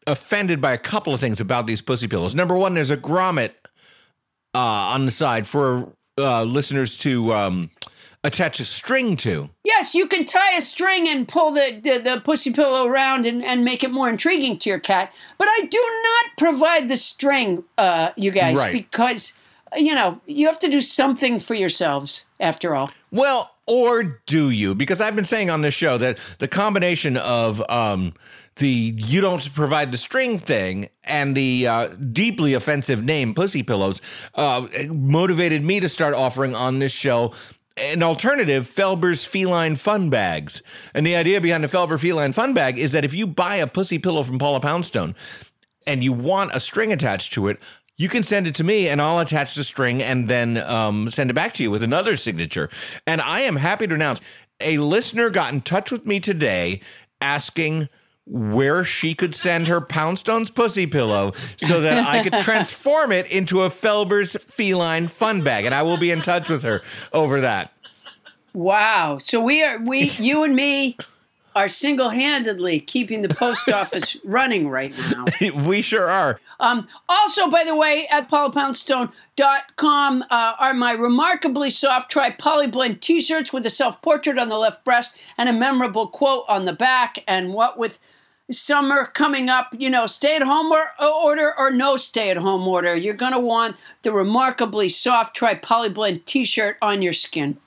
offended 0.07 0.61
by 0.61 0.73
a 0.73 0.79
couple 0.79 1.15
of 1.15 1.21
things 1.21 1.41
about 1.41 1.67
these 1.67 1.83
pussy 1.83 2.09
pillows. 2.09 2.35
Number 2.35 2.57
one, 2.57 2.75
there's 2.75 2.91
a 2.91 2.97
grommet 2.97 3.53
uh, 4.55 4.59
on 4.59 5.05
the 5.05 5.13
side 5.13 5.47
for 5.47 5.93
uh, 6.19 6.43
listeners 6.43 6.99
to 6.99 7.33
um, 7.33 7.71
attach 8.27 8.61
a 8.61 8.65
string 8.65 9.17
to. 9.19 9.49
Yes, 9.65 9.95
you 9.95 10.07
can 10.07 10.25
tie 10.25 10.57
a 10.57 10.61
string 10.61 11.09
and 11.09 11.27
pull 11.27 11.53
the, 11.53 11.81
the, 11.83 11.99
the 11.99 12.21
pussy 12.25 12.53
pillow 12.53 12.87
around 12.87 13.25
and, 13.27 13.45
and 13.45 13.65
make 13.65 13.85
it 13.85 13.91
more 13.91 14.09
intriguing 14.09 14.59
to 14.59 14.69
your 14.71 14.81
cat. 14.81 15.13
But 15.39 15.49
I 15.49 15.67
do 15.71 15.79
not 16.03 16.37
provide 16.37 16.89
the 16.89 16.97
string, 16.97 17.65
uh, 17.79 18.11
you 18.17 18.31
guys, 18.31 18.57
Right. 18.57 18.73
because, 18.73 19.35
you 19.77 19.95
know, 19.95 20.21
you 20.27 20.47
have 20.47 20.59
to 20.61 20.69
do 20.69 20.81
something 20.81 21.41
for 21.41 21.55
yourselves, 21.55 22.27
after 22.41 22.75
all. 22.75 22.91
Well, 23.11 23.53
or 23.67 24.21
do 24.27 24.51
you? 24.51 24.75
Because 24.75 25.01
I've 25.01 25.17
been 25.17 25.25
saying 25.25 25.51
on 25.51 25.63
this 25.63 25.75
show 25.75 25.99
that 25.99 26.19
the 26.39 26.47
combination 26.49 27.17
of 27.17 27.63
um, 27.69 28.15
the 28.57 28.69
you 28.69 29.21
don't 29.21 29.53
provide 29.55 29.91
the 29.91 29.99
string 29.99 30.39
thing 30.39 30.89
and 31.03 31.37
the 31.37 31.67
uh, 31.67 31.89
deeply 31.89 32.55
offensive 32.55 33.03
name 33.05 33.35
Pussy 33.35 33.63
Pillows 33.65 34.01
uh, 34.35 34.67
motivated 34.89 35.65
me 35.65 35.81
to 35.81 35.89
start 35.89 36.15
offering 36.15 36.55
on 36.55 36.79
this 36.79 36.93
show 36.93 37.33
an 37.77 38.03
alternative 38.03 38.67
Felber's 38.67 39.25
Feline 39.25 39.77
Fun 39.77 40.09
Bags. 40.09 40.63
And 40.95 41.07
the 41.07 41.17
idea 41.17 41.41
behind 41.41 41.63
the 41.63 41.69
Felber 41.69 42.01
Feline 42.01 42.33
Fun 42.33 42.55
Bag 42.55 42.79
is 42.79 42.93
that 42.93 43.05
if 43.05 43.13
you 43.13 43.27
buy 43.27 43.57
a 43.57 43.67
pussy 43.67 43.99
pillow 43.99 44.23
from 44.23 44.39
Paula 44.39 44.61
Poundstone 44.61 45.15
and 45.87 46.03
you 46.03 46.13
want 46.13 46.55
a 46.55 46.61
string 46.61 46.93
attached 46.93 47.33
to 47.35 47.49
it, 47.49 47.59
you 47.99 48.09
can 48.09 48.23
send 48.23 48.47
it 48.47 48.55
to 48.57 48.65
me 48.65 48.89
and 48.89 49.01
I'll 49.01 49.19
attach 49.19 49.55
the 49.55 49.65
string 49.65 50.03
and 50.03 50.29
then 50.29 50.59
um, 50.59 51.11
send 51.11 51.31
it 51.31 51.35
back 51.35 51.55
to 51.55 51.63
you 51.63 51.71
with 51.71 51.83
another 51.83 52.17
signature. 52.17 52.69
And 53.07 53.21
I 53.21 53.41
am 53.41 53.57
happy 53.57 53.87
to 53.87 53.95
announce 53.95 54.21
a 54.61 54.79
listener 54.79 55.31
got 55.31 55.53
in 55.53 55.61
touch 55.61 55.91
with 55.91 56.07
me 56.07 56.21
today 56.21 56.81
asking 57.21 57.89
where 58.27 58.83
she 58.83 59.15
could 59.15 59.35
send 59.35 59.69
her 59.69 59.81
Poundstone's 59.81 60.51
pussy 60.51 60.87
pillow 60.87 61.33
so 61.57 61.81
that 61.81 62.07
I 62.07 62.23
could 62.23 62.41
transform 62.43 63.13
it 63.13 63.27
into 63.31 63.63
a 63.63 63.71
Felber's 63.71 64.33
feline 64.33 65.09
fun 65.09 65.43
bag. 65.43 65.65
And 65.65 65.75
I 65.75 65.83
will 65.83 65.97
be 65.97 66.11
in 66.11 66.23
touch 66.23 66.49
with 66.49 66.63
her 66.63 66.83
over 67.13 67.41
that. 67.41 67.73
Wow. 68.53 69.19
So 69.19 69.41
we 69.41 69.63
are 69.63 69.79
we 69.79 70.11
you 70.19 70.43
and 70.43 70.57
me 70.57 70.97
are 71.55 71.69
single-handedly 71.69 72.81
keeping 72.81 73.23
the 73.23 73.31
post 73.31 73.69
office 73.73 74.17
running 74.25 74.69
right 74.69 74.95
now. 75.11 75.25
we 75.65 75.81
sure 75.81 76.11
are. 76.11 76.39
Um, 76.61 76.87
also, 77.09 77.51
by 77.51 77.65
the 77.65 77.75
way, 77.75 78.07
at 78.11 78.31
paulapoundstone.com 78.31 80.25
uh, 80.31 80.53
are 80.59 80.75
my 80.75 80.93
remarkably 80.93 81.71
soft 81.71 82.13
tri-polyblend 82.13 83.01
t-shirts 83.01 83.55
with 83.55 83.65
a 83.65 83.71
self-portrait 83.71 84.39
on 84.39 84.51
the 84.51 84.59
left 84.59 84.85
breast 84.85 85.17
and 85.39 85.49
a 85.49 85.53
memorable 85.53 86.09
quote 86.09 86.45
on 86.47 86.67
the 86.67 86.75
back. 86.75 87.25
And 87.27 87.55
what 87.55 87.79
with 87.79 87.99
summer 88.51 89.07
coming 89.07 89.49
up, 89.49 89.75
you 89.77 89.91
know, 89.91 90.07
stay-at-home 90.07 90.71
or, 90.73 90.91
order 91.01 91.53
or 91.59 91.71
no 91.71 91.97
stay-at-home 91.97 92.67
order, 92.67 92.95
you're 92.95 93.15
going 93.15 93.33
to 93.33 93.41
want 93.41 93.77
the 94.03 94.13
remarkably 94.13 94.89
soft 94.89 95.35
tri-polyblend 95.35 96.25
t-shirt 96.25 96.77
on 96.81 97.03
your 97.03 97.13
skin. 97.13 97.59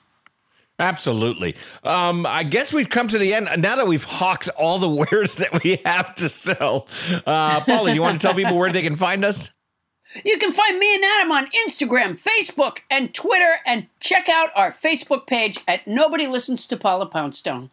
Absolutely. 0.78 1.54
Um, 1.84 2.24
I 2.24 2.42
guess 2.42 2.72
we've 2.72 2.88
come 2.88 3.08
to 3.08 3.18
the 3.18 3.34
end 3.34 3.48
now 3.58 3.76
that 3.76 3.86
we've 3.86 4.04
hawked 4.04 4.48
all 4.50 4.78
the 4.78 4.88
wares 5.12 5.34
that 5.34 5.62
we 5.62 5.76
have 5.84 6.14
to 6.16 6.28
sell. 6.28 6.88
Uh, 7.26 7.62
Paula, 7.64 7.92
you 7.92 8.00
want 8.00 8.20
to 8.20 8.26
tell 8.26 8.34
people 8.34 8.56
where 8.56 8.72
they 8.72 8.82
can 8.82 8.96
find 8.96 9.24
us? 9.24 9.52
You 10.24 10.38
can 10.38 10.50
find 10.50 10.78
me 10.78 10.92
and 10.94 11.04
Adam 11.04 11.30
on 11.30 11.50
Instagram, 11.66 12.20
Facebook, 12.20 12.78
and 12.90 13.14
Twitter, 13.14 13.56
and 13.64 13.86
check 14.00 14.28
out 14.28 14.50
our 14.56 14.72
Facebook 14.72 15.26
page 15.26 15.58
at 15.68 15.86
Nobody 15.86 16.26
Listens 16.26 16.66
to 16.66 16.76
Paula 16.76 17.06
Poundstone. 17.06 17.70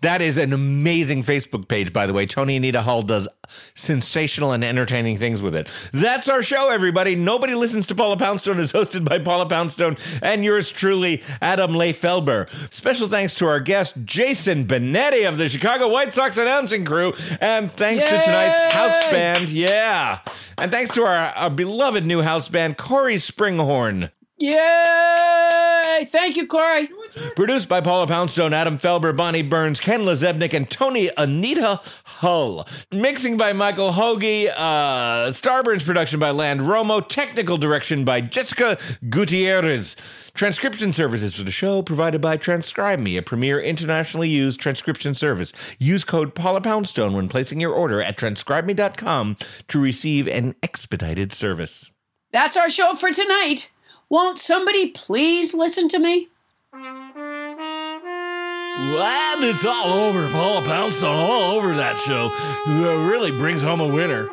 That 0.00 0.22
is 0.22 0.36
an 0.36 0.52
amazing 0.52 1.22
Facebook 1.22 1.68
page, 1.68 1.92
by 1.92 2.06
the 2.06 2.12
way. 2.12 2.26
Toni 2.26 2.56
Anita 2.56 2.82
Hull 2.82 3.02
does 3.02 3.28
sensational 3.48 4.52
and 4.52 4.64
entertaining 4.64 5.18
things 5.18 5.40
with 5.40 5.54
it. 5.54 5.68
That's 5.92 6.28
our 6.28 6.42
show, 6.42 6.68
everybody. 6.68 7.16
Nobody 7.16 7.54
listens 7.54 7.86
to 7.88 7.94
Paula 7.94 8.16
Poundstone 8.16 8.58
is 8.60 8.72
hosted 8.72 9.04
by 9.04 9.18
Paula 9.18 9.48
Poundstone 9.48 9.96
and 10.22 10.44
yours 10.44 10.70
truly, 10.70 11.22
Adam 11.40 11.74
Leigh 11.74 11.94
Felber. 11.94 12.48
Special 12.72 13.08
thanks 13.08 13.34
to 13.36 13.46
our 13.46 13.60
guest, 13.60 13.96
Jason 14.04 14.66
Benetti 14.66 15.26
of 15.26 15.38
the 15.38 15.48
Chicago 15.48 15.88
White 15.88 16.14
Sox 16.14 16.36
announcing 16.36 16.84
crew. 16.84 17.14
And 17.40 17.70
thanks 17.72 18.04
Yay! 18.04 18.10
to 18.10 18.24
tonight's 18.24 18.74
house 18.74 19.10
band. 19.10 19.48
Yeah. 19.48 20.20
And 20.56 20.70
thanks 20.70 20.94
to 20.94 21.04
our, 21.04 21.16
our 21.34 21.50
beloved 21.50 22.04
new 22.06 22.22
house 22.22 22.48
band, 22.48 22.76
Cory 22.76 23.16
Springhorn. 23.16 24.10
Yay! 24.38 26.06
Thank 26.10 26.36
you, 26.36 26.46
Cory. 26.46 26.88
Produced 27.34 27.68
by 27.68 27.80
Paula 27.80 28.06
Poundstone, 28.06 28.52
Adam 28.52 28.78
Felber, 28.78 29.16
Bonnie 29.16 29.42
Burns, 29.42 29.80
Ken 29.80 30.02
Lazebnik, 30.02 30.54
and 30.54 30.70
Toni 30.70 31.10
Anita 31.16 31.80
Hull. 32.04 32.66
Mixing 32.92 33.36
by 33.36 33.52
Michael 33.52 33.92
Hoagie. 33.92 34.48
Uh, 34.48 35.30
Starburns 35.32 35.84
production 35.84 36.20
by 36.20 36.30
Land 36.30 36.60
Romo. 36.60 37.06
Technical 37.06 37.58
direction 37.58 38.04
by 38.04 38.20
Jessica 38.20 38.78
Gutierrez. 39.08 39.96
Transcription 40.34 40.92
services 40.92 41.34
for 41.34 41.42
the 41.42 41.50
show 41.50 41.82
provided 41.82 42.20
by 42.20 42.36
Transcribe 42.36 43.00
Me, 43.00 43.16
a 43.16 43.22
premier 43.22 43.58
internationally 43.58 44.28
used 44.28 44.60
transcription 44.60 45.14
service. 45.14 45.52
Use 45.80 46.04
code 46.04 46.36
Paula 46.36 46.60
Poundstone 46.60 47.12
when 47.12 47.28
placing 47.28 47.60
your 47.60 47.72
order 47.72 48.00
at 48.00 48.16
transcribeme.com 48.16 49.36
to 49.66 49.80
receive 49.80 50.28
an 50.28 50.54
expedited 50.62 51.32
service. 51.32 51.90
That's 52.30 52.56
our 52.56 52.70
show 52.70 52.94
for 52.94 53.10
tonight. 53.10 53.72
Won't 54.10 54.38
somebody 54.38 54.90
please 54.90 55.54
listen 55.54 55.88
to 55.90 55.98
me? 55.98 56.28
And 59.40 59.46
it's 59.46 59.64
all 59.64 59.92
over. 59.92 60.28
Paula 60.30 60.64
Poundstone 60.64 61.14
all 61.14 61.56
over 61.56 61.76
that 61.76 61.96
show. 61.98 62.32
It 62.66 63.08
really 63.08 63.30
brings 63.30 63.62
home 63.62 63.80
a 63.80 63.86
winner. 63.86 64.28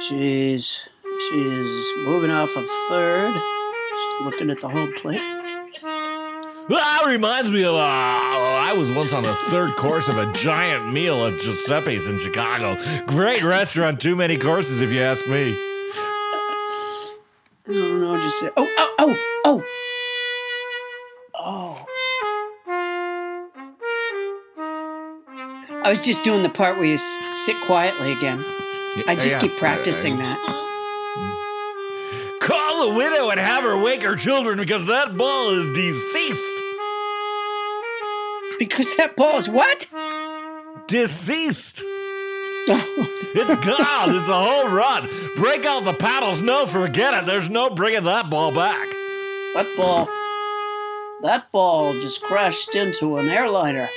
She's 0.00 0.88
she's 1.28 1.92
moving 2.04 2.30
off 2.30 2.54
of 2.56 2.64
third. 2.88 3.34
She's 3.34 4.24
looking 4.24 4.50
at 4.50 4.60
the 4.60 4.68
whole 4.68 4.86
plate. 4.92 5.20
That 6.68 7.02
reminds 7.06 7.50
me 7.50 7.64
of 7.64 7.74
uh, 7.74 7.78
I 7.80 8.72
was 8.76 8.88
once 8.92 9.12
on 9.12 9.24
the 9.24 9.34
third 9.50 9.74
course 9.74 10.06
of 10.06 10.16
a 10.16 10.32
giant 10.32 10.92
meal 10.92 11.26
at 11.26 11.40
Giuseppe's 11.40 12.06
in 12.06 12.20
Chicago. 12.20 12.78
Great 13.06 13.42
restaurant, 13.42 14.00
too 14.00 14.14
many 14.14 14.38
courses 14.38 14.80
if 14.80 14.90
you 14.90 15.00
ask 15.00 15.26
me. 15.26 15.56
I 17.68 17.72
don't 17.72 18.00
know, 18.00 18.16
just 18.20 18.40
say, 18.40 18.50
oh, 18.56 18.68
oh, 18.76 18.94
oh, 18.98 19.16
oh. 19.44 19.64
Oh. 21.34 21.86
I 25.84 25.88
was 25.88 26.00
just 26.00 26.24
doing 26.24 26.42
the 26.42 26.48
part 26.48 26.76
where 26.76 26.86
you 26.86 26.98
sit 26.98 27.56
quietly 27.62 28.10
again. 28.12 28.44
I 29.06 29.14
just 29.14 29.28
yeah, 29.28 29.38
keep 29.40 29.52
practicing 29.52 30.18
that. 30.18 30.36
Mm. 30.38 32.40
Call 32.40 32.88
the 32.88 32.94
widow 32.96 33.30
and 33.30 33.38
have 33.38 33.62
her 33.62 33.80
wake 33.80 34.02
her 34.02 34.16
children 34.16 34.58
because 34.58 34.86
that 34.86 35.16
ball 35.16 35.50
is 35.50 35.70
deceased. 35.72 36.42
Because 38.58 38.96
that 38.96 39.14
ball 39.16 39.38
is 39.38 39.48
what? 39.48 39.86
Deceased. 40.88 41.84
it's 43.34 43.66
gone. 43.66 44.14
It's 44.14 44.28
a 44.28 44.44
whole 44.44 44.68
run. 44.68 45.08
Break 45.36 45.64
out 45.64 45.84
the 45.84 45.94
paddles. 45.94 46.40
No, 46.40 46.64
forget 46.64 47.12
it. 47.14 47.26
There's 47.26 47.50
no 47.50 47.70
bringing 47.70 48.04
that 48.04 48.30
ball 48.30 48.52
back. 48.52 48.88
That 49.54 49.66
ball. 49.76 50.08
That 51.22 51.50
ball 51.50 51.92
just 51.94 52.22
crashed 52.22 52.74
into 52.74 53.16
an 53.16 53.28
airliner. 53.28 53.88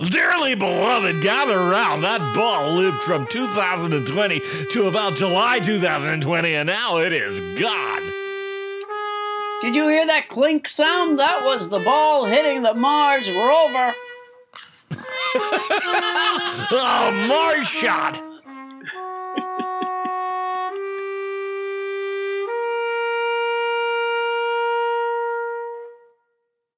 Dearly 0.00 0.54
beloved, 0.54 1.22
gather 1.22 1.58
around. 1.58 2.02
That 2.02 2.34
ball 2.34 2.72
lived 2.72 3.00
from 3.02 3.26
2020 3.26 4.40
to 4.70 4.86
about 4.86 5.16
July 5.16 5.60
2020, 5.60 6.54
and 6.54 6.66
now 6.68 6.98
it 6.98 7.12
is 7.12 7.40
gone. 7.60 8.12
Did 9.60 9.74
you 9.74 9.88
hear 9.88 10.06
that 10.06 10.28
clink 10.28 10.68
sound? 10.68 11.18
That 11.18 11.44
was 11.44 11.68
the 11.68 11.78
ball 11.78 12.26
hitting 12.26 12.62
the 12.62 12.74
Mars 12.74 13.30
rover. 13.30 13.94
Oh, 15.36 17.10
Mars 17.28 17.66
shot. 17.68 18.22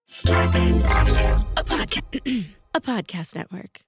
Starburns 0.09 0.85
Audio, 0.89 1.45
a 1.57 1.65
podcast, 1.65 2.47
a 2.75 2.81
podcast 2.81 3.35
network. 3.35 3.83